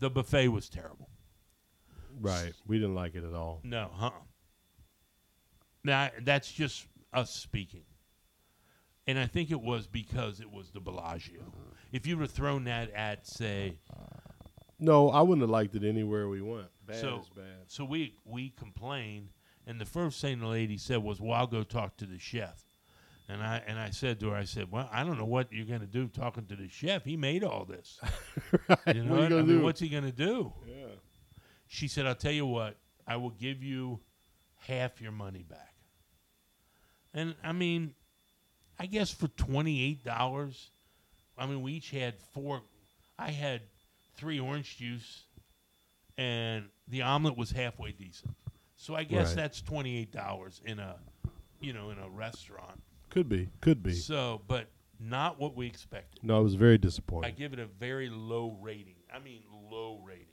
The 0.00 0.10
buffet 0.10 0.48
was 0.48 0.68
terrible. 0.68 1.08
right. 2.20 2.52
We 2.66 2.78
didn't 2.78 2.94
like 2.96 3.14
it 3.14 3.22
at 3.24 3.32
all. 3.34 3.60
No, 3.64 3.90
huh? 3.94 4.10
Now 5.84 6.10
that's 6.22 6.50
just 6.52 6.86
us 7.12 7.30
speaking, 7.30 7.84
and 9.06 9.18
I 9.18 9.26
think 9.26 9.50
it 9.50 9.60
was 9.60 9.86
because 9.86 10.40
it 10.40 10.50
was 10.50 10.70
the 10.70 10.80
Bellagio. 10.80 11.40
Uh-huh. 11.40 11.74
If 11.92 12.06
you 12.06 12.16
would 12.18 12.22
have 12.24 12.30
thrown 12.32 12.64
that 12.64 12.90
at, 12.92 13.26
say, 13.26 13.78
No, 14.78 15.10
I 15.10 15.22
wouldn't 15.22 15.40
have 15.42 15.50
liked 15.50 15.74
it 15.74 15.84
anywhere 15.84 16.28
we 16.28 16.40
went. 16.42 16.68
Bad 16.86 16.96
So- 17.00 17.20
is 17.20 17.28
bad. 17.30 17.64
so 17.68 17.84
we 17.84 18.14
we 18.24 18.50
complained, 18.50 19.30
and 19.66 19.80
the 19.80 19.86
first 19.86 20.20
thing 20.20 20.40
the 20.40 20.46
lady 20.46 20.76
said 20.76 20.98
was, 21.02 21.20
"Well, 21.20 21.32
I'll 21.32 21.46
go 21.46 21.62
talk 21.62 21.96
to 21.98 22.06
the 22.06 22.18
chef." 22.18 22.64
And 23.30 23.42
I 23.42 23.62
and 23.66 23.78
I 23.78 23.90
said 23.90 24.18
to 24.20 24.30
her, 24.30 24.36
I 24.36 24.44
said, 24.44 24.72
"Well, 24.72 24.88
I 24.90 25.04
don't 25.04 25.16
know 25.18 25.24
what 25.24 25.52
you're 25.52 25.66
going 25.66 25.80
to 25.80 25.86
do 25.86 26.08
talking 26.08 26.46
to 26.46 26.56
the 26.56 26.68
chef. 26.68 27.04
He 27.04 27.16
made 27.16 27.44
all 27.44 27.64
this. 27.64 28.00
right. 28.68 28.96
You 28.96 29.04
know, 29.04 29.20
what 29.20 29.30
you 29.30 29.38
I 29.38 29.42
mean, 29.42 29.62
what's 29.62 29.78
he 29.80 29.88
going 29.88 30.04
to 30.04 30.12
do?" 30.12 30.52
yeah. 30.66 30.86
She 31.68 31.86
said, 31.86 32.04
I'll 32.06 32.16
tell 32.16 32.32
you 32.32 32.46
what, 32.46 32.76
I 33.06 33.16
will 33.16 33.30
give 33.30 33.62
you 33.62 34.00
half 34.56 35.00
your 35.00 35.12
money 35.12 35.44
back. 35.48 35.72
And 37.14 37.36
I 37.44 37.52
mean, 37.52 37.94
I 38.76 38.86
guess 38.86 39.12
for 39.12 39.28
$28, 39.28 40.68
I 41.38 41.46
mean, 41.46 41.62
we 41.62 41.74
each 41.74 41.90
had 41.90 42.14
four, 42.32 42.62
I 43.16 43.30
had 43.30 43.62
three 44.16 44.40
orange 44.40 44.78
juice, 44.78 45.24
and 46.18 46.64
the 46.88 47.02
omelet 47.02 47.36
was 47.36 47.52
halfway 47.52 47.92
decent. 47.92 48.34
So 48.76 48.96
I 48.96 49.04
guess 49.04 49.28
Right. 49.28 49.36
that's 49.36 49.62
$28 49.62 50.64
in 50.64 50.80
a, 50.80 50.96
you 51.60 51.72
know, 51.72 51.90
in 51.90 51.98
a 51.98 52.08
restaurant. 52.08 52.82
Could 53.10 53.28
be. 53.28 53.48
Could 53.60 53.82
be. 53.82 53.92
So, 53.94 54.40
but 54.46 54.68
not 54.98 55.38
what 55.38 55.54
we 55.56 55.66
expected. 55.66 56.22
No, 56.24 56.36
I 56.36 56.40
was 56.40 56.54
very 56.54 56.78
disappointed. 56.78 57.26
I 57.28 57.30
give 57.32 57.52
it 57.52 57.58
a 57.58 57.66
very 57.66 58.08
low 58.08 58.56
rating. 58.60 58.94
I 59.12 59.18
mean, 59.18 59.42
low 59.70 60.00
rating. 60.04 60.26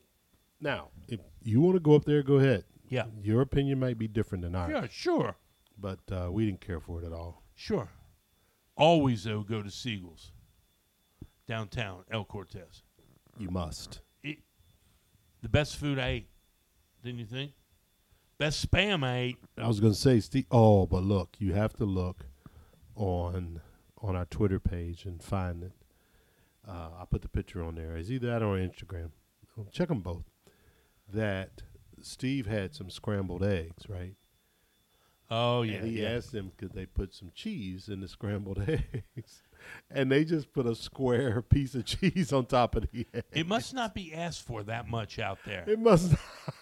now, 0.62 0.90
if 1.08 1.20
you 1.44 1.60
want 1.62 1.76
to 1.76 1.80
go 1.80 1.96
up 1.96 2.06
there, 2.06 2.22
go 2.24 2.36
ahead. 2.36 2.64
Yeah. 2.90 3.06
Your 3.22 3.42
opinion 3.42 3.80
might 3.80 3.98
be 3.98 4.08
different 4.08 4.44
than 4.44 4.56
ours, 4.56 4.72
Yeah, 4.74 4.88
sure. 4.90 5.36
but 5.78 6.00
uh, 6.12 6.30
we 6.32 6.46
didn't 6.46 6.62
care 6.62 6.80
for 6.80 7.02
it 7.02 7.06
at 7.06 7.12
all. 7.12 7.44
Sure. 7.56 7.90
Always 8.78 9.24
though 9.24 9.42
go 9.42 9.62
to 9.64 9.70
Siegel's 9.72 10.32
downtown 11.48 12.04
El 12.12 12.24
Cortez. 12.26 12.84
You 13.38 13.50
must. 13.50 14.02
It, 14.24 14.38
the 15.42 15.50
best 15.50 15.78
food 15.78 15.98
I 16.00 16.08
ate. 16.10 16.30
Didn't 17.04 17.20
you 17.20 17.26
think? 17.26 17.52
Best 18.38 18.70
spam 18.70 19.04
I 19.04 19.18
ate. 19.18 19.38
I 19.58 19.68
was 19.68 19.80
going 19.80 19.94
to 19.94 20.00
say, 20.00 20.20
Steve. 20.20 20.46
Oh, 20.52 20.86
but 20.86 21.04
look, 21.04 21.36
you 21.40 21.54
have 21.54 21.74
to 21.78 21.86
look 21.86 22.26
on 22.98 23.62
on 24.02 24.16
our 24.16 24.26
Twitter 24.26 24.60
page 24.60 25.06
and 25.06 25.24
find 25.24 25.64
it. 25.64 25.72
Uh, 26.68 26.90
I 27.00 27.06
put 27.10 27.22
the 27.22 27.30
picture 27.30 27.64
on 27.64 27.76
there. 27.76 27.96
It's 27.96 28.10
either 28.10 28.28
that 28.28 28.44
or 28.44 28.58
Instagram. 28.58 29.12
Check 29.72 29.88
them 29.88 30.02
both. 30.02 30.26
That 31.12 31.64
Steve 32.02 32.46
had 32.46 32.76
some 32.76 32.90
scrambled 32.90 33.44
eggs, 33.44 33.88
right? 33.88 34.16
Oh 35.30 35.62
yeah, 35.62 35.78
and 35.78 35.88
he 35.88 36.02
yeah. 36.02 36.10
asked 36.10 36.32
them 36.32 36.52
could 36.58 36.74
they 36.74 36.86
put 36.86 37.14
some 37.14 37.32
cheese 37.34 37.90
in 37.90 38.00
the 38.00 38.08
scrambled 38.08 38.60
eggs, 38.68 39.44
and 39.92 40.12
they 40.12 40.24
just 40.24 40.54
put 40.54 40.66
a 40.66 40.76
square 40.76 41.42
piece 41.50 41.76
of 41.76 41.86
cheese 41.86 42.32
on 42.32 42.46
top 42.46 42.76
of 42.76 42.90
the 42.92 43.06
egg. 43.14 43.24
It 43.34 43.48
must 43.48 43.74
not 43.74 43.94
be 43.94 44.14
asked 44.14 44.44
for 44.44 44.64
that 44.64 44.88
much 44.88 45.20
out 45.20 45.40
there. 45.46 45.66
It 45.68 45.80
must 45.80 46.14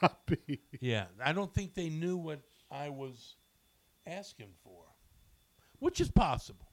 not 0.01 0.25
be. 0.25 0.61
yeah, 0.79 1.05
I 1.23 1.31
don't 1.31 1.53
think 1.53 1.75
they 1.75 1.89
knew 1.89 2.17
what 2.17 2.39
I 2.71 2.89
was 2.89 3.35
asking 4.07 4.53
for, 4.63 4.84
which 5.85 6.01
is 6.01 6.09
possible. 6.09 6.65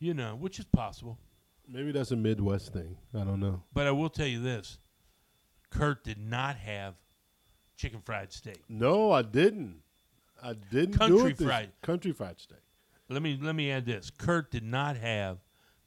You 0.00 0.12
know, 0.12 0.34
which 0.34 0.58
is 0.58 0.64
possible. 0.66 1.18
Maybe 1.68 1.92
that's 1.92 2.10
a 2.10 2.16
Midwest 2.16 2.72
thing. 2.72 2.96
I 3.14 3.18
don't 3.24 3.38
know. 3.38 3.62
But 3.72 3.86
I 3.86 3.92
will 3.92 4.10
tell 4.10 4.26
you 4.26 4.42
this: 4.42 4.78
Kurt 5.70 6.02
did 6.02 6.18
not 6.18 6.56
have 6.56 6.94
chicken 7.76 8.00
fried 8.00 8.32
steak. 8.32 8.60
No, 8.68 9.12
I 9.12 9.22
didn't. 9.22 9.76
I 10.42 10.52
didn't 10.54 10.92
do 10.92 10.98
Country 10.98 11.30
it. 11.30 11.36
this- 11.38 11.46
fried. 11.46 11.70
country 11.80 12.12
fried 12.12 12.40
steak. 12.40 12.58
let 13.08 13.22
me 13.22 13.38
let 13.40 13.54
me 13.54 13.70
add 13.70 13.86
this. 13.86 14.10
Kurt 14.10 14.50
did 14.50 14.64
not 14.64 14.96
have 14.96 15.38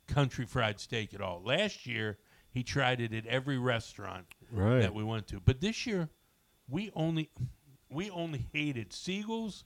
country 0.07 0.45
fried 0.45 0.79
steak 0.79 1.13
at 1.13 1.21
all. 1.21 1.41
Last 1.43 1.85
year 1.85 2.17
he 2.49 2.63
tried 2.63 3.01
it 3.01 3.13
at 3.13 3.25
every 3.27 3.57
restaurant 3.59 4.25
Right. 4.51 4.79
that 4.79 4.93
we 4.95 5.03
went 5.03 5.27
to. 5.27 5.41
But 5.41 5.59
this 5.59 5.85
year 5.85 6.09
we 6.69 6.91
only 6.95 7.29
we 7.89 8.09
only 8.09 8.47
hated 8.53 8.93
Siegel's 8.93 9.65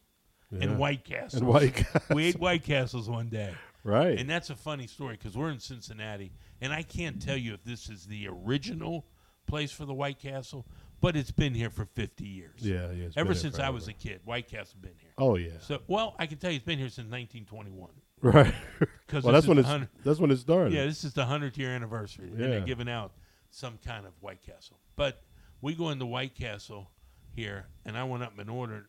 Yeah. 0.52 0.64
and 0.64 0.78
White 0.80 1.04
Castle. 1.06 1.40
and 1.40 1.48
White. 1.48 1.86
we 2.10 2.26
ate 2.26 2.40
White 2.40 2.64
Castles 2.64 3.10
one 3.10 3.30
day. 3.30 3.54
right. 3.84 4.18
And 4.20 4.30
that's 4.30 4.50
a 4.50 4.56
funny 4.56 4.88
story 4.88 5.18
because 5.18 5.38
we're 5.38 5.50
in 5.50 5.60
Cincinnati, 5.60 6.32
and 6.62 6.74
I 6.74 6.84
can't 6.84 7.22
tell 7.22 7.38
you 7.38 7.54
if 7.54 7.64
this 7.64 7.90
is 7.90 8.06
the 8.06 8.28
original 8.28 9.06
place 9.48 9.72
for 9.72 9.86
the 9.86 9.94
White 9.94 10.20
Castle, 10.20 10.66
but 11.00 11.16
it's 11.16 11.32
been 11.32 11.54
here 11.54 11.70
for 11.70 11.86
50 11.86 12.26
years. 12.26 12.60
yeah, 12.60 12.92
yeah. 12.92 13.08
Ever 13.16 13.34
since 13.34 13.60
I 13.60 13.70
was 13.70 13.88
a 13.88 13.94
kid, 13.94 14.22
White 14.24 14.48
Castle 14.50 14.78
been 14.82 14.94
here. 15.00 15.12
Oh 15.18 15.36
yeah. 15.36 15.58
So, 15.62 15.80
well, 15.88 16.16
I 16.20 16.26
can 16.28 16.38
tell 16.38 16.52
you 16.52 16.58
it's 16.58 16.66
been 16.66 16.78
here 16.80 16.90
since 16.90 17.10
1921. 17.10 17.90
Right. 18.22 18.54
Because 19.08 19.26
well, 19.26 19.34
that's 19.34 19.46
when 19.48 19.58
it's 19.58 19.70
that's 20.06 20.20
when 20.20 20.32
it 20.32 20.38
started. 20.38 20.72
Yeah, 20.72 20.86
this 20.86 21.04
is 21.04 21.12
the 21.14 21.26
hundredth 21.26 21.58
year 21.58 21.72
anniversary, 21.72 22.30
and 22.30 22.40
they're 22.40 22.62
giving 22.62 22.88
out 22.88 23.12
some 23.50 23.78
kind 23.86 24.06
of 24.06 24.14
White 24.22 24.42
Castle. 24.42 24.80
But 24.96 25.22
we 25.60 25.76
go 25.76 25.90
into 25.90 26.06
White 26.06 26.34
Castle 26.34 26.90
here, 27.36 27.66
and 27.86 27.98
I 27.98 28.06
went 28.06 28.24
up 28.24 28.40
and 28.40 28.50
ordered. 28.50 28.86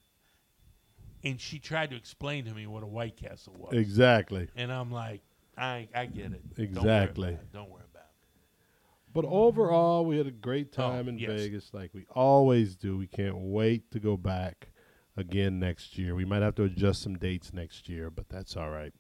And 1.25 1.41
she 1.41 1.59
tried 1.59 1.91
to 1.91 1.97
explain 1.97 2.45
to 2.47 2.53
me 2.53 2.66
what 2.66 2.83
a 2.83 2.87
White 2.87 3.16
Castle 3.16 3.55
was, 3.59 3.75
Exactly. 3.75 4.49
and 4.57 4.73
I'm 4.73 4.91
like, 4.91 5.23
I 5.57 5.89
I 5.95 6.07
get 6.07 6.33
it. 6.33 6.43
Exactly. 6.59 7.39
Don't 7.53 7.68
worry 7.68 7.68
about 7.68 7.68
it. 7.68 7.73
Worry 7.73 7.83
about 7.91 8.03
it. 8.03 9.12
But 9.14 9.25
overall, 9.27 10.07
we 10.07 10.16
had 10.16 10.27
a 10.27 10.31
great 10.31 10.68
Oh, 10.79 10.83
time 10.89 11.09
in 11.09 11.18
yes. 11.18 11.31
Vegas, 11.31 11.75
like 11.75 11.91
we 11.93 12.07
always 12.14 12.77
do. 12.77 12.97
We 12.97 13.07
can't 13.07 13.37
wait 13.37 13.91
to 13.91 14.01
go 14.01 14.16
back 14.16 14.70
again 15.16 15.59
next 15.61 15.99
year. 15.99 16.14
We 16.14 16.25
might 16.25 16.41
have 16.43 16.55
to 16.55 16.62
adjust 16.64 17.03
some 17.03 17.18
dates 17.18 17.53
next 17.53 17.89
year, 17.89 18.09
but 18.11 18.29
that's 18.31 18.57
all 18.57 18.70
right. 18.70 18.95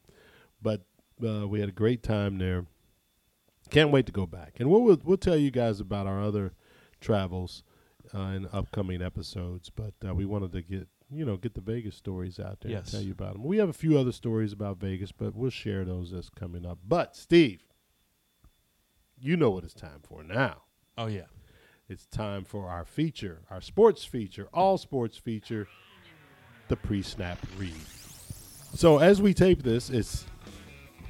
But 0.60 0.82
uh, 1.26 1.48
we 1.48 1.60
had 1.60 1.70
a 1.70 1.72
great 1.72 2.02
time 2.02 2.36
there. 2.38 2.66
Can't 3.70 3.90
wait 3.90 4.04
to 4.06 4.12
go 4.12 4.26
back, 4.26 4.56
and 4.60 4.68
we'll 4.70 4.82
we'll, 4.82 5.00
we'll 5.02 5.16
tell 5.16 5.36
you 5.36 5.50
guys 5.50 5.80
about 5.80 6.06
our 6.06 6.20
other 6.22 6.52
travels 7.00 7.62
uh, 8.12 8.18
in 8.36 8.46
upcoming 8.52 9.00
episodes. 9.00 9.70
But 9.70 9.94
uh, 10.06 10.14
we 10.14 10.26
wanted 10.26 10.52
to 10.52 10.60
get 10.62 10.88
you 11.12 11.24
know 11.24 11.36
get 11.36 11.54
the 11.54 11.60
Vegas 11.60 11.94
stories 11.96 12.38
out 12.40 12.60
there 12.60 12.70
Yes. 12.72 12.84
and 12.84 12.92
tell 12.92 13.00
you 13.02 13.12
about 13.12 13.34
them. 13.34 13.44
We 13.44 13.58
have 13.58 13.68
a 13.68 13.72
few 13.74 13.98
other 13.98 14.12
stories 14.12 14.52
about 14.52 14.78
Vegas, 14.78 15.12
but 15.12 15.34
we'll 15.34 15.50
share 15.50 15.84
those 15.84 16.12
as 16.12 16.28
coming 16.30 16.64
up. 16.66 16.78
But 16.86 17.16
Steve, 17.16 17.62
you 19.18 19.36
know 19.36 19.50
what 19.50 19.64
it's 19.64 19.74
time 19.74 20.00
for 20.02 20.22
now. 20.22 20.62
Oh 20.98 21.06
yeah. 21.06 21.26
It's 21.88 22.06
time 22.06 22.44
for 22.44 22.68
our 22.68 22.84
feature, 22.84 23.42
our 23.50 23.60
sports 23.60 24.04
feature, 24.04 24.48
all 24.54 24.78
sports 24.78 25.18
feature, 25.18 25.68
the 26.68 26.76
pre-snap 26.76 27.38
read. 27.58 27.74
So 28.74 28.98
as 28.98 29.20
we 29.20 29.34
tape 29.34 29.62
this, 29.62 29.90
it's 29.90 30.24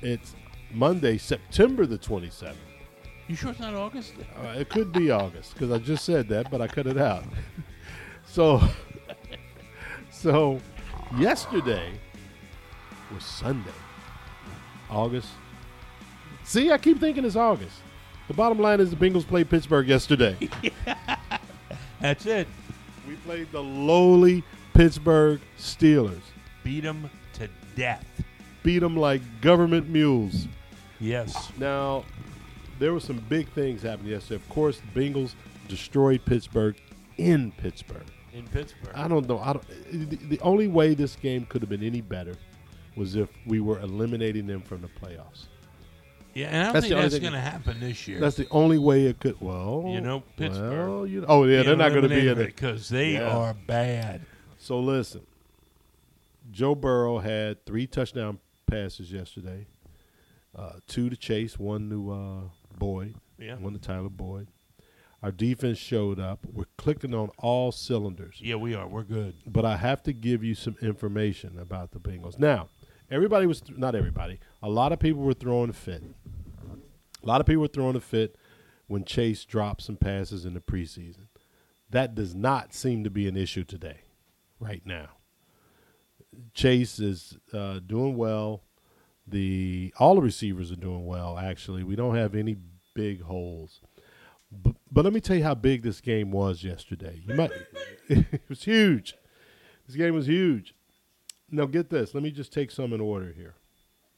it's 0.01 0.35
Monday, 0.73 1.19
September 1.19 1.87
the 1.87 1.99
27th. 1.99 2.55
You 3.29 3.37
sure 3.37 3.51
it's 3.51 3.61
not 3.61 3.75
August? 3.75 4.15
Uh, 4.37 4.49
it 4.59 4.69
could 4.69 4.93
be 4.93 5.11
August 5.11 5.55
because 5.55 5.71
I 5.71 5.79
just 5.79 6.05
said 6.05 6.29
that, 6.31 6.51
but 6.51 6.61
I 6.61 6.67
cut 6.67 6.87
it 6.89 6.99
out. 6.99 7.23
so, 8.27 8.61
so 10.23 10.61
yesterday 11.19 11.91
was 13.13 13.25
Sunday, 13.25 13.71
August. 14.89 15.29
See, 16.45 16.71
I 16.71 16.79
keep 16.79 17.01
thinking 17.01 17.25
it's 17.25 17.35
August. 17.35 17.77
The 18.29 18.35
bottom 18.35 18.61
line 18.61 18.81
is 18.81 18.91
the 18.91 18.97
Bengals 18.97 19.27
played 19.27 19.51
Pittsburgh 19.51 19.89
yesterday. 19.89 20.37
That's 22.01 22.25
it. 22.27 22.47
we 23.09 23.17
played 23.17 23.51
the 23.51 23.63
lowly 23.63 24.45
Pittsburgh 24.75 25.41
Steelers. 25.59 26.23
Beat 26.63 26.85
them 26.85 27.11
to 27.35 27.49
death. 27.75 28.07
Beat 28.63 28.79
them 28.79 28.97
like 28.97 29.23
government 29.41 29.89
mules. 29.89 30.47
Yes. 31.01 31.51
Now, 31.59 32.05
there 32.79 32.93
were 32.93 33.01
some 33.01 33.19
big 33.29 33.49
things 33.49 33.83
happening 33.83 34.13
yesterday. 34.13 34.37
Of 34.37 34.49
course, 34.49 34.81
the 34.81 35.01
Bengals 35.01 35.35
destroyed 35.67 36.25
Pittsburgh 36.25 36.77
in 37.19 37.51
Pittsburgh. 37.53 38.07
In 38.35 38.47
Pittsburgh. 38.49 38.93
I 38.95 39.09
don't 39.09 39.29
know. 39.29 39.39
I 39.39 39.53
don't, 39.53 40.11
the, 40.11 40.17
the 40.17 40.41
only 40.41 40.67
way 40.69 40.95
this 40.95 41.17
game 41.17 41.45
could 41.47 41.61
have 41.63 41.69
been 41.69 41.83
any 41.83 42.01
better 42.01 42.35
was 42.97 43.15
if 43.17 43.29
we 43.47 43.61
were 43.61 43.79
eliminating 43.81 44.47
them 44.47 44.63
from 44.63 44.81
the 44.81 44.89
playoffs. 44.89 45.47
yeah, 46.35 46.47
and 46.49 46.57
I 46.57 46.63
don't 46.65 46.73
That's 46.75 46.87
think 46.89 47.01
that's 47.01 47.19
going 47.19 47.33
to 47.35 47.41
happen 47.41 47.81
this 47.81 48.09
year. 48.09 48.21
That's 48.21 48.37
the 48.37 48.47
only 48.51 48.79
way 48.79 49.07
it 49.07 49.21
could. 49.21 49.41
Well, 49.41 49.85
You 49.89 50.01
know, 50.01 50.23
Pittsburgh. 50.37 50.89
Well, 50.89 51.07
you 51.07 51.21
know, 51.21 51.27
oh 51.29 51.45
yeah, 51.45 51.63
they're 51.63 51.77
not 51.77 51.91
going 51.91 52.03
to 52.03 52.09
be 52.09 52.27
in 52.29 52.39
it. 52.41 52.47
because 52.47 52.89
they 52.89 53.13
Yeah. 53.15 53.37
are 53.37 53.55
bad. 53.55 54.23
So 54.59 54.79
listen, 54.81 55.23
Joe 56.51 56.75
Burrow 56.75 57.19
had 57.19 57.65
three 57.67 57.87
touchdown 57.87 58.39
passes 58.67 59.13
yesterday. 59.13 59.67
Uh, 60.55 60.73
two 60.87 61.09
to 61.11 61.17
Chase, 61.17 61.59
one 61.59 61.89
to 61.91 62.13
uh, 62.13 62.41
Boyd, 62.79 63.15
Yeah. 63.39 63.57
one 63.57 63.73
to 63.73 63.79
Tyler 63.79 64.09
Boyd. 64.11 64.49
Our 65.23 65.31
defense 65.31 65.79
showed 65.79 66.19
up. 66.19 66.41
We're 66.53 66.65
clicking 66.77 67.15
on 67.15 67.31
all 67.39 67.71
cylinders. 67.71 68.41
Yeah, 68.41 68.57
we 68.57 68.75
are. 68.75 68.89
We're 68.89 69.05
good. 69.05 69.35
But 69.47 69.65
I 69.65 69.77
have 69.77 70.03
to 70.05 70.13
give 70.13 70.43
you 70.43 70.55
some 70.55 70.77
information 70.83 71.59
about 71.61 71.93
the 71.93 72.01
Bengals. 72.01 72.39
Now, 72.41 72.69
everybody 73.11 73.47
was 73.47 73.61
th- 73.61 73.79
not 73.79 73.95
everybody. 73.95 74.41
A 74.63 74.69
lot 74.69 74.93
of 74.93 74.99
people 74.99 75.23
were 75.23 75.35
throwing 75.35 75.71
a 75.71 75.75
fit. 75.75 76.03
A 77.23 77.27
lot 77.27 77.41
of 77.41 77.47
people 77.47 77.63
were 77.63 77.69
throwing 77.69 77.95
a 77.95 78.01
fit 78.01 78.37
when 78.89 79.05
Chase 79.05 79.45
dropped 79.45 79.83
some 79.83 79.97
passes 79.97 80.45
in 80.45 80.55
the 80.55 80.61
preseason. 80.61 81.29
That 81.91 82.17
does 82.17 82.35
not 82.35 82.75
seem 82.75 83.05
to 83.05 83.11
be 83.11 83.29
an 83.29 83.37
issue 83.37 83.65
today, 83.65 84.01
right 84.59 84.83
now. 84.85 85.11
Chase 86.53 86.99
is 86.99 87.39
uh, 87.53 87.79
doing 87.87 88.17
well. 88.17 88.65
The 89.27 89.95
all 89.99 90.17
the 90.17 90.23
receivers 90.23 90.73
are 90.73 90.77
doing 90.77 91.07
well. 91.07 91.39
Actually, 91.39 91.85
we 91.85 91.95
don't 91.95 92.17
have 92.17 92.35
any 92.35 92.57
big 92.95 93.23
holes. 93.23 93.81
But, 94.93 95.05
let 95.05 95.15
me 95.15 95.21
tell 95.21 95.37
you 95.37 95.45
how 95.45 95.55
big 95.55 95.83
this 95.83 96.01
game 96.01 96.31
was 96.31 96.63
yesterday. 96.63 97.23
You 97.27 97.35
might, 97.35 97.51
it 98.09 98.43
was 98.49 98.65
huge. 98.65 99.15
This 99.87 99.97
game 99.97 100.15
was 100.15 100.27
huge. 100.27 100.75
Now 101.51 101.67
get 101.67 101.91
this. 101.91 102.15
Let 102.15 102.23
me 102.23 102.31
just 102.31 102.53
take 102.53 102.71
some 102.71 102.93
in 102.93 103.01
order 103.01 103.33
here. 103.33 103.55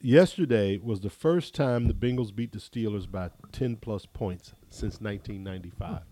Yesterday 0.00 0.78
was 0.78 1.00
the 1.00 1.10
first 1.10 1.54
time 1.54 1.86
the 1.86 1.94
Bengals 1.94 2.34
beat 2.34 2.52
the 2.52 2.58
Steelers 2.58 3.10
by 3.10 3.30
10 3.52 3.76
plus 3.76 4.04
points 4.04 4.52
since 4.68 5.00
1995. 5.00 6.02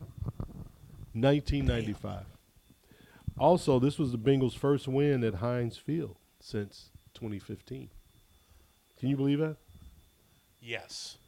1995. 1.14 2.24
Also, 3.38 3.78
this 3.78 3.98
was 3.98 4.12
the 4.12 4.18
Bengals' 4.18 4.56
first 4.56 4.88
win 4.88 5.24
at 5.24 5.34
Heinz 5.34 5.76
Field 5.76 6.16
since 6.40 6.90
2015. 7.14 7.90
Can 8.98 9.08
you 9.08 9.16
believe 9.16 9.40
that? 9.40 9.56
Yes. 10.60 11.18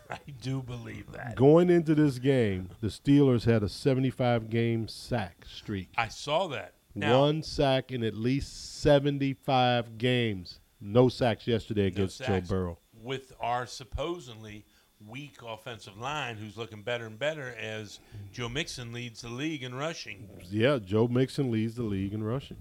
I 0.10 0.18
do 0.40 0.62
believe 0.62 1.10
that. 1.12 1.36
Going 1.36 1.70
into 1.70 1.94
this 1.94 2.18
game, 2.18 2.70
the 2.80 2.88
Steelers 2.88 3.44
had 3.44 3.62
a 3.62 3.68
75 3.68 4.50
game 4.50 4.88
sack 4.88 5.44
streak. 5.46 5.90
I 5.96 6.08
saw 6.08 6.48
that. 6.48 6.74
Now, 6.94 7.20
One 7.20 7.42
sack 7.42 7.90
in 7.90 8.04
at 8.04 8.14
least 8.14 8.80
75 8.82 9.96
games. 9.98 10.60
No 10.80 11.08
sacks 11.08 11.46
yesterday 11.46 11.82
no 11.82 11.86
against 11.88 12.18
sacks 12.18 12.48
Joe 12.48 12.54
Burrow. 12.54 12.78
With 13.02 13.32
our 13.40 13.66
supposedly 13.66 14.64
weak 15.08 15.38
offensive 15.46 15.98
line, 15.98 16.36
who's 16.36 16.56
looking 16.56 16.82
better 16.82 17.06
and 17.06 17.18
better 17.18 17.54
as 17.58 17.98
Joe 18.32 18.48
Mixon 18.48 18.92
leads 18.92 19.22
the 19.22 19.28
league 19.28 19.62
in 19.62 19.74
rushing. 19.74 20.28
Yeah, 20.50 20.78
Joe 20.84 21.08
Mixon 21.08 21.50
leads 21.50 21.76
the 21.76 21.82
league 21.82 22.12
in 22.12 22.22
rushing. 22.22 22.58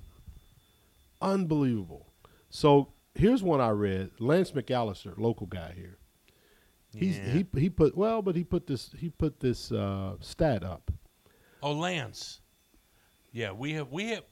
Unbelievable. 1.21 2.07
So 2.49 2.93
here's 3.15 3.43
one 3.43 3.61
I 3.61 3.69
read. 3.69 4.11
Lance 4.19 4.51
McAllister, 4.51 5.17
local 5.17 5.45
guy 5.47 5.73
here. 5.75 5.97
He's 6.95 7.17
Yeah. 7.17 7.31
he 7.31 7.45
he 7.59 7.69
put 7.69 7.95
well, 7.95 8.21
but 8.21 8.35
he 8.35 8.43
put 8.43 8.67
this 8.67 8.91
he 8.97 9.09
put 9.09 9.39
this 9.39 9.71
uh, 9.71 10.15
stat 10.19 10.63
up. 10.63 10.91
Oh, 11.63 11.71
Lance. 11.73 12.41
Yeah, 13.31 13.51
we 13.51 13.73
have 13.73 13.89
we 13.91 14.09
have 14.09 14.23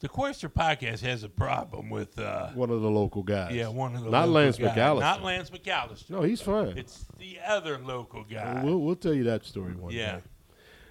the 0.00 0.08
Quester 0.08 0.48
podcast 0.48 1.00
has 1.00 1.22
a 1.24 1.28
problem 1.28 1.90
with 1.90 2.18
uh 2.18 2.50
One 2.52 2.70
of 2.70 2.80
the 2.82 2.90
local 2.90 3.22
guys. 3.22 3.52
yeah, 3.54 3.68
one 3.68 3.94
of 3.96 4.04
the 4.04 4.10
not 4.10 4.28
local 4.28 4.42
Lance 4.42 4.56
guys. 4.58 4.76
McAllister. 4.76 5.00
Not 5.00 5.22
Lance 5.22 5.50
McAllister. 5.50 6.10
No, 6.10 6.22
he's 6.22 6.40
fine. 6.40 6.78
It's 6.78 7.04
the 7.18 7.38
other 7.46 7.78
local 7.78 8.24
guy. 8.24 8.62
We'll 8.64 8.78
we'll 8.78 8.96
tell 8.96 9.12
you 9.14 9.24
that 9.24 9.44
story 9.44 9.74
one 9.74 9.92
day. 9.92 9.98
Yeah. 9.98 10.16
day. 10.16 10.22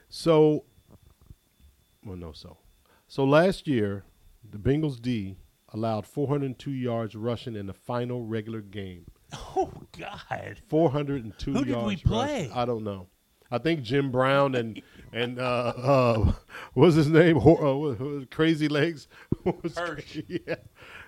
So, 0.10 0.66
well, 2.06 2.16
no, 2.16 2.32
so, 2.32 2.58
so 3.08 3.26
last 3.26 3.68
year, 3.68 4.06
the 4.50 4.58
Bengals 4.58 5.02
D 5.02 5.36
allowed 5.74 6.06
402 6.06 6.72
yards 6.72 7.16
rushing 7.16 7.56
in 7.56 7.66
the 7.68 7.74
final 7.74 8.24
regular 8.24 8.62
game. 8.62 9.06
Oh 9.56 9.72
God. 9.98 10.62
402 10.70 11.54
Who 11.54 11.66
did 11.66 11.84
we 11.84 11.96
play? 11.98 12.50
I 12.54 12.66
don't 12.66 12.84
know. 12.84 13.08
I 13.50 13.58
think 13.58 13.82
Jim 13.82 14.12
Brown 14.12 14.56
and 14.56 14.82
and 15.14 15.40
uh, 15.40 15.74
uh, 15.76 16.34
what's 16.74 16.96
his 16.96 17.08
name? 17.10 17.38
Hor- 17.38 17.96
uh, 18.00 18.26
Crazy 18.30 18.68
Legs. 18.68 19.08
Hirsch. 19.76 20.20
Yeah, 20.28 20.56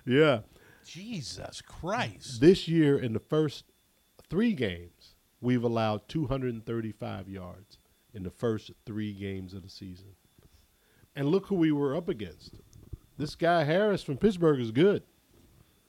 yeah. 0.05 0.39
Jesus 0.85 1.61
Christ. 1.61 2.41
This 2.41 2.67
year, 2.67 2.97
in 2.97 3.13
the 3.13 3.19
first 3.19 3.65
three 4.29 4.53
games, 4.53 5.15
we've 5.41 5.63
allowed 5.63 6.07
235 6.07 7.29
yards 7.29 7.77
in 8.13 8.23
the 8.23 8.31
first 8.31 8.71
three 8.85 9.13
games 9.13 9.53
of 9.53 9.61
the 9.61 9.69
season. 9.69 10.15
And 11.15 11.27
look 11.27 11.47
who 11.47 11.55
we 11.55 11.71
were 11.71 11.95
up 11.95 12.09
against. 12.09 12.55
This 13.17 13.35
guy 13.35 13.65
Harris 13.65 14.01
from 14.01 14.17
Pittsburgh 14.17 14.59
is 14.61 14.71
good. 14.71 15.03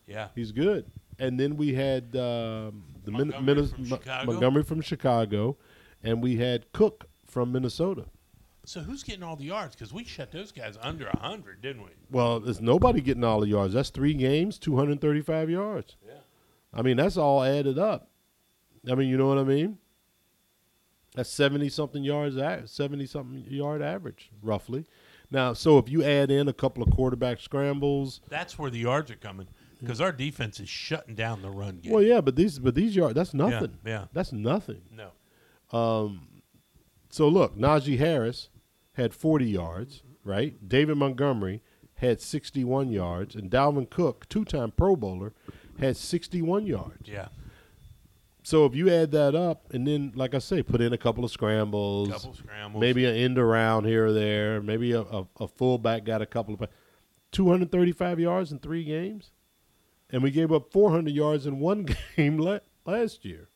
Yeah. 0.06 0.28
He's 0.34 0.52
good. 0.52 0.90
And 1.20 1.38
then 1.38 1.56
we 1.56 1.74
had 1.74 2.04
um, 2.16 2.82
the 3.04 3.12
Min- 3.12 3.28
Montgomery 3.28 3.54
Minnes- 3.54 3.70
from? 3.70 4.26
Montgomery 4.26 4.62
from 4.64 4.80
Chicago, 4.80 5.56
and 6.02 6.22
we 6.22 6.36
had 6.36 6.72
Cook 6.72 7.04
from 7.26 7.52
Minnesota. 7.52 8.06
So 8.64 8.80
who's 8.80 9.02
getting 9.02 9.22
all 9.22 9.36
the 9.36 9.44
yards? 9.44 9.74
Because 9.74 9.92
we 9.92 10.04
shut 10.04 10.32
those 10.32 10.50
guys 10.52 10.76
under 10.80 11.08
hundred, 11.18 11.62
didn't 11.62 11.82
we? 11.82 11.90
Well, 12.10 12.40
there's 12.40 12.60
nobody 12.60 13.00
getting 13.00 13.24
all 13.24 13.40
the 13.40 13.48
yards. 13.48 13.74
That's 13.74 13.90
three 13.90 14.14
games, 14.14 14.58
235 14.58 15.50
yards. 15.50 15.96
Yeah. 16.06 16.14
I 16.72 16.82
mean, 16.82 16.96
that's 16.96 17.16
all 17.16 17.42
added 17.42 17.78
up. 17.78 18.08
I 18.90 18.94
mean, 18.94 19.08
you 19.08 19.16
know 19.18 19.26
what 19.28 19.38
I 19.38 19.44
mean? 19.44 19.78
That's 21.14 21.28
70 21.30 21.68
something 21.68 22.04
yards, 22.04 22.36
70 22.70 23.06
something 23.06 23.44
yard 23.48 23.82
average, 23.82 24.30
roughly. 24.42 24.86
Now, 25.30 25.52
so 25.52 25.78
if 25.78 25.88
you 25.88 26.02
add 26.04 26.30
in 26.30 26.48
a 26.48 26.52
couple 26.52 26.82
of 26.82 26.90
quarterback 26.92 27.40
scrambles, 27.40 28.20
That's 28.28 28.58
where 28.58 28.70
the 28.70 28.78
yards 28.78 29.10
are 29.10 29.16
coming. 29.16 29.48
Because 29.80 30.00
our 30.00 30.12
defense 30.12 30.60
is 30.60 30.68
shutting 30.68 31.14
down 31.14 31.42
the 31.42 31.50
run 31.50 31.78
game. 31.78 31.92
well, 31.92 32.02
yeah, 32.02 32.20
but 32.20 32.36
these, 32.36 32.58
but 32.58 32.74
these 32.74 32.94
yards, 32.94 33.14
that's 33.14 33.32
nothing. 33.34 33.78
yeah. 33.84 34.06
That's 34.12 34.32
nothing. 34.32 34.82
No. 34.90 35.10
Um, 35.76 36.42
So 37.10 37.28
look, 37.28 37.56
Najee 37.56 37.98
Harris 37.98 38.48
had 38.92 39.14
40 39.14 39.46
yards, 39.46 40.02
right? 40.24 40.68
David 40.68 40.96
Montgomery 40.96 41.62
had 41.94 42.20
61 42.20 42.90
yards, 42.90 43.34
and 43.34 43.50
Dalvin 43.50 43.88
Cook, 43.90 44.28
two-time 44.28 44.70
Pro 44.72 44.96
Bowler, 44.96 45.32
had 45.78 45.96
61 45.96 46.66
yards. 46.66 47.08
Yeah. 47.08 47.28
So 48.42 48.64
if 48.64 48.74
you 48.74 48.88
add 48.90 49.10
that 49.12 49.34
up, 49.34 49.70
and 49.72 49.86
then, 49.86 50.12
like 50.14 50.34
I 50.34 50.38
say, 50.38 50.62
put 50.62 50.80
in 50.80 50.92
a 50.94 50.98
couple 50.98 51.24
of 51.24 51.30
scrambles, 51.30 52.08
Couple 52.08 52.32
scrambles. 52.34 52.80
maybe 52.80 53.04
an 53.04 53.14
end 53.14 53.38
around 53.38 53.84
here 53.84 54.06
or 54.06 54.12
there, 54.12 54.62
maybe 54.62 54.92
a, 54.92 55.02
a, 55.02 55.26
a 55.40 55.46
fullback 55.48 56.04
got 56.04 56.22
a 56.22 56.26
couple 56.26 56.54
of 56.54 56.60
235 57.32 58.18
yards 58.20 58.50
in 58.52 58.58
three 58.58 58.82
games, 58.84 59.30
and 60.12 60.22
we 60.22 60.30
gave 60.30 60.52
up 60.52 60.72
400 60.72 61.12
yards 61.14 61.46
in 61.46 61.58
one 61.60 61.86
game 62.16 62.38
la- 62.38 62.58
last 62.84 63.24
year. 63.24 63.48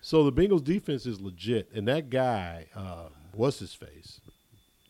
So 0.00 0.28
the 0.28 0.32
Bengals 0.32 0.62
defense 0.64 1.06
is 1.06 1.20
legit, 1.20 1.70
and 1.74 1.86
that 1.88 2.08
guy, 2.10 2.66
uh, 2.74 3.08
what's 3.32 3.58
his 3.58 3.74
face, 3.74 4.20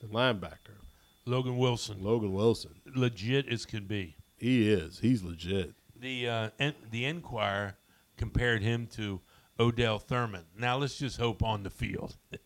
the 0.01 0.07
linebacker, 0.09 0.77
Logan 1.25 1.57
Wilson. 1.57 2.03
Logan 2.03 2.33
Wilson, 2.33 2.75
Legit 2.95 3.49
as 3.49 3.64
can 3.66 3.85
be. 3.87 4.16
he 4.39 4.71
is, 4.71 4.99
he's 5.01 5.23
legit. 5.23 5.73
The 6.01 6.29
uh, 6.29 6.51
en- 6.61 6.75
the 6.91 7.07
Enquirer 7.07 7.77
compared 8.16 8.62
him 8.62 8.87
to 8.93 9.21
Odell 9.59 9.99
Thurman. 9.99 10.45
Now 10.57 10.77
let's 10.79 10.97
just 10.99 11.19
hope 11.19 11.43
on 11.43 11.62
the 11.62 11.71
field. 11.71 12.16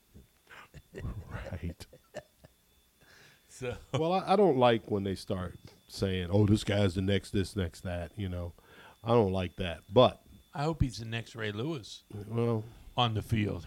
Right. 1.30 1.86
So 3.48 3.74
well, 3.92 4.12
I, 4.14 4.32
I 4.32 4.36
don't 4.36 4.56
like 4.56 4.90
when 4.90 5.04
they 5.04 5.14
start 5.14 5.58
saying, 5.92 6.28
"Oh, 6.30 6.46
this 6.46 6.64
guy's 6.64 6.94
the 6.94 7.02
next 7.02 7.30
this, 7.30 7.56
next 7.56 7.82
that." 7.82 8.12
You 8.16 8.28
know, 8.28 8.52
I 9.04 9.10
don't 9.10 9.32
like 9.32 9.56
that. 9.56 9.80
But 9.90 10.20
I 10.54 10.64
hope 10.64 10.82
he's 10.82 10.98
the 10.98 11.04
next 11.04 11.34
Ray 11.34 11.52
Lewis 11.52 12.02
well, 12.28 12.64
on 12.96 13.14
the 13.14 13.22
field. 13.22 13.66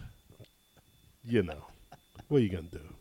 you 1.24 1.42
know, 1.42 1.66
what 2.28 2.38
are 2.38 2.40
you 2.40 2.48
gonna 2.48 2.62
do? 2.64 2.94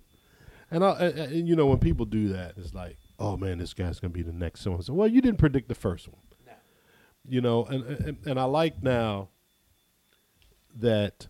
And 0.72 0.84
I, 0.84 0.92
and, 0.94 1.20
and, 1.20 1.48
you 1.48 1.56
know, 1.56 1.68
when 1.68 1.78
people 1.78 2.06
do 2.06 2.30
that, 2.30 2.54
it's 2.58 2.74
like, 2.74 2.98
"Oh 3.20 3.38
man, 3.38 3.60
this 3.60 3.74
guy's 3.74 4.00
gonna 4.00 4.14
be 4.14 4.24
the 4.24 4.34
next 4.34 4.62
so 4.62 4.74
and 4.74 4.84
so." 4.84 4.94
Well, 4.94 5.08
you 5.08 5.22
didn't 5.22 5.40
predict 5.40 5.68
the 5.68 5.76
first 5.76 6.08
one. 6.08 6.22
No. 6.46 6.54
You 7.28 7.42
know, 7.42 7.66
and, 7.66 7.84
and 7.84 8.18
and 8.26 8.40
I 8.40 8.46
like 8.46 8.82
now 8.82 9.30
that 10.78 11.28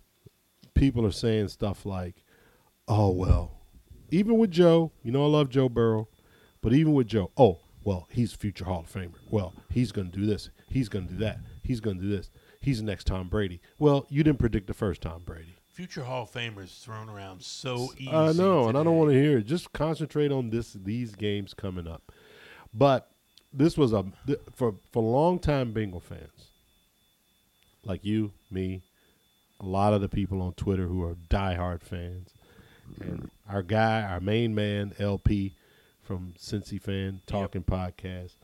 people 0.74 1.06
are 1.06 1.12
saying 1.12 1.50
stuff 1.50 1.86
like, 1.86 2.24
"Oh 2.88 3.10
well," 3.10 3.60
even 4.12 4.38
with 4.38 4.52
Joe, 4.52 4.91
you 5.04 5.12
know, 5.12 5.24
I 5.24 5.28
love 5.28 5.50
Joe 5.50 5.70
Burrow, 5.70 6.08
but 6.62 6.74
even 6.74 6.93
with 6.93 7.08
Joe, 7.08 7.32
oh 7.38 7.60
well, 7.86 8.08
he's 8.10 8.34
a 8.34 8.38
future 8.38 8.66
Hall 8.66 8.82
of 8.82 8.92
Famer. 8.92 9.14
Well, 9.30 9.54
he's 9.70 9.92
going 9.92 10.10
to 10.12 10.18
do 10.18 10.26
this. 10.26 10.50
He's 10.68 10.90
going 10.90 11.08
to 11.08 11.14
do 11.14 11.20
that. 11.20 11.40
He's 11.64 11.80
going 11.80 11.98
to 11.98 12.04
do 12.04 12.10
this. 12.10 12.32
He's 12.60 12.80
the 12.80 12.84
next 12.86 13.06
Tom 13.06 13.30
Brady. 13.30 13.62
Well, 13.78 14.08
you 14.10 14.24
didn't 14.24 14.40
predict 14.40 14.66
the 14.66 14.74
first 14.74 15.02
Tom 15.02 15.22
Brady. 15.24 15.56
Future 15.72 16.04
Hall 16.04 16.24
of 16.24 16.32
Famers 16.32 16.82
thrown 16.82 17.10
around 17.10 17.44
so 17.44 17.90
easy. 17.98 18.10
I 18.12 18.32
know, 18.32 18.68
and 18.68 18.78
I 18.78 18.84
don't 18.84 18.98
want 18.98 19.12
to 19.12 19.22
hear 19.22 19.38
it. 19.38 19.46
Just 19.46 19.72
concentrate 19.72 20.32
on 20.32 20.50
this 20.50 20.74
these 20.74 21.14
games 21.16 21.54
coming 21.54 21.88
up. 21.88 22.12
But 22.74 23.12
this 23.54 23.78
was 23.78 23.94
a 23.94 24.06
th- 24.26 24.40
for 24.54 24.76
for 24.92 25.04
longtime 25.04 25.74
Bengal 25.74 26.00
fans, 26.00 26.50
like 27.84 28.04
you, 28.04 28.32
me, 28.50 28.82
a 29.60 29.66
lot 29.66 29.94
of 29.94 30.02
the 30.02 30.10
people 30.10 30.42
on 30.42 30.54
Twitter 30.54 30.88
who 30.88 31.04
are 31.04 31.16
diehard 31.30 31.84
fans, 31.84 32.30
and 33.02 33.30
our 33.48 33.62
guy, 33.62 34.02
our 34.02 34.22
main 34.22 34.56
man, 34.56 34.94
LP 34.98 35.56
from 36.06 36.34
Cincy 36.39 36.80
Fan 36.82 37.22
Talking 37.26 37.64
Podcast. 37.64 38.36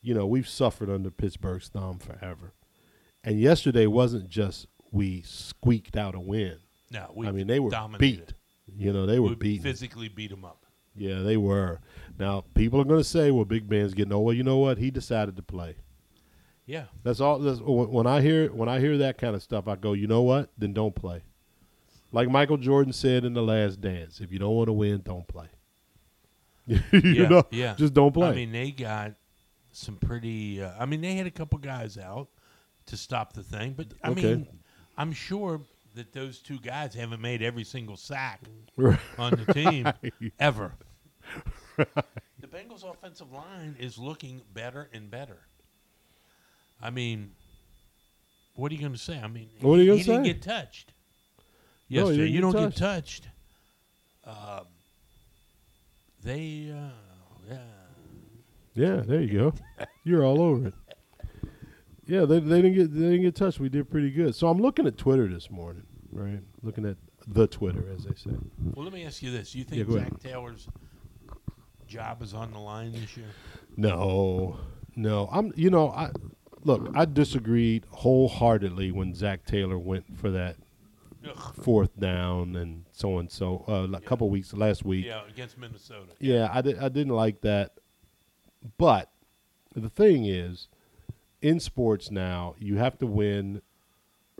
You 0.00 0.14
know, 0.14 0.26
we've 0.26 0.48
suffered 0.48 0.88
under 0.88 1.10
Pittsburgh's 1.10 1.68
thumb 1.68 1.98
forever, 1.98 2.54
and 3.24 3.40
yesterday 3.40 3.86
wasn't 3.86 4.28
just 4.28 4.66
we 4.92 5.22
squeaked 5.22 5.96
out 5.96 6.14
a 6.14 6.20
win. 6.20 6.58
No, 6.90 7.10
we 7.14 7.26
I 7.26 7.32
mean, 7.32 7.46
they 7.48 7.58
were 7.60 7.70
dominated. 7.70 8.34
beat. 8.68 8.78
You 8.84 8.92
know, 8.92 9.06
they 9.06 9.18
were 9.18 9.30
We 9.30 9.34
beaten. 9.34 9.64
physically 9.64 10.08
beat 10.08 10.30
them 10.30 10.44
up. 10.44 10.64
Yeah, 10.94 11.20
they 11.22 11.36
were. 11.36 11.80
Now, 12.18 12.44
people 12.54 12.80
are 12.80 12.84
going 12.84 13.00
to 13.00 13.04
say, 13.04 13.30
"Well, 13.30 13.44
Big 13.44 13.68
Ben's 13.68 13.94
getting 13.94 14.12
old." 14.12 14.24
Well, 14.26 14.34
you 14.34 14.42
know 14.44 14.58
what? 14.58 14.78
He 14.78 14.90
decided 14.90 15.36
to 15.36 15.42
play. 15.42 15.76
Yeah. 16.66 16.84
That's 17.02 17.20
all. 17.20 17.38
That's, 17.38 17.60
when 17.60 18.06
I 18.06 18.20
hear 18.20 18.52
when 18.52 18.68
I 18.68 18.78
hear 18.80 18.98
that 18.98 19.18
kind 19.18 19.34
of 19.34 19.42
stuff, 19.42 19.68
I 19.68 19.76
go, 19.76 19.92
"You 19.94 20.06
know 20.06 20.22
what? 20.22 20.50
Then 20.56 20.72
don't 20.72 20.94
play." 20.94 21.22
Like 22.12 22.28
Michael 22.30 22.56
Jordan 22.56 22.92
said 22.92 23.24
in 23.24 23.34
the 23.34 23.42
Last 23.42 23.80
Dance, 23.80 24.20
"If 24.20 24.32
you 24.32 24.38
don't 24.38 24.54
want 24.54 24.68
to 24.68 24.72
win, 24.72 25.02
don't 25.04 25.26
play." 25.28 25.48
you 26.92 27.00
yeah. 27.14 27.28
know, 27.28 27.44
yeah. 27.50 27.74
just 27.76 27.94
don't 27.94 28.12
play. 28.12 28.28
I 28.28 28.34
mean, 28.34 28.52
they 28.52 28.70
got 28.70 29.14
some 29.72 29.96
pretty. 29.96 30.62
Uh, 30.62 30.72
I 30.78 30.86
mean, 30.86 31.00
they 31.00 31.14
had 31.14 31.26
a 31.26 31.30
couple 31.30 31.58
guys 31.58 31.98
out 31.98 32.28
to 32.86 32.96
stop 32.96 33.32
the 33.32 33.42
thing, 33.42 33.74
but 33.76 33.88
I 34.02 34.10
Okay. 34.10 34.36
mean, 34.36 34.46
I'm 34.96 35.12
sure 35.12 35.60
that 35.94 36.12
those 36.12 36.38
two 36.40 36.58
guys 36.58 36.94
haven't 36.94 37.20
made 37.20 37.42
every 37.42 37.64
single 37.64 37.96
sack 37.96 38.40
on 39.18 39.36
the 39.36 39.52
team 39.52 39.92
ever. 40.38 40.72
the 41.76 42.46
Bengals' 42.46 42.84
offensive 42.88 43.32
line 43.32 43.76
is 43.78 43.98
looking 43.98 44.42
better 44.52 44.88
and 44.92 45.10
better. 45.10 45.38
I 46.80 46.90
mean, 46.90 47.32
what 48.54 48.70
are 48.70 48.74
you 48.74 48.80
going 48.80 48.92
to 48.92 48.98
say? 48.98 49.18
I 49.18 49.26
mean, 49.28 49.48
What 49.60 49.78
are 49.78 49.82
you 49.82 49.82
he, 49.82 49.86
gonna 49.86 49.98
he 49.98 50.02
say? 50.04 50.12
didn't 50.12 50.24
get 50.24 50.42
touched. 50.42 50.92
No, 51.90 52.08
he 52.08 52.18
Yesterday, 52.18 52.18
didn't 52.18 52.34
you 52.34 52.40
don't 52.40 52.52
get 52.56 52.76
touched. 52.76 53.28
Um, 54.24 54.66
they, 56.28 56.70
uh, 56.70 56.90
yeah. 57.50 57.58
yeah, 58.74 58.96
there 59.00 59.22
you 59.22 59.38
go. 59.38 59.54
You're 60.04 60.24
all 60.24 60.42
over 60.42 60.68
it. 60.68 60.74
Yeah, 62.06 62.26
they, 62.26 62.38
they 62.40 62.62
didn't 62.62 62.74
get 62.74 62.92
they 62.94 63.00
didn't 63.00 63.22
get 63.22 63.34
touched. 63.34 63.60
We 63.60 63.68
did 63.68 63.90
pretty 63.90 64.10
good. 64.10 64.34
So 64.34 64.48
I'm 64.48 64.58
looking 64.58 64.86
at 64.86 64.96
Twitter 64.98 65.26
this 65.26 65.50
morning, 65.50 65.84
right? 66.12 66.40
Looking 66.62 66.84
at 66.86 66.96
the 67.26 67.46
Twitter, 67.46 67.84
as 67.94 68.04
they 68.04 68.14
say. 68.14 68.36
Well, 68.74 68.84
let 68.84 68.92
me 68.92 69.04
ask 69.04 69.22
you 69.22 69.30
this: 69.30 69.54
You 69.54 69.64
Yeah, 69.68 69.84
think 69.84 69.88
ahead. 69.96 70.12
Zac 70.12 70.20
Taylor's 70.20 70.68
job 71.86 72.22
is 72.22 72.34
on 72.34 72.52
the 72.52 72.58
line 72.58 72.92
this 72.92 73.16
year? 73.16 73.26
No, 73.76 74.58
no. 74.96 75.28
I'm. 75.32 75.52
You 75.56 75.70
know, 75.70 75.90
I 75.90 76.10
look. 76.64 76.90
I 76.94 77.04
disagreed 77.06 77.84
wholeheartedly 77.90 78.90
when 78.92 79.14
Zac 79.14 79.44
Taylor 79.46 79.78
went 79.78 80.04
for 80.18 80.30
that 80.30 80.56
Ugh. 81.26 81.54
fourth 81.62 81.98
down 81.98 82.54
and 82.56 82.84
so 82.92 83.18
and 83.18 83.30
so. 83.30 83.64
Uh, 83.66 83.88
a 83.96 84.00
couple 84.00 84.28
weeks 84.30 84.52
last 84.52 84.84
week. 84.84 85.06
Yeah, 85.06 85.22
against 85.28 85.58
Minnesota. 85.58 86.12
Yeah, 86.20 86.48
I, 86.52 86.60
di- 86.62 86.76
I 86.78 86.88
didn't 86.88 87.14
like 87.14 87.40
that. 87.42 87.74
But 88.76 89.10
the 89.74 89.88
thing 89.88 90.24
is, 90.26 90.68
in 91.40 91.60
sports 91.60 92.10
now, 92.10 92.54
you 92.58 92.76
have 92.76 92.98
to 92.98 93.06
win 93.06 93.62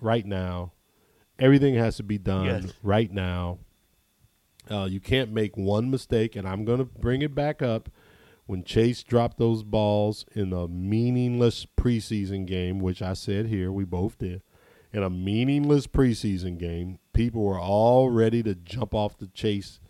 right 0.01 0.26
now. 0.26 0.72
Everything 1.39 1.74
has 1.76 1.97
to 1.99 2.03
be 2.03 2.18
done 2.18 2.45
Yes. 2.47 2.72
right 2.83 3.12
now. 3.12 3.59
Uh, 4.70 4.85
you 4.91 5.01
can't 5.01 5.33
make 5.33 5.57
one 5.57 5.91
mistake, 5.91 6.35
and 6.37 6.47
I'm 6.47 6.64
going 6.64 6.79
to 6.79 6.85
bring 6.85 7.22
it 7.22 7.35
back 7.35 7.62
up. 7.62 7.89
When 8.47 8.64
Chase 8.64 9.03
dropped 9.03 9.39
those 9.39 9.62
balls 9.62 10.24
in 10.35 10.53
a 10.53 10.66
meaningless 10.68 11.66
preseason 11.76 12.47
game, 12.47 12.79
which 12.81 13.01
I 13.03 13.12
said 13.12 13.47
here, 13.47 13.70
we 13.70 13.85
both 13.85 14.18
did, 14.18 14.43
in 14.93 15.03
a 15.03 15.11
meaningless 15.11 15.86
preseason 15.86 16.59
game, 16.59 16.99
people 17.12 17.43
were 17.43 17.61
all 17.61 18.11
ready 18.11 18.43
to 18.43 18.55
jump 18.55 18.95
off 18.95 19.18
the 19.18 19.26
Chase 19.28 19.80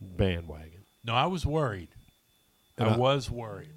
bandwagon. 0.00 0.84
No, 1.04 1.14
I 1.14 1.26
was 1.26 1.46
worried. 1.46 1.88
I, 2.78 2.84
I- 2.84 2.96
was 2.96 3.30
worried, 3.30 3.74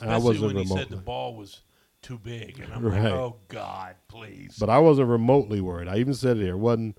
And 0.00 0.10
I 0.10 0.18
wasn't 0.18 0.54
when 0.54 0.56
he 0.56 0.66
said 0.66 0.88
the 0.88 0.96
ball 0.96 1.34
was 1.36 1.62
too 2.02 2.18
big, 2.18 2.60
and 2.60 2.72
I'm 2.72 2.84
Right. 2.84 3.02
like, 3.02 3.12
"Oh 3.12 3.36
God, 3.48 3.96
please!" 4.08 4.56
But 4.60 4.68
I 4.70 4.78
wasn't 4.78 5.08
remotely 5.08 5.60
worried. 5.60 5.88
I 5.88 5.96
even 5.98 6.14
said 6.14 6.36
it 6.36 6.42
here. 6.42 6.56
wasn't 6.56 6.98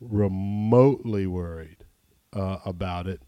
remotely 0.00 1.26
worried 1.26 1.84
uh, 2.32 2.58
about 2.64 3.06
it 3.06 3.20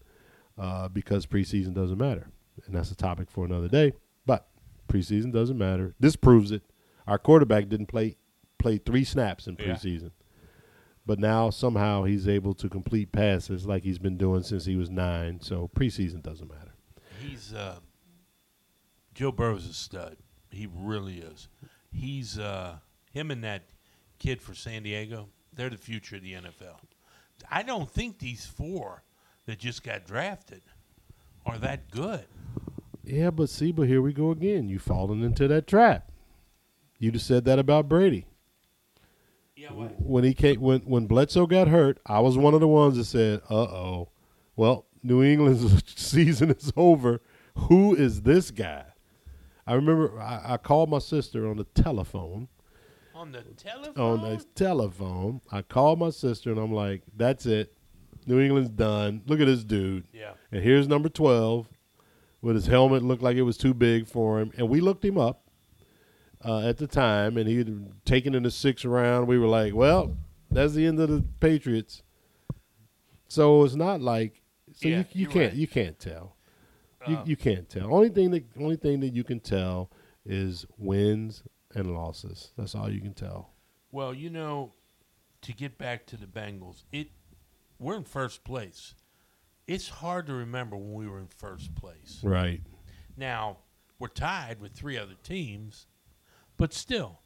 uh, 0.57 0.87
because 0.87 1.25
preseason 1.25 1.73
doesn't 1.73 1.97
matter, 1.97 2.29
and 2.65 2.75
that's 2.75 2.91
a 2.91 2.95
topic 2.95 3.29
for 3.29 3.45
another 3.45 3.67
day. 3.67 3.93
But 4.25 4.47
preseason 4.87 5.31
doesn't 5.31 5.57
matter. 5.57 5.93
This 5.99 6.15
proves 6.15 6.51
it. 6.51 6.63
Our 7.07 7.17
quarterback 7.17 7.69
didn't 7.69 7.87
play 7.87 8.17
play 8.59 8.77
three 8.77 9.03
snaps 9.03 9.47
in 9.47 9.55
Yeah. 9.59 9.65
preseason, 9.73 10.11
but 11.05 11.17
now 11.19 11.49
somehow 11.49 12.03
he's 12.03 12.27
able 12.27 12.53
to 12.55 12.69
complete 12.69 13.11
passes 13.11 13.65
like 13.65 13.83
he's 13.83 13.99
been 13.99 14.17
doing 14.17 14.43
since 14.43 14.65
he 14.65 14.75
was 14.75 14.89
nine. 14.91 15.39
So 15.41 15.69
preseason 15.75 16.21
doesn't 16.21 16.49
matter. 16.49 16.73
He's 17.21 17.53
uh, 17.53 17.79
Joe 19.13 19.31
Burrow's 19.31 19.67
a 19.67 19.73
stud. 19.73 20.17
He 20.51 20.67
really 20.73 21.19
is. 21.19 21.47
He's 21.91 22.37
uh, 22.39 22.77
him 23.11 23.31
and 23.31 23.43
that 23.43 23.63
kid 24.19 24.41
for 24.41 24.53
San 24.53 24.83
Diego. 24.83 25.29
They're 25.53 25.69
the 25.69 25.77
future 25.77 26.17
of 26.17 26.21
the 26.23 26.33
NFL. 26.33 26.77
I 27.51 27.63
don't 27.63 27.89
think 27.89 28.19
these 28.19 28.45
four 28.45 29.03
that 29.45 29.59
just 29.59 29.83
got 29.83 30.05
drafted 30.05 30.61
are 31.45 31.57
that 31.57 31.89
good. 31.89 32.25
Yeah, 33.03 33.31
but 33.31 33.49
see, 33.49 33.71
but 33.71 33.87
here 33.87 34.01
we 34.01 34.13
go 34.13 34.29
again. 34.31 34.69
You 34.69 34.77
fallen 34.77 35.23
into 35.23 35.47
that 35.47 35.65
trap. 35.67 36.11
You'd 36.99 37.15
have 37.15 37.23
said 37.23 37.45
that 37.45 37.57
about 37.57 37.89
Brady. 37.89 38.27
Yeah, 39.59 39.69
when 39.71 40.23
he 40.23 40.33
came 40.33 40.61
when 40.61 40.79
when 40.81 41.05
Bledsoe 41.07 41.45
got 41.45 41.67
hurt, 41.67 41.99
I 42.05 42.19
was 42.21 42.37
one 42.37 42.53
of 42.53 42.61
the 42.61 42.67
ones 42.67 42.95
that 42.97 43.03
said, 43.05 43.41
"Uh 43.49 43.55
oh, 43.63 44.09
well, 44.55 44.85
New 45.03 45.21
England's 45.21 45.83
season 46.01 46.51
is 46.51 46.71
over. 46.77 47.21
Who 47.55 47.93
is 47.95 48.21
this 48.21 48.51
guy?" 48.51 48.85
I 49.67 49.73
remember 49.73 50.17
I, 50.19 50.53
I 50.53 50.57
called 50.57 50.89
my 50.89 50.99
sister 50.99 51.45
on 51.47 51.57
the 51.57 51.65
telephone. 51.65 52.47
on 53.13 53.33
the 53.33 53.41
telephone. 53.57 53.93
On 53.97 54.21
the 54.21 54.45
telephone, 54.55 55.41
I 55.51 55.61
called 55.61 55.99
my 55.99 56.09
sister 56.09 56.51
and 56.51 56.59
I'm 56.59 56.71
like, 56.73 57.01
"That's 57.17 57.45
it. 57.45 57.73
New 58.25 58.39
England's 58.39 58.69
done. 58.69 59.23
Look 59.27 59.41
at 59.41 59.45
this 59.47 59.63
dude. 59.65 60.05
yeah, 60.13 60.33
And 60.53 60.63
here's 60.63 60.87
number 60.87 61.09
twelve. 61.09 61.67
with 62.41 62.55
his 62.55 62.67
helmet 62.67 63.03
looked 63.03 63.21
like 63.23 63.35
it 63.35 63.41
was 63.41 63.57
too 63.57 63.73
big 63.73 64.07
for 64.07 64.39
him, 64.39 64.51
and 64.57 64.69
we 64.69 64.79
looked 64.79 65.03
him 65.03 65.17
up 65.17 65.48
uh, 66.43 66.59
at 66.59 66.77
the 66.77 66.87
time, 66.87 67.37
and 67.37 67.47
he 67.47 67.57
had 67.57 68.05
taken 68.05 68.33
in 68.35 68.43
the 68.43 68.51
sixth 68.51 68.85
round. 68.85 69.27
We 69.27 69.37
were 69.37 69.47
like, 69.47 69.73
well, 69.73 70.15
that's 70.51 70.73
the 70.73 70.85
end 70.85 70.99
of 70.99 71.09
the 71.09 71.23
Patriots. 71.39 72.03
So 73.27 73.63
it's 73.63 73.75
not 73.75 74.01
like 74.01 74.41
so 74.73 74.87
Yeah, 74.87 74.99
you, 74.99 75.05
you 75.21 75.27
can't 75.27 75.51
right. 75.51 75.53
you 75.53 75.67
can't 75.67 75.99
tell. 75.99 76.35
You 77.07 77.17
Uh, 77.17 77.23
you 77.25 77.37
can't 77.37 77.69
tell. 77.69 77.93
Only 77.93 78.09
thing 78.09 78.31
that 78.31 78.45
only 78.59 78.75
thing 78.75 78.99
that 79.01 79.13
you 79.13 79.23
can 79.23 79.39
tell 79.39 79.91
is 80.25 80.65
wins 80.77 81.43
and 81.75 81.93
losses. 81.93 82.51
That's 82.57 82.75
all 82.75 82.91
you 82.91 83.01
can 83.01 83.13
tell. 83.13 83.53
Well, 83.91 84.13
you 84.13 84.29
know, 84.29 84.73
to 85.41 85.53
get 85.53 85.77
back 85.77 86.05
to 86.07 86.17
the 86.17 86.25
Bengals, 86.25 86.83
it 86.91 87.09
we're 87.79 87.95
in 87.95 88.03
first 88.03 88.43
place. 88.43 88.95
It's 89.67 89.87
hard 89.87 90.25
to 90.27 90.33
remember 90.33 90.75
when 90.75 90.93
we 90.93 91.07
were 91.07 91.19
in 91.19 91.27
first 91.27 91.75
place. 91.75 92.19
Right. 92.23 92.61
Now 93.15 93.57
we're 93.99 94.07
tied 94.07 94.59
with 94.59 94.73
three 94.73 94.97
other 94.97 95.15
teams, 95.23 95.85
but 96.59 96.73
still, 96.73 97.19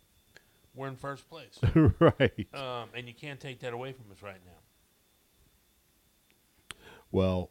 we're 0.76 0.88
in 0.88 0.96
first 0.96 1.30
place, 1.30 1.60
right. 2.00 2.48
um, 2.54 2.90
and 2.96 3.08
you 3.08 3.14
can't 3.14 3.40
take 3.40 3.60
that 3.60 3.74
away 3.74 3.92
from 3.92 4.06
us 4.12 4.22
right 4.22 4.40
now. 4.46 6.78
Well, 7.12 7.50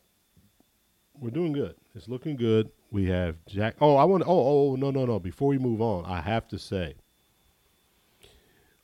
we're 1.20 1.30
doing 1.30 1.52
good. 1.52 1.74
It's 1.94 2.08
looking 2.08 2.36
good. 2.36 2.70
We 2.90 3.06
have 3.06 3.36
Jack. 3.46 3.76
Oh, 3.80 3.96
I 3.96 4.04
want. 4.04 4.24
Oh, 4.26 4.72
oh, 4.72 4.76
no, 4.76 4.90
no, 4.90 5.04
no. 5.04 5.18
Before 5.18 5.48
we 5.48 5.58
move 5.58 5.82
on, 5.82 6.04
I 6.04 6.20
have 6.20 6.48
to 6.48 6.58
say, 6.58 6.94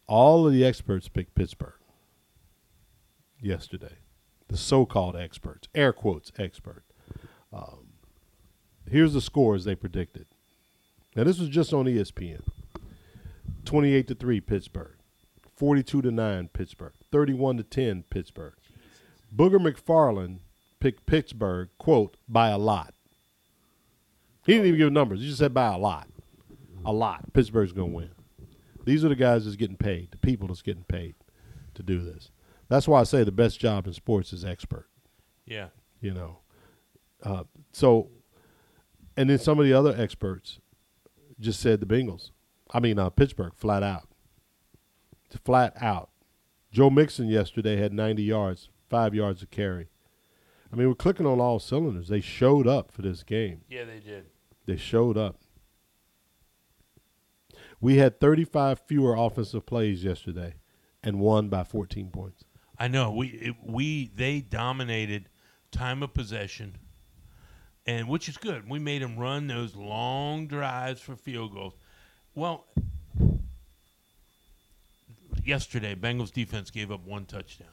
all 0.07 0.47
of 0.47 0.53
the 0.53 0.65
experts 0.65 1.09
picked 1.09 1.35
Pittsburgh 1.35 1.79
yesterday. 3.41 3.97
The 4.49 4.57
so-called 4.57 5.15
experts, 5.15 5.69
air 5.75 5.93
quotes, 5.93 6.33
expert. 6.39 6.85
Um, 7.53 7.89
here's 8.91 9.13
the 9.13 9.21
scores 9.21 9.65
they 9.65 9.75
predicted. 9.75 10.27
Now 11.15 11.25
this 11.25 11.39
was 11.39 11.49
just 11.49 11.73
on 11.73 11.85
ESPN. 11.85 12.43
Twenty-eight 13.69 14.09
to 14.09 14.15
three, 14.15 14.41
Pittsburgh. 14.41 14.97
Forty-two 15.55 16.01
to 16.01 16.11
nine, 16.11 16.49
Pittsburgh. 16.49 16.95
Thirty-one 17.13 17.59
to 17.59 17.63
ten, 17.63 18.03
Pittsburgh. 18.09 18.55
Booger 19.35 19.59
McFarland 19.59 20.39
picked 20.81 21.05
Pittsburgh, 21.05 21.69
quote, 21.77 22.17
by 22.27 22.49
a 22.49 22.57
lot. 22.57 22.95
He 24.47 24.55
didn't 24.55 24.69
even 24.69 24.79
give 24.79 24.93
numbers. 24.93 25.21
He 25.21 25.27
just 25.27 25.39
said 25.39 25.53
by 25.53 25.75
a 25.75 25.77
lot. 25.77 26.09
A 26.87 26.93
lot. 26.95 27.35
Pittsburgh's 27.35 27.73
going 27.73 27.91
to 27.91 27.97
win. 27.97 28.11
These 28.87 29.05
are 29.05 29.11
the 29.11 29.15
guys 29.15 29.45
that's 29.45 29.57
getting 29.57 29.77
paid, 29.77 30.13
the 30.13 30.17
people 30.17 30.49
that's 30.49 30.63
getting 30.63 30.85
paid 30.85 31.15
to 31.75 31.83
do 31.83 32.01
this. 32.01 32.31
That's 32.71 32.89
why 32.89 33.01
I 33.01 33.05
say 33.05 33.23
the 33.23 33.33
best 33.33 33.61
job 33.61 33.87
in 33.87 33.93
sports 33.93 34.33
is 34.33 34.47
expert, 34.47 34.89
Yeah, 35.45 35.69
you 36.01 36.15
know. 36.15 36.39
Uh, 37.23 37.45
so, 37.73 38.09
and 39.15 39.29
then 39.29 39.39
some 39.39 39.59
of 39.59 39.67
the 39.67 39.75
other 39.75 39.95
experts 39.95 40.59
just 41.39 41.61
said 41.61 41.81
the 41.81 41.87
Bengals. 41.87 42.31
I 42.71 42.81
mean, 42.81 42.99
uh, 42.99 43.11
Pittsburgh, 43.11 43.53
flat 43.55 43.83
out. 43.83 44.09
Flat 45.45 45.75
out. 45.81 46.11
Joe 46.71 46.91
Mixon 46.91 47.29
yesterday 47.29 47.77
had 47.77 47.93
90 47.93 48.23
yards, 48.23 48.69
five 48.89 49.15
yards 49.15 49.43
of 49.43 49.51
carry. 49.51 49.89
I 50.73 50.77
mean, 50.77 50.89
we're 50.89 50.95
clicking 50.95 51.27
on 51.27 51.41
all 51.41 51.59
cylinders. 51.59 52.09
They 52.09 52.21
showed 52.21 52.67
up 52.67 52.91
for 52.91 53.03
this 53.03 53.23
game. 53.23 53.63
yeah, 53.69 53.85
they 53.85 54.01
did. 54.01 54.27
They 54.67 54.77
showed 54.77 55.17
up. 55.17 55.41
We 57.81 57.97
had 57.97 58.21
35 58.21 58.81
fewer 58.81 59.15
offensive 59.15 59.65
plays 59.65 60.05
yesterday 60.05 60.55
and 61.03 61.21
won 61.21 61.49
by 61.49 61.65
14 61.65 62.11
points. 62.11 62.45
I 62.79 62.89
know 62.89 63.11
we 63.11 63.29
it, 63.29 63.57
we 63.65 64.11
they 64.15 64.41
dominated 64.41 65.29
time 65.73 66.03
of 66.03 66.15
possession, 66.15 66.77
and 67.87 68.09
which 68.09 68.29
is 68.29 68.37
good. 68.37 68.69
We 68.69 68.79
made 68.79 69.03
them 69.03 69.17
run 69.17 69.47
those 69.47 69.75
long 69.75 70.47
drives 70.47 71.01
for 71.01 71.17
field 71.17 71.55
goals. 71.55 71.75
Well, 72.39 72.67
yesterday 75.45 75.97
Bengals 75.97 76.31
defense 76.33 76.71
gave 76.71 76.93
up 76.93 77.05
one 77.05 77.25
touchdown. 77.25 77.67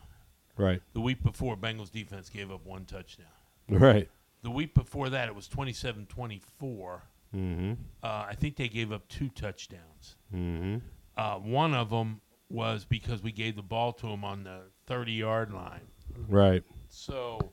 Right. 0.57 0.81
The 0.93 1.01
week 1.01 1.21
before, 1.21 1.55
Bengals 1.55 1.91
defense 1.91 2.29
gave 2.29 2.49
up 2.49 2.65
one 2.65 2.85
touchdown. 2.85 3.27
Right. 3.69 4.09
The 4.41 4.49
week 4.49 4.73
before 4.73 5.11
that, 5.11 5.27
it 5.27 5.35
was 5.35 5.47
27-24. 5.47 6.07
Mm-hmm. 6.65 7.73
Uh, 8.01 8.07
I 8.07 8.33
think 8.33 8.55
they 8.55 8.67
gave 8.67 8.91
up 8.91 9.07
two 9.07 9.29
touchdowns. 9.29 10.15
Mm-hmm. 10.33 10.77
Uh, 11.15 11.35
one 11.35 11.75
of 11.75 11.91
them 11.91 12.19
was 12.49 12.85
because 12.85 13.21
we 13.21 13.31
gave 13.31 13.55
the 13.55 13.61
ball 13.61 13.93
to 13.93 14.07
them 14.07 14.23
on 14.23 14.45
the 14.45 14.61
30-yard 14.89 15.53
line. 15.53 15.81
Right. 16.27 16.63
So, 16.89 17.51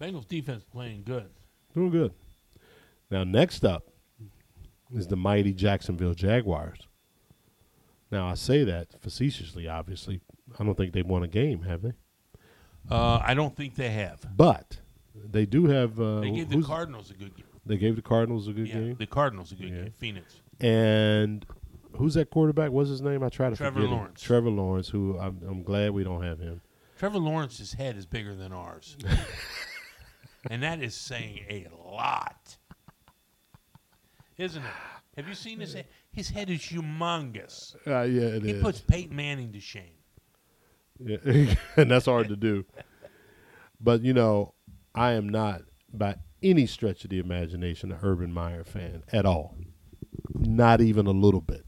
Bengals 0.00 0.28
defense 0.28 0.62
playing 0.62 1.02
good. 1.04 1.28
Doing 1.74 1.90
good. 1.90 2.12
Now, 3.10 3.24
next 3.24 3.64
up 3.64 3.88
is 4.94 5.06
the 5.08 5.16
mighty 5.16 5.52
Jacksonville 5.52 6.14
Jaguars. 6.14 6.86
Now, 8.10 8.28
I 8.28 8.34
say 8.34 8.62
that 8.64 9.00
facetiously, 9.02 9.66
obviously. 9.68 10.20
I 10.58 10.64
don't 10.64 10.76
think 10.76 10.92
they've 10.92 11.06
won 11.06 11.22
a 11.24 11.28
game, 11.28 11.62
have 11.62 11.82
they? 11.82 11.92
Uh, 12.88 13.20
I 13.22 13.34
don't 13.34 13.56
think 13.56 13.74
they 13.74 13.90
have. 13.90 14.20
But 14.36 14.78
they 15.14 15.44
do 15.44 15.66
have. 15.66 15.98
Uh, 16.00 16.20
They 16.20 16.30
gave 16.30 16.48
the 16.50 16.62
Cardinals 16.62 17.10
a 17.10 17.14
good 17.14 17.34
game. 17.34 17.46
They 17.64 17.76
gave 17.76 17.96
the 17.96 18.02
Cardinals 18.02 18.46
a 18.46 18.52
good 18.52 18.68
Yeah, 18.68 18.74
game. 18.74 18.96
the 18.96 19.06
Cardinals 19.06 19.50
a 19.50 19.56
good 19.56 19.70
Yeah. 19.70 19.82
game. 19.82 19.92
Phoenix. 19.98 20.40
And 20.60 21.44
who's 21.96 22.14
that 22.14 22.30
quarterback? 22.30 22.70
What's 22.70 22.88
his 22.90 23.02
name? 23.02 23.24
I 23.24 23.28
try 23.28 23.50
to 23.50 23.56
Trevor 23.56 23.80
forget. 23.80 23.90
him. 23.90 23.96
Lawrence. 23.96 24.22
Trevor 24.22 24.50
Lawrence, 24.50 24.88
who 24.88 25.18
I'm, 25.18 25.40
I'm 25.48 25.62
glad 25.64 25.90
we 25.90 26.04
don't 26.04 26.22
have 26.22 26.38
him. 26.38 26.60
Trevor 26.96 27.18
Lawrence's 27.18 27.72
head 27.72 27.96
is 27.96 28.06
bigger 28.06 28.34
than 28.36 28.52
ours, 28.52 28.96
and 30.50 30.62
that 30.62 30.80
is 30.80 30.94
saying 30.94 31.40
a 31.50 31.66
lot, 31.92 32.56
isn't 34.38 34.62
it? 34.62 34.70
Have 35.16 35.28
you 35.28 35.34
seen 35.34 35.60
his 35.60 35.72
head? 35.74 35.86
His 36.12 36.28
head 36.28 36.50
is 36.50 36.60
humongous. 36.60 37.74
Uh, 37.86 38.02
yeah, 38.02 38.36
it 38.36 38.42
He 38.42 38.50
is. 38.52 38.62
puts 38.62 38.80
Peyton 38.80 39.16
Manning 39.16 39.52
to 39.52 39.60
shame. 39.60 39.94
Yeah. 40.98 41.16
and 41.76 41.90
that's 41.90 42.06
hard 42.06 42.28
to 42.28 42.36
do. 42.36 42.64
But 43.80 44.02
you 44.02 44.12
know, 44.12 44.54
I 44.94 45.12
am 45.12 45.28
not 45.28 45.62
by 45.92 46.16
any 46.42 46.66
stretch 46.66 47.04
of 47.04 47.10
the 47.10 47.18
imagination 47.18 47.92
an 47.92 47.98
Urban 48.02 48.32
Meyer 48.32 48.64
fan 48.64 49.04
at 49.12 49.24
all. 49.26 49.54
Not 50.34 50.80
even 50.80 51.06
a 51.06 51.10
little 51.12 51.40
bit. 51.40 51.64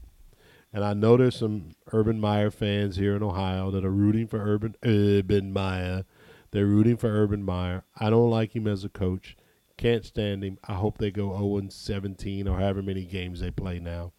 And 0.71 0.83
I 0.83 0.93
know 0.93 1.17
there's 1.17 1.35
some 1.37 1.71
Urban 1.91 2.19
Meyer 2.19 2.51
fans 2.51 2.95
here 2.95 3.15
in 3.15 3.23
Ohio 3.23 3.71
that 3.71 3.83
are 3.83 3.91
rooting 3.91 4.27
for 4.27 4.37
Urban 4.39 4.75
Urban 4.83 5.51
Meyer. 5.51 6.05
They're 6.51 6.65
rooting 6.65 6.97
for 6.97 7.07
Urban 7.07 7.43
Meyer. 7.43 7.83
I 7.97 8.09
don't 8.09 8.29
like 8.29 8.55
him 8.55 8.67
as 8.67 8.83
a 8.83 8.89
coach. 8.89 9.35
Can't 9.79 10.03
stand 10.03 10.43
him. 10.43 10.57
I 10.67 10.73
hope 10.73 10.97
they 10.97 11.09
go 11.09 11.31
0 11.37 11.69
17 11.69 12.49
or 12.49 12.59
however 12.59 12.81
many 12.81 13.05
games 13.05 13.39
they 13.39 13.49
play 13.49 13.79
now. 13.79 14.11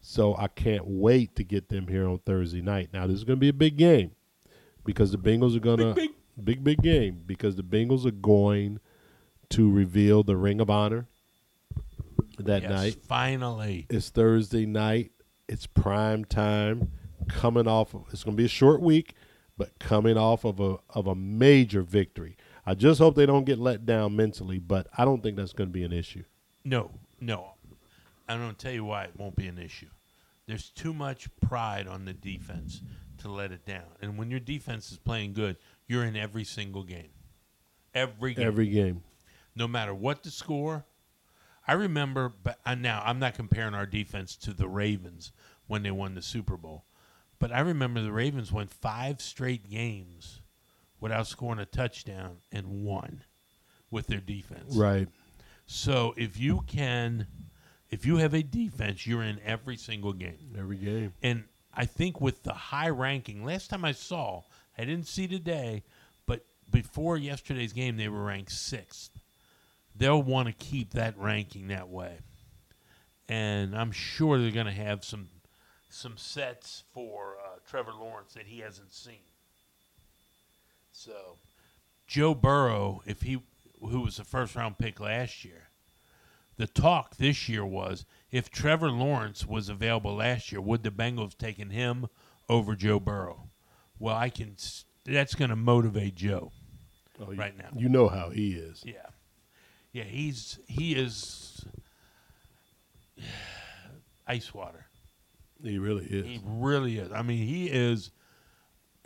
So 0.00 0.36
I 0.36 0.46
can't 0.46 0.86
wait 0.86 1.34
to 1.34 1.42
get 1.42 1.68
them 1.68 1.88
here 1.88 2.06
on 2.06 2.18
Thursday 2.18 2.62
night. 2.62 2.90
Now 2.92 3.08
this 3.08 3.16
is 3.16 3.24
going 3.24 3.38
to 3.38 3.40
be 3.40 3.48
a 3.48 3.52
big 3.52 3.76
game 3.76 4.12
because 4.84 5.10
the 5.10 5.18
Bengals 5.18 5.56
are 5.56 5.60
going 5.60 5.78
to 5.78 5.94
Big, 5.94 6.10
big 6.44 6.62
big 6.62 6.82
game 6.82 7.22
because 7.26 7.56
the 7.56 7.64
Bengals 7.64 8.06
are 8.06 8.12
going 8.12 8.78
to 9.50 9.68
reveal 9.68 10.22
the 10.22 10.36
Ring 10.36 10.60
of 10.60 10.70
Honor 10.70 11.08
that 12.38 12.62
yes, 12.62 12.70
night. 12.70 12.96
finally. 13.08 13.86
It's 13.90 14.10
Thursday 14.10 14.66
night. 14.66 15.10
It's 15.48 15.66
prime 15.66 16.24
time. 16.24 16.92
Coming 17.28 17.66
off, 17.66 17.92
of, 17.92 18.04
it's 18.12 18.22
going 18.22 18.36
to 18.36 18.40
be 18.40 18.44
a 18.44 18.48
short 18.48 18.80
week, 18.80 19.14
but 19.58 19.76
coming 19.80 20.16
off 20.16 20.44
of 20.44 20.60
a 20.60 20.76
of 20.90 21.08
a 21.08 21.16
major 21.16 21.82
victory. 21.82 22.36
I 22.66 22.74
just 22.74 22.98
hope 22.98 23.14
they 23.14 23.26
don't 23.26 23.44
get 23.44 23.58
let 23.58 23.86
down 23.86 24.16
mentally, 24.16 24.58
but 24.58 24.88
I 24.98 25.04
don't 25.04 25.22
think 25.22 25.36
that's 25.36 25.52
going 25.52 25.68
to 25.68 25.72
be 25.72 25.84
an 25.84 25.92
issue. 25.92 26.24
No, 26.64 26.90
no. 27.20 27.52
I'm 28.28 28.40
going 28.40 28.50
to 28.50 28.56
tell 28.56 28.72
you 28.72 28.84
why 28.84 29.04
it 29.04 29.12
won't 29.16 29.36
be 29.36 29.46
an 29.46 29.58
issue. 29.58 29.86
There's 30.46 30.70
too 30.70 30.92
much 30.92 31.28
pride 31.40 31.86
on 31.86 32.04
the 32.04 32.12
defense 32.12 32.82
to 33.18 33.30
let 33.30 33.52
it 33.52 33.64
down. 33.64 33.84
And 34.02 34.18
when 34.18 34.30
your 34.30 34.40
defense 34.40 34.90
is 34.90 34.98
playing 34.98 35.34
good, 35.34 35.56
you're 35.86 36.04
in 36.04 36.16
every 36.16 36.44
single 36.44 36.82
game. 36.82 37.10
Every 37.94 38.34
game. 38.34 38.46
Every 38.46 38.68
game, 38.68 39.02
no 39.54 39.66
matter 39.66 39.94
what 39.94 40.22
the 40.22 40.30
score. 40.30 40.84
I 41.68 41.72
remember, 41.72 42.32
but 42.42 42.58
uh, 42.64 42.74
now 42.74 43.02
I'm 43.04 43.18
not 43.18 43.34
comparing 43.34 43.74
our 43.74 43.86
defense 43.86 44.36
to 44.36 44.52
the 44.52 44.68
Ravens 44.68 45.32
when 45.66 45.82
they 45.82 45.90
won 45.90 46.14
the 46.14 46.22
Super 46.22 46.56
Bowl, 46.56 46.84
but 47.38 47.50
I 47.50 47.60
remember 47.60 48.02
the 48.02 48.12
Ravens 48.12 48.52
went 48.52 48.70
five 48.70 49.20
straight 49.20 49.68
games 49.68 50.42
without 51.06 51.28
scoring 51.28 51.60
a 51.60 51.64
touchdown 51.64 52.38
and 52.50 52.66
won 52.84 53.22
with 53.92 54.08
their 54.08 54.18
defense. 54.18 54.74
right? 54.74 55.06
So 55.66 56.14
if 56.16 56.36
you 56.36 56.64
can, 56.66 57.28
if 57.90 58.04
you 58.04 58.16
have 58.16 58.34
a 58.34 58.42
defense, 58.42 59.06
you're 59.06 59.22
in 59.22 59.38
every 59.44 59.76
single 59.76 60.12
game. 60.12 60.56
Every 60.58 60.76
game. 60.76 61.12
And 61.22 61.44
I 61.72 61.84
think 61.84 62.20
with 62.20 62.42
the 62.42 62.52
high 62.52 62.88
ranking, 62.88 63.44
last 63.44 63.70
time 63.70 63.84
I 63.84 63.92
saw, 63.92 64.42
I 64.76 64.84
didn't 64.84 65.06
see 65.06 65.28
today, 65.28 65.84
but 66.26 66.44
before 66.72 67.16
yesterday's 67.16 67.72
game, 67.72 67.96
they 67.96 68.08
were 68.08 68.24
ranked 68.24 68.50
sixth. 68.50 69.10
They'll 69.94 70.22
want 70.22 70.48
to 70.48 70.54
keep 70.54 70.90
that 70.94 71.16
ranking 71.16 71.68
that 71.68 71.88
way, 71.88 72.18
and 73.28 73.76
I'm 73.76 73.92
sure 73.92 74.38
they're 74.38 74.50
going 74.50 74.66
to 74.66 74.72
have 74.72 75.04
some 75.04 75.28
some 75.88 76.18
sets 76.18 76.82
for 76.92 77.36
uh, 77.42 77.58
Trevor 77.66 77.92
Lawrence 77.94 78.34
that 78.34 78.46
he 78.46 78.58
hasn't 78.58 78.92
seen. 78.92 79.22
So, 80.98 81.36
Joe 82.06 82.34
Burrow, 82.34 83.02
if 83.04 83.20
he 83.20 83.42
who 83.80 84.00
was 84.00 84.16
the 84.16 84.24
first 84.24 84.56
round 84.56 84.78
pick 84.78 84.98
last 84.98 85.44
year, 85.44 85.68
the 86.56 86.66
talk 86.66 87.16
this 87.16 87.50
year 87.50 87.66
was 87.66 88.06
if 88.30 88.48
Trevor 88.48 88.90
Lawrence 88.90 89.44
was 89.46 89.68
available 89.68 90.14
last 90.16 90.50
year, 90.50 90.60
would 90.62 90.82
the 90.82 90.90
Bengals 90.90 91.36
taken 91.36 91.68
him 91.68 92.06
over 92.48 92.74
Joe 92.74 92.98
Burrow? 92.98 93.50
Well, 93.98 94.16
I 94.16 94.30
can. 94.30 94.56
That's 95.04 95.34
going 95.34 95.50
to 95.50 95.56
motivate 95.56 96.14
Joe 96.14 96.50
Oh, 97.20 97.30
you- 97.30 97.38
right 97.38 97.56
now. 97.56 97.68
You 97.76 97.90
know 97.90 98.08
how 98.08 98.30
he 98.30 98.52
is. 98.54 98.82
Yeah, 98.82 99.10
yeah. 99.92 100.04
He's 100.04 100.58
he 100.66 100.94
is 100.94 101.62
ice 104.26 104.54
water. 104.54 104.86
He 105.62 105.78
really 105.78 106.06
is. 106.06 106.24
He 106.24 106.40
really 106.42 106.96
is. 106.98 107.12
I 107.12 107.20
mean, 107.20 107.46
he 107.46 107.66
is. 107.66 108.12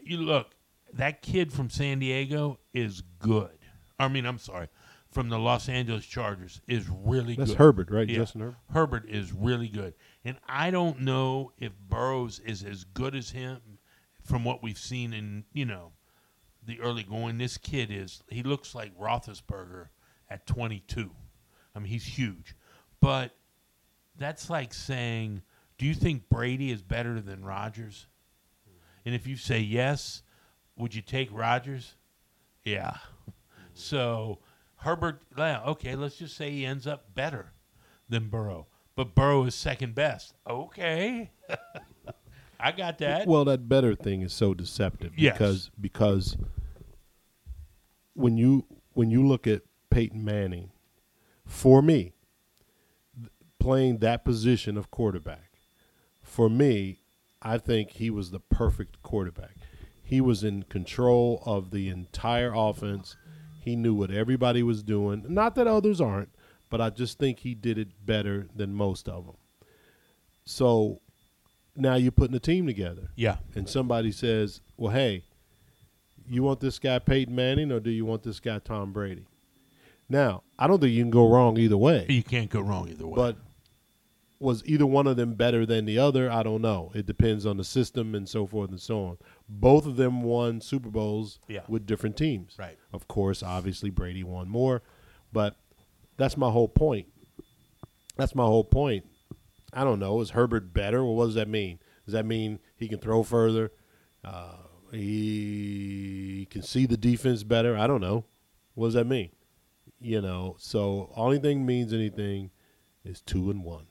You 0.02 0.18
look, 0.18 0.54
that 0.94 1.22
kid 1.22 1.52
from 1.52 1.70
San 1.70 1.98
Diego 1.98 2.58
is 2.72 3.02
good. 3.18 3.58
I 3.98 4.08
mean, 4.08 4.26
I'm 4.26 4.38
sorry, 4.38 4.68
from 5.08 5.28
the 5.28 5.38
Los 5.38 5.68
Angeles 5.68 6.06
Chargers 6.06 6.60
is 6.66 6.88
really 6.88 7.34
That's 7.34 7.50
good. 7.50 7.58
Herbert, 7.58 7.90
right? 7.90 8.08
Yeah. 8.08 8.18
Justin 8.18 8.40
Herbert. 8.40 8.56
Herbert 8.72 9.08
is 9.08 9.32
really 9.32 9.68
good. 9.68 9.94
And 10.24 10.36
I 10.48 10.70
don't 10.70 11.00
know 11.00 11.52
if 11.58 11.72
Burrows 11.88 12.38
is 12.40 12.64
as 12.64 12.84
good 12.84 13.14
as 13.14 13.30
him 13.30 13.60
from 14.24 14.44
what 14.44 14.62
we've 14.62 14.78
seen 14.78 15.12
in, 15.12 15.44
you 15.52 15.64
know, 15.64 15.92
the 16.64 16.80
early 16.80 17.02
going. 17.02 17.38
This 17.38 17.58
kid 17.58 17.90
is, 17.90 18.22
he 18.28 18.42
looks 18.42 18.74
like 18.74 18.96
Roethlisberger 18.98 19.88
at 20.28 20.46
22. 20.46 21.10
I 21.74 21.78
mean, 21.78 21.88
he's 21.88 22.04
huge. 22.04 22.54
But 23.00 23.32
that's 24.16 24.50
like 24.50 24.74
saying, 24.74 25.42
do 25.78 25.86
you 25.86 25.94
think 25.94 26.28
Brady 26.28 26.70
is 26.70 26.82
better 26.82 27.20
than 27.20 27.44
Rodgers? 27.44 28.06
And 29.04 29.14
if 29.14 29.26
you 29.26 29.36
say 29.36 29.60
yes, 29.60 30.22
would 30.80 30.94
you 30.94 31.02
take 31.02 31.28
Rodgers? 31.32 31.94
Yeah. 32.64 32.96
So 33.74 34.38
Herbert, 34.76 35.22
okay, 35.38 35.94
let's 35.94 36.16
just 36.16 36.36
say 36.36 36.50
he 36.50 36.64
ends 36.66 36.86
up 36.86 37.14
better 37.14 37.52
than 38.08 38.28
Burrow, 38.28 38.66
but 38.96 39.14
Burrow 39.14 39.44
is 39.44 39.54
second 39.54 39.94
best. 39.94 40.34
Okay, 40.48 41.30
I 42.60 42.72
got 42.72 42.98
that. 42.98 43.26
Well, 43.26 43.44
that 43.46 43.68
better 43.68 43.94
thing 43.94 44.22
is 44.22 44.32
so 44.32 44.52
deceptive 44.54 45.12
Yes. 45.16 45.34
because 45.38 45.70
because 45.80 46.36
when 48.14 48.36
you 48.36 48.66
when 48.92 49.10
you 49.10 49.26
look 49.26 49.46
at 49.46 49.62
Peyton 49.90 50.24
Manning, 50.24 50.70
for 51.46 51.80
me, 51.82 52.12
playing 53.58 53.98
that 53.98 54.24
position 54.24 54.76
of 54.76 54.90
quarterback, 54.90 55.52
for 56.22 56.48
me, 56.50 57.00
I 57.40 57.56
think 57.58 57.92
he 57.92 58.10
was 58.10 58.30
the 58.30 58.40
perfect 58.40 59.02
quarterback. 59.02 59.56
He 60.10 60.20
was 60.20 60.42
in 60.42 60.64
control 60.64 61.40
of 61.46 61.70
the 61.70 61.88
entire 61.88 62.52
offense. 62.52 63.16
He 63.60 63.76
knew 63.76 63.94
what 63.94 64.10
everybody 64.10 64.60
was 64.60 64.82
doing. 64.82 65.24
Not 65.28 65.54
that 65.54 65.68
others 65.68 66.00
aren't, 66.00 66.30
but 66.68 66.80
I 66.80 66.90
just 66.90 67.16
think 67.16 67.38
he 67.38 67.54
did 67.54 67.78
it 67.78 68.04
better 68.04 68.48
than 68.52 68.74
most 68.74 69.08
of 69.08 69.24
them. 69.24 69.36
So 70.44 71.00
now 71.76 71.94
you're 71.94 72.10
putting 72.10 72.34
a 72.34 72.40
team 72.40 72.66
together 72.66 73.10
yeah, 73.14 73.36
and 73.54 73.68
somebody 73.68 74.10
says, 74.10 74.60
"Well, 74.76 74.92
hey, 74.92 75.22
you 76.28 76.42
want 76.42 76.58
this 76.58 76.80
guy 76.80 76.98
Peyton 76.98 77.32
Manning 77.32 77.70
or 77.70 77.78
do 77.78 77.90
you 77.90 78.04
want 78.04 78.24
this 78.24 78.40
guy 78.40 78.58
Tom 78.58 78.92
Brady?" 78.92 79.26
Now, 80.08 80.42
I 80.58 80.66
don't 80.66 80.80
think 80.80 80.92
you 80.92 81.04
can 81.04 81.10
go 81.10 81.30
wrong 81.30 81.56
either 81.56 81.76
way. 81.76 82.06
you 82.08 82.24
can't 82.24 82.50
go 82.50 82.60
wrong 82.60 82.88
either 82.88 83.06
way. 83.06 83.14
But 83.14 83.36
was 84.40 84.64
either 84.64 84.86
one 84.86 85.06
of 85.06 85.16
them 85.16 85.34
better 85.34 85.66
than 85.66 85.84
the 85.84 85.98
other? 85.98 86.30
I 86.30 86.42
don't 86.42 86.62
know. 86.62 86.90
It 86.94 87.06
depends 87.06 87.44
on 87.46 87.58
the 87.58 87.64
system 87.64 88.14
and 88.14 88.28
so 88.28 88.46
forth 88.46 88.70
and 88.70 88.80
so 88.80 89.04
on. 89.04 89.18
Both 89.52 89.84
of 89.84 89.96
them 89.96 90.22
won 90.22 90.60
Super 90.60 90.90
Bowls 90.90 91.40
Yeah. 91.48 91.62
with 91.68 91.84
different 91.84 92.16
teams. 92.16 92.54
Right. 92.56 92.78
Of 92.92 93.08
course, 93.08 93.42
obviously 93.42 93.90
Brady 93.90 94.22
won 94.22 94.48
more, 94.48 94.82
but 95.32 95.56
that's 96.16 96.36
my 96.36 96.50
whole 96.50 96.68
point. 96.68 97.08
That's 98.16 98.34
my 98.34 98.44
whole 98.44 98.62
point. 98.64 99.06
I 99.72 99.82
don't 99.82 99.98
know. 99.98 100.20
Is 100.20 100.30
Herbert 100.30 100.72
better? 100.72 101.04
Well, 101.04 101.16
what 101.16 101.26
does 101.26 101.34
that 101.34 101.48
mean? 101.48 101.80
Does 102.04 102.12
that 102.12 102.26
mean 102.26 102.60
he 102.76 102.86
can 102.86 102.98
throw 103.00 103.22
further? 103.24 103.72
Uh, 104.24 104.54
he 104.92 106.46
can 106.50 106.62
see 106.62 106.86
the 106.86 106.96
defense 106.96 107.42
better? 107.42 107.76
I 107.76 107.86
don't 107.86 108.00
know. 108.00 108.24
What 108.74 108.88
does 108.88 108.94
that 108.94 109.06
mean? 109.06 109.30
You 110.00 110.20
know. 110.20 110.56
So 110.58 111.12
only 111.16 111.38
thing 111.38 111.66
means 111.66 111.92
anything 111.92 112.50
is 113.04 113.20
two 113.20 113.50
and 113.50 113.64
one. 113.64 113.86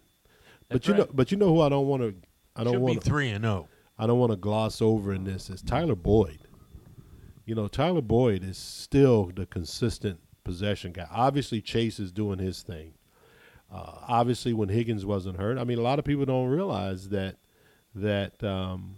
but 0.70 0.76
That's 0.84 0.88
you 0.88 0.93
know, 0.95 1.07
but 1.14 1.32
you 1.32 1.38
know 1.38 1.47
who 1.47 1.62
I 1.62 1.70
don't 1.70 1.88
want 1.88 2.01
to. 2.03 2.16
I 2.55 2.64
don't 2.64 2.82
want 2.82 3.03
be 3.03 3.10
three 3.10 3.30
and 3.30 3.45
oh. 3.45 3.68
I 4.00 4.08
don't 4.08 4.18
want 4.20 4.32
to 4.32 4.38
gloss 4.38 4.82
over 4.82 5.14
in 5.14 5.26
this 5.26 5.50
is 5.50 5.62
Tyler 5.62 5.95
Boyd. 5.95 6.39
You 7.45 7.54
know, 7.56 7.68
Tyler 7.68 8.02
Boyd 8.02 8.43
is 8.43 8.58
still 8.58 9.32
the 9.36 9.45
consistent 9.45 10.20
possession 10.43 10.91
guy. 10.93 11.08
Obviously, 11.12 11.62
Chase 11.62 12.00
is 12.00 12.12
doing 12.12 12.39
his 12.39 12.62
thing. 12.62 12.93
Uh, 13.72 13.91
obviously, 14.08 14.54
when 14.54 14.70
Higgins 14.70 15.06
wasn't 15.06 15.38
hurt, 15.38 15.58
I 15.58 15.64
mean, 15.64 15.78
a 15.78 15.82
lot 15.82 16.00
of 16.00 16.06
people 16.06 16.26
don't 16.26 16.47
realize 16.47 17.10
that 17.10 17.36
that 17.95 18.41
um, 18.43 18.95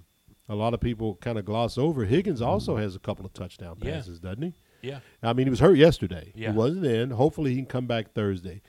a 0.50 0.56
lot 0.56 0.74
of 0.74 0.80
people 0.82 1.16
kind 1.16 1.38
of 1.40 1.46
gloss 1.46 1.78
over. 1.78 2.06
Higgins 2.06 2.42
also 2.42 2.76
has 2.76 2.96
a 2.96 3.00
couple 3.00 3.26
of 3.26 3.34
touchdown 3.34 3.78
Yeah. 3.82 3.94
passes, 3.96 4.20
doesn't 4.20 4.42
he? 4.44 4.54
Yeah, 4.82 5.00
I 5.24 5.34
mean, 5.34 5.46
he 5.46 5.50
was 5.50 5.60
hurt 5.60 5.78
yesterday. 5.78 6.32
Yeah. 6.36 6.52
He 6.52 6.58
wasn't 6.58 6.86
in. 6.86 7.12
Hopefully, 7.12 7.52
he 7.52 7.58
can 7.58 7.66
come 7.68 7.86
back 7.88 8.14
Thursday. 8.14 8.62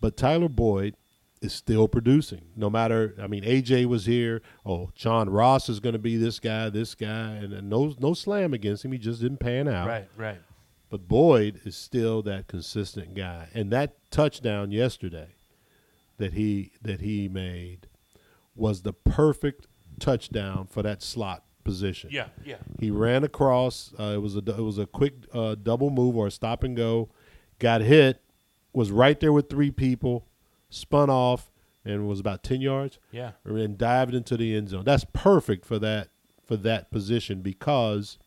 But 0.00 0.16
Tyler 0.16 0.48
Boyd 0.48 0.94
is 1.40 1.52
still 1.52 1.88
producing. 1.88 2.42
No 2.56 2.68
matter, 2.70 3.14
I 3.20 3.26
mean, 3.26 3.44
AJ 3.44 3.86
was 3.86 4.06
here. 4.06 4.42
Oh, 4.66 4.90
John 4.94 5.30
Ross 5.30 5.68
is 5.68 5.80
going 5.80 5.94
to 5.94 5.98
be 5.98 6.16
this 6.16 6.38
guy, 6.40 6.68
this 6.70 6.94
guy, 6.94 7.32
and, 7.32 7.52
and 7.52 7.68
no 7.70 7.94
no 7.98 8.14
slam 8.14 8.52
against 8.54 8.84
him. 8.84 8.92
He 8.92 8.98
just 8.98 9.20
didn't 9.20 9.38
pan 9.38 9.68
out. 9.68 9.86
right, 9.86 10.08
right. 10.16 10.38
But 10.90 11.06
Boyd 11.06 11.60
is 11.64 11.76
still 11.76 12.22
that 12.22 12.46
consistent 12.46 13.14
guy. 13.14 13.48
And 13.52 13.70
that 13.72 13.96
touchdown 14.10 14.70
yesterday 14.72 15.34
that 16.16 16.32
he 16.32 16.72
that 16.82 17.00
he 17.00 17.28
made 17.28 17.88
was 18.54 18.82
the 18.82 18.92
perfect 18.92 19.66
touchdown 20.00 20.66
for 20.66 20.82
that 20.82 21.02
slot 21.02 21.44
position. 21.64 22.08
Yeah, 22.10 22.28
yeah. 22.44 22.56
He 22.80 22.90
ran 22.90 23.22
across. 23.24 23.92
Uh, 23.98 24.14
it 24.14 24.22
was 24.22 24.34
a 24.36 24.38
it 24.38 24.62
was 24.62 24.78
a 24.78 24.86
quick 24.86 25.14
uh, 25.34 25.56
double 25.56 25.90
move 25.90 26.16
or 26.16 26.26
a 26.28 26.30
stop 26.30 26.62
and 26.62 26.76
go. 26.76 27.10
Got 27.58 27.82
hit. 27.82 28.22
Was 28.72 28.90
right 28.90 29.18
there 29.18 29.32
with 29.32 29.48
three 29.50 29.70
people. 29.70 30.27
Spun 30.70 31.10
off 31.10 31.50
and 31.84 32.08
was 32.08 32.20
about 32.20 32.42
ten 32.42 32.60
yards. 32.60 32.98
Yeah. 33.10 33.32
And 33.44 33.78
dived 33.78 34.14
into 34.14 34.36
the 34.36 34.56
end 34.56 34.68
zone. 34.68 34.84
That's 34.84 35.06
perfect 35.12 35.64
for 35.64 35.78
that 35.78 36.08
for 36.44 36.56
that 36.56 36.90
position 36.90 37.42
because 37.42 38.18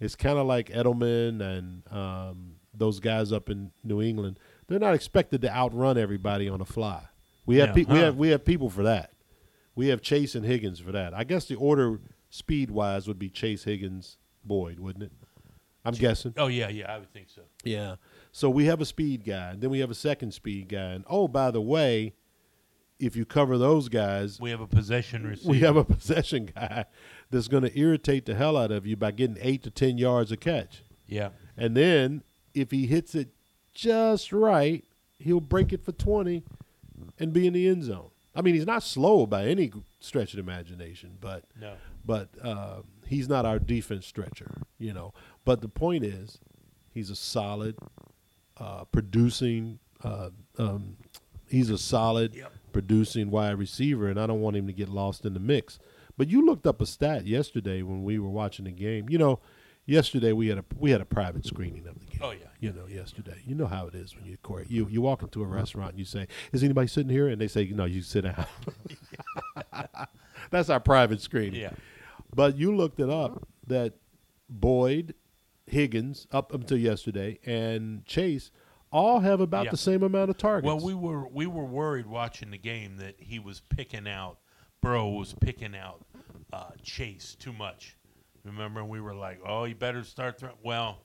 it's 0.00 0.14
kind 0.14 0.38
of 0.38 0.46
like 0.46 0.68
Edelman 0.70 1.40
and 1.40 1.82
um, 1.92 2.52
those 2.74 3.00
guys 3.00 3.32
up 3.32 3.50
in 3.50 3.72
New 3.84 4.00
England. 4.00 4.38
They're 4.66 4.78
not 4.78 4.94
expected 4.94 5.42
to 5.42 5.54
outrun 5.54 5.98
everybody 5.98 6.48
on 6.48 6.58
the 6.58 6.64
fly. 6.64 7.02
We 7.46 7.56
have 7.56 7.76
Yeah, 7.76 7.84
pe- 7.84 7.92
we 7.92 7.98
have 7.98 8.16
we 8.16 8.28
have 8.28 8.44
people 8.44 8.68
for 8.70 8.82
that. 8.82 9.12
We 9.74 9.88
have 9.88 10.02
Chase 10.02 10.34
and 10.34 10.44
Higgins 10.44 10.80
for 10.80 10.92
that. 10.92 11.14
I 11.14 11.24
guess 11.24 11.46
the 11.46 11.54
order 11.54 12.00
speed 12.30 12.70
wise 12.70 13.06
would 13.08 13.18
be 13.18 13.30
Chase 13.30 13.64
Higgins 13.64 14.18
Boyd, 14.44 14.78
wouldn't 14.80 15.04
it? 15.04 15.12
I'm 15.84 15.94
guessing. 15.94 16.34
Oh 16.36 16.48
yeah, 16.48 16.68
yeah. 16.68 16.92
I 16.92 16.98
would 16.98 17.10
think 17.12 17.28
so. 17.30 17.42
Yeah. 17.64 17.96
So 18.32 18.48
we 18.50 18.66
have 18.66 18.80
a 18.80 18.84
speed 18.84 19.24
guy, 19.24 19.50
and 19.50 19.60
then 19.60 19.70
we 19.70 19.78
have 19.80 19.90
a 19.90 19.94
second 19.94 20.32
speed 20.32 20.68
guy. 20.68 20.92
And 20.92 21.04
oh, 21.08 21.28
by 21.28 21.50
the 21.50 21.60
way, 21.60 22.14
if 22.98 23.14
you 23.16 23.24
cover 23.24 23.56
those 23.58 23.88
guys, 23.88 24.40
We 24.40 24.50
have 24.50 24.60
a 24.60 24.66
possession 24.66 25.26
receiver. 25.26 25.50
we 25.50 25.60
have 25.60 25.76
a 25.76 25.84
possession 25.96 26.50
guy 26.54 26.84
that's 27.30 27.48
going 27.48 27.62
to 27.62 27.78
irritate 27.78 28.26
the 28.26 28.34
hell 28.34 28.56
out 28.56 28.70
of 28.72 28.86
you 28.86 28.96
by 28.96 29.10
getting 29.12 29.38
eight 29.40 29.62
to 29.64 29.70
ten 29.70 29.98
yards 29.98 30.32
a 30.32 30.36
catch. 30.36 30.82
yeah, 31.06 31.30
And 31.56 31.76
then 31.76 32.22
if 32.54 32.70
he 32.70 32.86
hits 32.86 33.14
it 33.14 33.28
just 33.72 34.32
right, 34.32 34.84
he'll 35.18 35.40
break 35.40 35.72
it 35.72 35.84
for 35.84 35.92
20 35.92 36.42
and 37.18 37.32
be 37.32 37.46
in 37.46 37.52
the 37.52 37.68
end 37.68 37.84
zone. 37.84 38.10
I 38.34 38.40
mean, 38.42 38.54
he's 38.54 38.66
not 38.66 38.82
slow 38.82 39.26
by 39.26 39.46
any 39.46 39.70
stretch 40.00 40.32
of 40.34 40.36
the 40.36 40.42
imagination, 40.52 41.18
but 41.20 41.44
no. 41.60 41.74
but 42.04 42.28
uh, 42.42 42.82
he's 43.06 43.28
not 43.28 43.44
our 43.46 43.58
defense 43.58 44.06
stretcher, 44.06 44.50
you 44.78 44.92
know. 44.92 45.12
But 45.44 45.60
the 45.60 45.68
point 45.68 46.04
is, 46.04 46.38
he's 46.92 47.10
a 47.10 47.16
solid, 47.16 47.76
uh, 48.60 48.84
producing. 48.86 49.78
Uh, 50.02 50.30
um, 50.58 50.96
he's 51.48 51.70
a 51.70 51.78
solid 51.78 52.34
Yep. 52.34 52.52
producing 52.72 53.30
wide 53.30 53.58
receiver, 53.58 54.08
and 54.08 54.18
I 54.20 54.26
don't 54.26 54.40
want 54.40 54.56
him 54.56 54.66
to 54.66 54.72
get 54.72 54.88
lost 54.88 55.24
in 55.24 55.34
the 55.34 55.40
mix. 55.40 55.78
But 56.16 56.28
you 56.28 56.44
looked 56.44 56.66
up 56.66 56.80
a 56.80 56.86
stat 56.86 57.26
yesterday 57.26 57.82
when 57.82 58.02
we 58.04 58.18
were 58.18 58.28
watching 58.28 58.64
the 58.64 58.70
game. 58.72 59.08
You 59.08 59.18
know, 59.18 59.40
yesterday 59.86 60.32
we 60.32 60.48
had 60.48 60.58
a 60.58 60.64
we 60.76 60.90
had 60.90 61.00
a 61.00 61.04
private 61.04 61.46
screening 61.46 61.86
of 61.86 61.98
the 61.98 62.04
game. 62.06 62.20
Oh, 62.22 62.30
yeah, 62.32 62.46
you 62.60 62.72
know, 62.72 62.86
yesterday. 62.86 63.40
You 63.46 63.54
know 63.54 63.66
how 63.66 63.86
it 63.86 63.94
is 63.94 64.14
when 64.16 64.24
you 64.26 64.36
Corey, 64.42 64.66
you 64.68 64.88
you 64.90 65.00
walk 65.00 65.22
into 65.22 65.42
a 65.42 65.46
restaurant 65.46 65.90
and 65.90 65.98
you 65.98 66.04
say, 66.04 66.26
"Is 66.52 66.62
anybody 66.64 66.88
sitting 66.88 67.10
here?" 67.10 67.28
And 67.28 67.40
they 67.40 67.48
say, 67.48 67.64
"No, 67.66 67.84
you 67.84 68.02
sit 68.02 68.22
down." 68.22 68.46
That's 70.50 70.70
our 70.70 70.80
private 70.80 71.20
screening. 71.20 71.60
Yeah. 71.60 71.70
But 72.34 72.56
you 72.56 72.74
looked 72.74 73.00
it 73.00 73.10
up 73.10 73.46
that 73.66 73.94
Boyd, 74.48 75.14
Higgins, 75.70 76.26
up 76.32 76.52
until 76.52 76.78
yesterday, 76.78 77.38
and 77.44 78.04
Chase 78.06 78.50
all 78.90 79.20
have 79.20 79.40
about 79.40 79.66
Yeah. 79.66 79.70
the 79.72 79.76
same 79.76 80.02
amount 80.02 80.30
of 80.30 80.38
targets. 80.38 80.66
Well, 80.66 80.80
we 80.84 80.94
were 80.94 81.28
we 81.28 81.46
were 81.46 81.64
worried 81.64 82.06
watching 82.06 82.50
the 82.50 82.58
game 82.58 82.96
that 82.98 83.16
he 83.20 83.38
was 83.38 83.60
picking 83.60 84.08
out. 84.08 84.38
Burrow 84.80 85.08
was 85.10 85.34
picking 85.40 85.76
out 85.76 86.06
uh, 86.52 86.70
Chase 86.82 87.34
too 87.34 87.52
much. 87.52 87.96
Remember, 88.44 88.84
we 88.84 89.00
were 89.00 89.14
like, 89.14 89.40
"Oh, 89.44 89.64
he 89.64 89.74
better 89.74 90.02
start 90.04 90.38
throwing." 90.38 90.56
Well, 90.62 91.02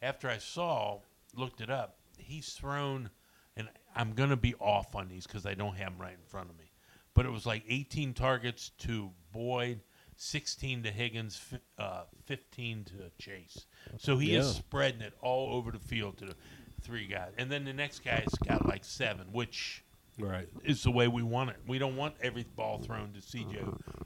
after 0.00 0.28
I 0.28 0.38
saw, 0.38 1.00
looked 1.34 1.60
it 1.60 1.68
up, 1.68 1.98
he's 2.16 2.52
thrown, 2.54 3.10
and 3.56 3.68
I'm 3.94 4.12
gonna 4.12 4.36
be 4.36 4.54
off 4.54 4.94
on 4.94 5.08
these 5.08 5.26
because 5.26 5.44
I 5.44 5.54
don't 5.54 5.74
have 5.76 5.92
them 5.92 6.00
right 6.00 6.14
in 6.14 6.24
front 6.24 6.48
of 6.48 6.56
me. 6.56 6.70
But 7.14 7.26
it 7.26 7.30
was 7.30 7.44
like 7.44 7.64
18 7.68 8.14
targets 8.14 8.70
to 8.78 9.10
Boyd, 9.32 9.80
16 10.18 10.82
to 10.82 10.90
Higgins, 10.90 11.36
fi- 11.36 11.60
uh, 11.78 12.02
15 12.26 12.84
to 12.84 12.92
Chase. 13.22 13.66
So 13.98 14.18
he 14.18 14.34
is 14.34 14.46
Yeah. 14.46 14.52
spreading 14.52 15.00
it 15.00 15.14
all 15.22 15.54
over 15.54 15.70
the 15.70 15.78
field 15.78 16.18
to 16.18 16.26
the 16.26 16.34
three 16.82 17.06
guys, 17.06 17.32
and 17.38 17.50
then 17.50 17.64
the 17.64 17.72
next 17.72 18.00
guy's 18.04 18.28
got 18.44 18.66
like 18.66 18.84
seven, 18.84 19.32
which 19.32 19.84
Right. 20.18 20.48
is 20.64 20.82
the 20.82 20.90
way 20.90 21.06
we 21.06 21.22
want 21.22 21.50
it. 21.50 21.56
We 21.68 21.78
don't 21.78 21.94
want 21.96 22.16
every 22.20 22.42
ball 22.56 22.78
thrown 22.80 23.12
to 23.12 23.20
CJ, 23.22 23.58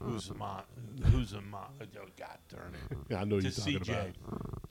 who's 0.03 0.29
a 0.29 0.63
who's 1.05 1.33
a 1.33 1.41
mon, 1.41 1.65
oh 1.81 1.85
God 2.15 2.37
darn 2.47 2.75
it, 2.75 2.97
Yeah, 3.09 3.21
I 3.21 3.23
know 3.23 3.39
to 3.39 3.43
you're 3.43 3.51
talking 3.51 3.79
CJ 3.79 4.13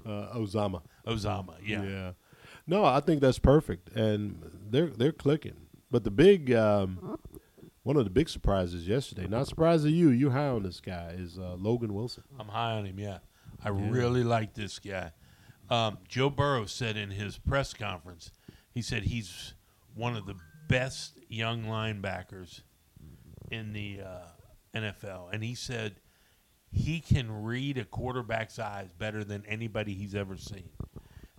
about 0.05 0.33
uh, 0.33 0.39
Osama. 0.39 0.83
Uzomah. 1.07 1.57
Yeah. 1.65 2.13
No, 2.69 2.85
I 2.85 3.01
think 3.01 3.21
that's 3.21 3.41
perfect, 3.41 3.89
and 3.97 4.41
they're 4.71 4.87
they're 4.91 5.11
clicking. 5.13 5.67
But 5.91 6.05
the 6.05 6.13
big, 6.13 6.53
um, 6.53 7.19
one 7.83 7.97
of 7.97 8.05
the 8.05 8.11
big 8.11 8.29
surprises 8.29 8.87
yesterday. 8.87 9.27
Not 9.27 9.49
surprised 9.49 9.87
at 9.87 9.93
you. 9.93 10.11
You 10.11 10.31
high 10.31 10.49
on 10.49 10.63
this 10.63 10.81
guy 10.81 11.15
is 11.19 11.39
uh, 11.39 11.55
Logan 11.59 11.95
Wilson. 11.95 12.25
I'm 12.39 12.49
high 12.49 12.73
on 12.73 12.85
him. 12.85 12.99
Yeah, 12.99 13.19
I 13.65 13.71
really 13.71 14.25
like 14.25 14.55
this 14.55 14.79
guy. 14.79 15.13
Um, 15.71 15.99
Joe 16.09 16.31
Burrow 16.31 16.67
said 16.67 16.97
in 16.97 17.11
his 17.11 17.39
press 17.39 17.73
conference, 17.73 18.31
he 18.71 18.83
said 18.83 19.05
he's 19.05 19.55
one 19.95 20.17
of 20.17 20.27
the 20.27 20.35
best 20.69 21.19
young 21.29 21.65
linebackers 21.65 22.63
in 23.51 23.73
the 23.73 24.01
uh, 24.05 24.79
NFL, 24.79 25.33
and 25.33 25.43
he 25.43 25.55
said 25.55 25.97
he 26.71 27.01
can 27.01 27.43
read 27.43 27.79
a 27.79 27.85
quarterback's 27.85 28.59
eyes 28.59 28.89
better 28.99 29.25
than 29.25 29.45
anybody 29.47 29.95
he's 29.95 30.15
ever 30.15 30.37
seen, 30.37 30.69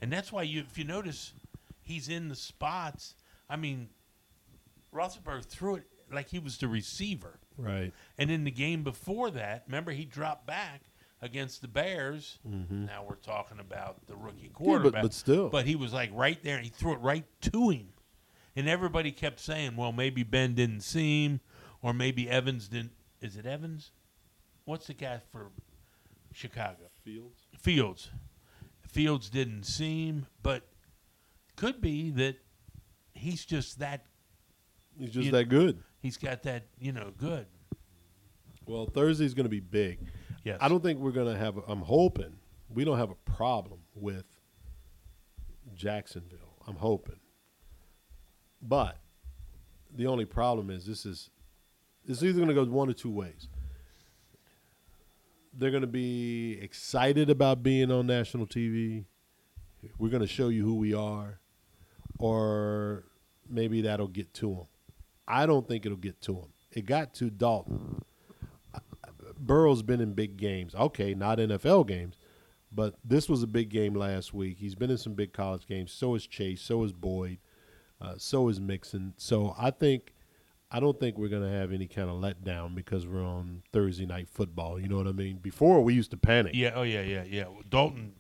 and 0.02 0.12
that's 0.12 0.32
why 0.32 0.44
you, 0.44 0.62
if 0.62 0.78
you 0.78 0.84
notice, 0.84 1.34
he's 1.82 2.10
in 2.10 2.30
the 2.30 2.36
spots. 2.36 3.16
I 3.50 3.56
mean, 3.56 3.90
Roethlisberger 4.94 5.46
threw 5.46 5.76
it 5.76 5.84
like 6.14 6.30
he 6.30 6.40
was 6.40 6.58
the 6.58 6.68
receiver. 6.68 7.40
Right. 7.58 7.92
And 8.18 8.32
in 8.32 8.44
the 8.44 8.52
game 8.52 8.84
before 8.84 9.32
that, 9.32 9.64
remember 9.68 9.92
he 9.92 10.06
dropped 10.06 10.48
back 10.48 10.82
against 11.22 11.62
the 11.62 11.68
Bears. 11.68 12.40
Mm-hmm. 12.48 12.86
Now 12.86 13.06
we're 13.08 13.16
talking 13.16 13.60
about 13.60 14.06
the 14.08 14.16
rookie 14.16 14.50
quarterback, 14.54 15.02
but 15.04 15.14
still. 15.14 15.50
But 15.50 15.66
he 15.66 15.76
was 15.76 15.94
like 15.94 16.10
right 16.14 16.42
there, 16.44 16.56
and 16.56 16.66
he 16.66 16.70
threw 16.72 16.94
it 16.94 17.00
right 17.00 17.26
to 17.42 17.70
him. 17.70 17.90
And 18.56 18.68
everybody 18.70 19.12
kept 19.12 19.40
saying, 19.40 19.76
"Well, 19.76 19.92
maybe 19.92 20.24
Ben 20.24 20.54
didn't 20.54 20.82
see 20.82 21.26
him, 21.26 21.40
or 21.82 21.94
maybe 21.94 22.30
Evans 22.30 22.68
didn't." 22.68 22.92
Is 23.22 23.38
it 23.38 23.46
Evans? 23.46 23.92
What's 24.66 24.88
the 24.88 24.94
guy 24.94 25.22
for 25.32 25.52
Chicago? 26.34 26.90
Fields. 27.04 27.48
Fields. 27.58 28.10
Fields 28.82 29.30
didn't 29.30 29.64
see 29.64 30.08
him, 30.08 30.28
but 30.44 30.68
could 31.56 31.82
be 31.82 32.12
that 32.12 32.36
he's 33.14 33.46
just 33.46 33.80
that. 33.80 34.06
He's 34.98 35.12
just 35.12 35.26
You- 35.26 35.32
that 35.32 35.46
good. 35.46 35.82
He's 36.04 36.18
got 36.18 36.44
that, 36.44 36.66
you 36.78 36.92
know, 36.92 37.14
good. 37.18 37.48
Well, 38.66 38.86
Thursday's 38.86 39.34
going 39.34 39.46
to 39.46 39.50
be 39.50 39.62
big. 39.62 40.00
Yes. 40.44 40.58
I 40.60 40.68
don't 40.68 40.84
think 40.84 41.00
we're 41.00 41.12
going 41.12 41.34
to 41.34 41.40
have. 41.40 41.58
I'm 41.66 41.80
hoping 41.80 42.36
we 42.70 42.84
don't 42.84 42.98
have 42.98 43.10
a 43.10 43.32
problem 43.32 43.80
with 43.96 44.26
Jacksonville. 45.74 46.58
I'm 46.68 46.76
hoping, 46.76 47.22
but 48.62 48.98
the 49.96 50.08
only 50.08 50.26
problem 50.26 50.70
is 50.70 50.86
this 50.86 51.06
is 51.06 51.30
it's 52.06 52.22
either 52.22 52.36
going 52.36 52.50
to 52.50 52.54
go 52.54 52.66
one 52.66 52.90
or 52.90 52.94
two 52.94 53.12
ways. 53.12 53.48
They're 55.54 55.72
going 55.72 55.82
to 55.82 55.88
be 55.88 56.60
excited 56.62 57.30
about 57.30 57.64
being 57.64 57.92
on 57.92 58.08
national 58.08 58.46
TV. 58.48 59.06
We're 59.98 60.10
going 60.10 60.22
to 60.22 60.28
show 60.28 60.50
you 60.50 60.66
who 60.66 60.76
we 60.76 60.94
are, 60.94 61.40
or 62.20 63.06
maybe 63.50 63.82
that'll 63.84 64.08
get 64.10 64.34
to 64.36 64.50
them. 64.54 64.66
I 65.28 65.46
don't 65.46 65.68
think 65.68 65.86
it'll 65.86 65.98
get 65.98 66.22
to 66.22 66.36
him. 66.36 66.48
It 66.72 66.86
got 66.86 67.14
to 67.16 67.30
Dalton. 67.30 68.02
Burrow's 69.38 69.82
been 69.84 70.00
in 70.02 70.14
big 70.14 70.38
games. 70.38 70.74
Okay, 70.76 71.14
not 71.14 71.38
NFL 71.38 71.88
games, 71.88 72.16
but 72.72 72.96
this 73.04 73.28
was 73.28 73.44
a 73.44 73.48
big 73.48 73.70
game 73.70 73.94
last 73.94 74.34
week. 74.34 74.58
He's 74.60 74.76
been 74.76 74.90
in 74.90 74.98
some 74.98 75.14
big 75.14 75.34
college 75.34 75.68
games. 75.68 75.92
So 75.92 76.16
is 76.16 76.26
Chase. 76.28 76.62
So 76.62 76.84
is 76.84 76.94
Boyd. 76.94 77.40
Uh, 78.02 78.14
so 78.18 78.48
is 78.50 78.60
Mixon. 78.62 79.14
So 79.18 79.54
I 79.58 79.72
think, 79.72 80.14
I 80.72 80.80
don't 80.80 81.00
think 81.00 81.18
we're 81.18 81.28
going 81.30 81.44
to 81.44 81.50
have 81.50 81.72
any 81.72 81.88
kind 81.88 82.10
of 82.10 82.16
letdown 82.18 82.74
because 82.76 83.06
we're 83.06 83.24
on 83.24 83.64
Thursday 83.74 84.06
night 84.06 84.30
football. 84.30 84.80
You 84.80 84.88
know 84.88 84.98
what 84.98 85.08
I 85.08 85.12
mean? 85.14 85.38
Before 85.38 85.82
we 85.84 85.94
used 85.94 86.12
to 86.12 86.18
panic. 86.18 86.54
Yeah. 86.56 86.72
Oh 86.76 86.84
yeah. 86.84 87.02
Yeah. 87.02 87.24
Yeah. 87.28 87.46
Dalton, 87.70 88.14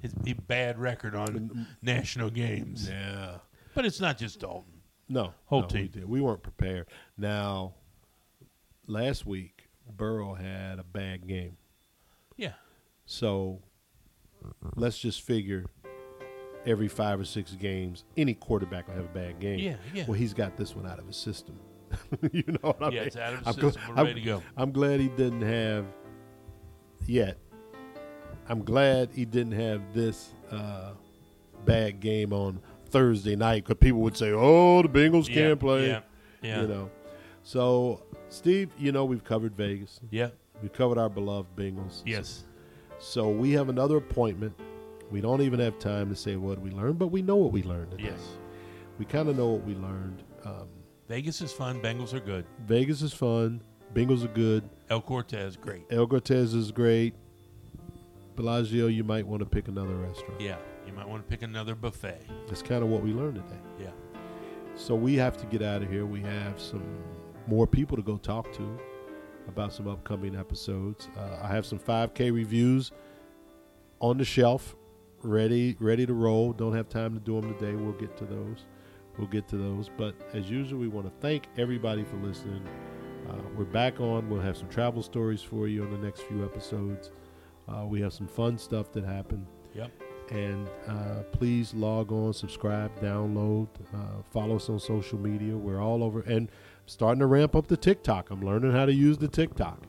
his, 0.00 0.12
his 0.24 0.34
bad 0.34 0.78
record 0.78 1.14
on 1.14 1.66
national 1.82 2.30
games, 2.30 2.88
Yeah. 2.88 3.38
but 3.74 3.84
it's 3.86 4.00
not 4.00 4.18
just 4.18 4.40
Dalton. 4.40 4.77
No, 5.08 5.32
Whole 5.46 5.60
no, 5.62 5.66
We, 5.66 5.72
team. 5.72 5.86
did. 5.88 6.08
we 6.08 6.20
weren't 6.20 6.42
prepared. 6.42 6.86
Now, 7.16 7.74
last 8.86 9.24
week 9.26 9.68
Burrow 9.96 10.34
had 10.34 10.78
a 10.78 10.84
bad 10.84 11.26
game. 11.26 11.56
Yeah. 12.36 12.52
So 13.06 13.62
let's 14.76 14.98
just 14.98 15.22
figure 15.22 15.64
every 16.66 16.88
five 16.88 17.18
or 17.18 17.24
six 17.24 17.52
games, 17.52 18.04
any 18.16 18.34
quarterback 18.34 18.86
will 18.88 18.94
have 18.96 19.06
a 19.06 19.08
bad 19.08 19.40
game. 19.40 19.58
Yeah, 19.60 19.76
yeah. 19.94 20.04
Well, 20.06 20.12
he's 20.14 20.34
got 20.34 20.56
this 20.56 20.76
one 20.76 20.86
out 20.86 20.98
of 20.98 21.06
his 21.06 21.16
system. 21.16 21.58
you 22.32 22.44
know 22.46 22.58
what 22.72 22.82
I 22.82 22.84
mean? 22.90 22.92
Yeah, 22.92 22.98
mean? 23.00 23.06
it's 23.06 23.16
out 23.16 23.32
of 23.32 23.38
his 23.38 23.46
I'm 23.48 23.54
gl- 23.54 23.88
We're 23.88 23.94
ready 23.94 24.08
I'm- 24.10 24.14
to 24.16 24.20
go. 24.20 24.42
I'm 24.58 24.72
glad 24.72 25.00
he 25.00 25.08
didn't 25.08 25.40
have 25.42 25.86
yet. 27.06 27.38
I'm 28.50 28.62
glad 28.64 29.10
he 29.14 29.24
didn't 29.24 29.52
have 29.52 29.94
this 29.94 30.34
uh, 30.50 30.92
bad 31.64 32.00
game 32.00 32.32
on 32.34 32.60
Thursday 32.90 33.36
night 33.36 33.64
because 33.64 33.78
people 33.80 34.00
would 34.00 34.16
say, 34.16 34.32
"Oh, 34.32 34.82
the 34.82 34.88
Bengals 34.88 35.28
yeah. 35.28 35.34
can't 35.34 35.60
play." 35.60 35.88
Yeah. 35.88 36.00
Yeah. 36.42 36.62
You 36.62 36.68
know. 36.68 36.90
So, 37.42 38.02
Steve, 38.28 38.70
you 38.78 38.92
know 38.92 39.04
we've 39.04 39.24
covered 39.24 39.56
Vegas. 39.56 40.00
Yeah. 40.10 40.28
We've 40.60 40.72
covered 40.72 40.98
our 40.98 41.08
beloved 41.08 41.54
Bengals. 41.56 42.02
Yes. 42.04 42.44
So 42.98 43.30
we 43.30 43.52
have 43.52 43.68
another 43.68 43.96
appointment. 43.96 44.58
We 45.10 45.20
don't 45.20 45.40
even 45.40 45.60
have 45.60 45.78
time 45.78 46.10
to 46.10 46.16
say 46.16 46.36
what 46.36 46.60
we 46.60 46.70
learned, 46.70 46.98
but 46.98 47.08
we 47.08 47.22
know 47.22 47.36
what 47.36 47.52
we 47.52 47.62
learned 47.62 47.92
today. 47.92 48.04
Yes. 48.04 48.20
We 48.98 49.04
kind 49.04 49.28
of 49.28 49.36
know 49.36 49.48
what 49.48 49.64
we 49.64 49.74
learned. 49.74 50.22
Um, 50.44 50.68
Vegas 51.08 51.40
is 51.40 51.52
fun. 51.52 51.80
Bengals 51.80 52.12
are 52.12 52.20
good. 52.20 52.44
Vegas 52.66 53.00
is 53.00 53.12
fun. 53.12 53.62
Bengals 53.94 54.24
are 54.24 54.28
good. 54.34 54.68
El 54.90 55.00
Cortez, 55.00 55.56
great. 55.56 55.84
El 55.90 56.06
Cortez 56.06 56.52
is 56.52 56.70
great. 56.70 57.14
Bellagio, 58.36 58.88
you 58.88 59.04
might 59.04 59.26
want 59.26 59.40
to 59.40 59.46
pick 59.46 59.68
another 59.68 59.94
restaurant. 59.94 60.40
Yeah. 60.40 60.56
You 60.88 60.94
might 60.94 61.06
want 61.06 61.22
to 61.22 61.28
pick 61.28 61.42
another 61.42 61.74
buffet. 61.74 62.22
That's 62.46 62.62
kind 62.62 62.82
of 62.82 62.88
what 62.88 63.02
we 63.02 63.12
learned 63.12 63.34
today. 63.34 63.60
Yeah. 63.78 63.90
So 64.74 64.94
we 64.94 65.16
have 65.16 65.36
to 65.36 65.44
get 65.44 65.60
out 65.60 65.82
of 65.82 65.90
here. 65.90 66.06
We 66.06 66.22
have 66.22 66.58
some 66.58 66.82
more 67.46 67.66
people 67.66 67.94
to 67.98 68.02
go 68.02 68.16
talk 68.16 68.50
to 68.54 68.78
about 69.48 69.74
some 69.74 69.86
upcoming 69.86 70.34
episodes. 70.34 71.10
Uh, 71.14 71.40
I 71.42 71.48
have 71.48 71.66
some 71.66 71.78
5K 71.78 72.32
reviews 72.32 72.90
on 74.00 74.16
the 74.16 74.24
shelf, 74.24 74.76
ready 75.22 75.76
ready 75.78 76.06
to 76.06 76.14
roll. 76.14 76.54
Don't 76.54 76.74
have 76.74 76.88
time 76.88 77.12
to 77.12 77.20
do 77.20 77.38
them 77.38 77.52
today. 77.58 77.74
We'll 77.74 77.92
get 77.92 78.16
to 78.16 78.24
those. 78.24 78.64
We'll 79.18 79.28
get 79.28 79.46
to 79.48 79.58
those. 79.58 79.90
But 79.94 80.14
as 80.32 80.48
usual, 80.48 80.78
we 80.78 80.88
want 80.88 81.06
to 81.06 81.12
thank 81.20 81.48
everybody 81.58 82.02
for 82.02 82.16
listening. 82.16 82.66
Uh, 83.28 83.34
we're 83.58 83.64
back 83.64 84.00
on. 84.00 84.30
We'll 84.30 84.40
have 84.40 84.56
some 84.56 84.70
travel 84.70 85.02
stories 85.02 85.42
for 85.42 85.68
you 85.68 85.84
on 85.84 85.90
the 85.90 85.98
next 85.98 86.22
few 86.22 86.42
episodes. 86.46 87.10
Uh, 87.68 87.84
we 87.84 88.00
have 88.00 88.14
some 88.14 88.26
fun 88.26 88.56
stuff 88.56 88.90
that 88.92 89.04
happened. 89.04 89.44
Yep. 89.74 89.90
And 90.30 90.68
uh, 90.86 91.22
please 91.32 91.72
log 91.74 92.12
on, 92.12 92.34
subscribe, 92.34 92.98
download, 93.00 93.68
uh, 93.94 94.22
follow 94.30 94.56
us 94.56 94.68
on 94.68 94.78
social 94.78 95.18
media. 95.18 95.56
We're 95.56 95.80
all 95.80 96.02
over 96.04 96.20
and 96.20 96.50
starting 96.86 97.20
to 97.20 97.26
ramp 97.26 97.56
up 97.56 97.66
the 97.66 97.76
TikTok. 97.76 98.30
I'm 98.30 98.42
learning 98.42 98.72
how 98.72 98.86
to 98.86 98.92
use 98.92 99.18
the 99.18 99.28
TikTok. 99.28 99.84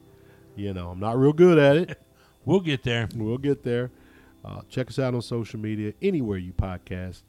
You 0.55 0.73
know, 0.73 0.89
I'm 0.89 0.99
not 0.99 1.17
real 1.17 1.33
good 1.33 1.57
at 1.57 1.77
it. 1.77 2.01
We'll 2.45 2.61
get 2.61 2.83
there. 2.83 3.07
we'll 3.15 3.37
get 3.37 3.63
there. 3.63 3.91
Uh, 4.43 4.61
check 4.69 4.87
us 4.87 4.97
out 4.97 5.13
on 5.13 5.21
social 5.21 5.59
media, 5.59 5.93
anywhere 6.01 6.37
you 6.37 6.53
podcast. 6.53 7.21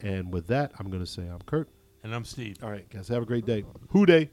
And 0.00 0.32
with 0.32 0.46
that, 0.46 0.72
I'm 0.78 0.88
going 0.90 1.04
to 1.04 1.10
say 1.10 1.22
I'm 1.22 1.40
Kurt. 1.44 1.68
And 2.02 2.14
I'm 2.14 2.24
Steve. 2.24 2.58
All 2.62 2.70
right, 2.70 2.88
guys, 2.88 3.08
have 3.08 3.22
a 3.22 3.26
great 3.26 3.44
day. 3.44 3.64
Who 3.90 4.06
day? 4.06 4.30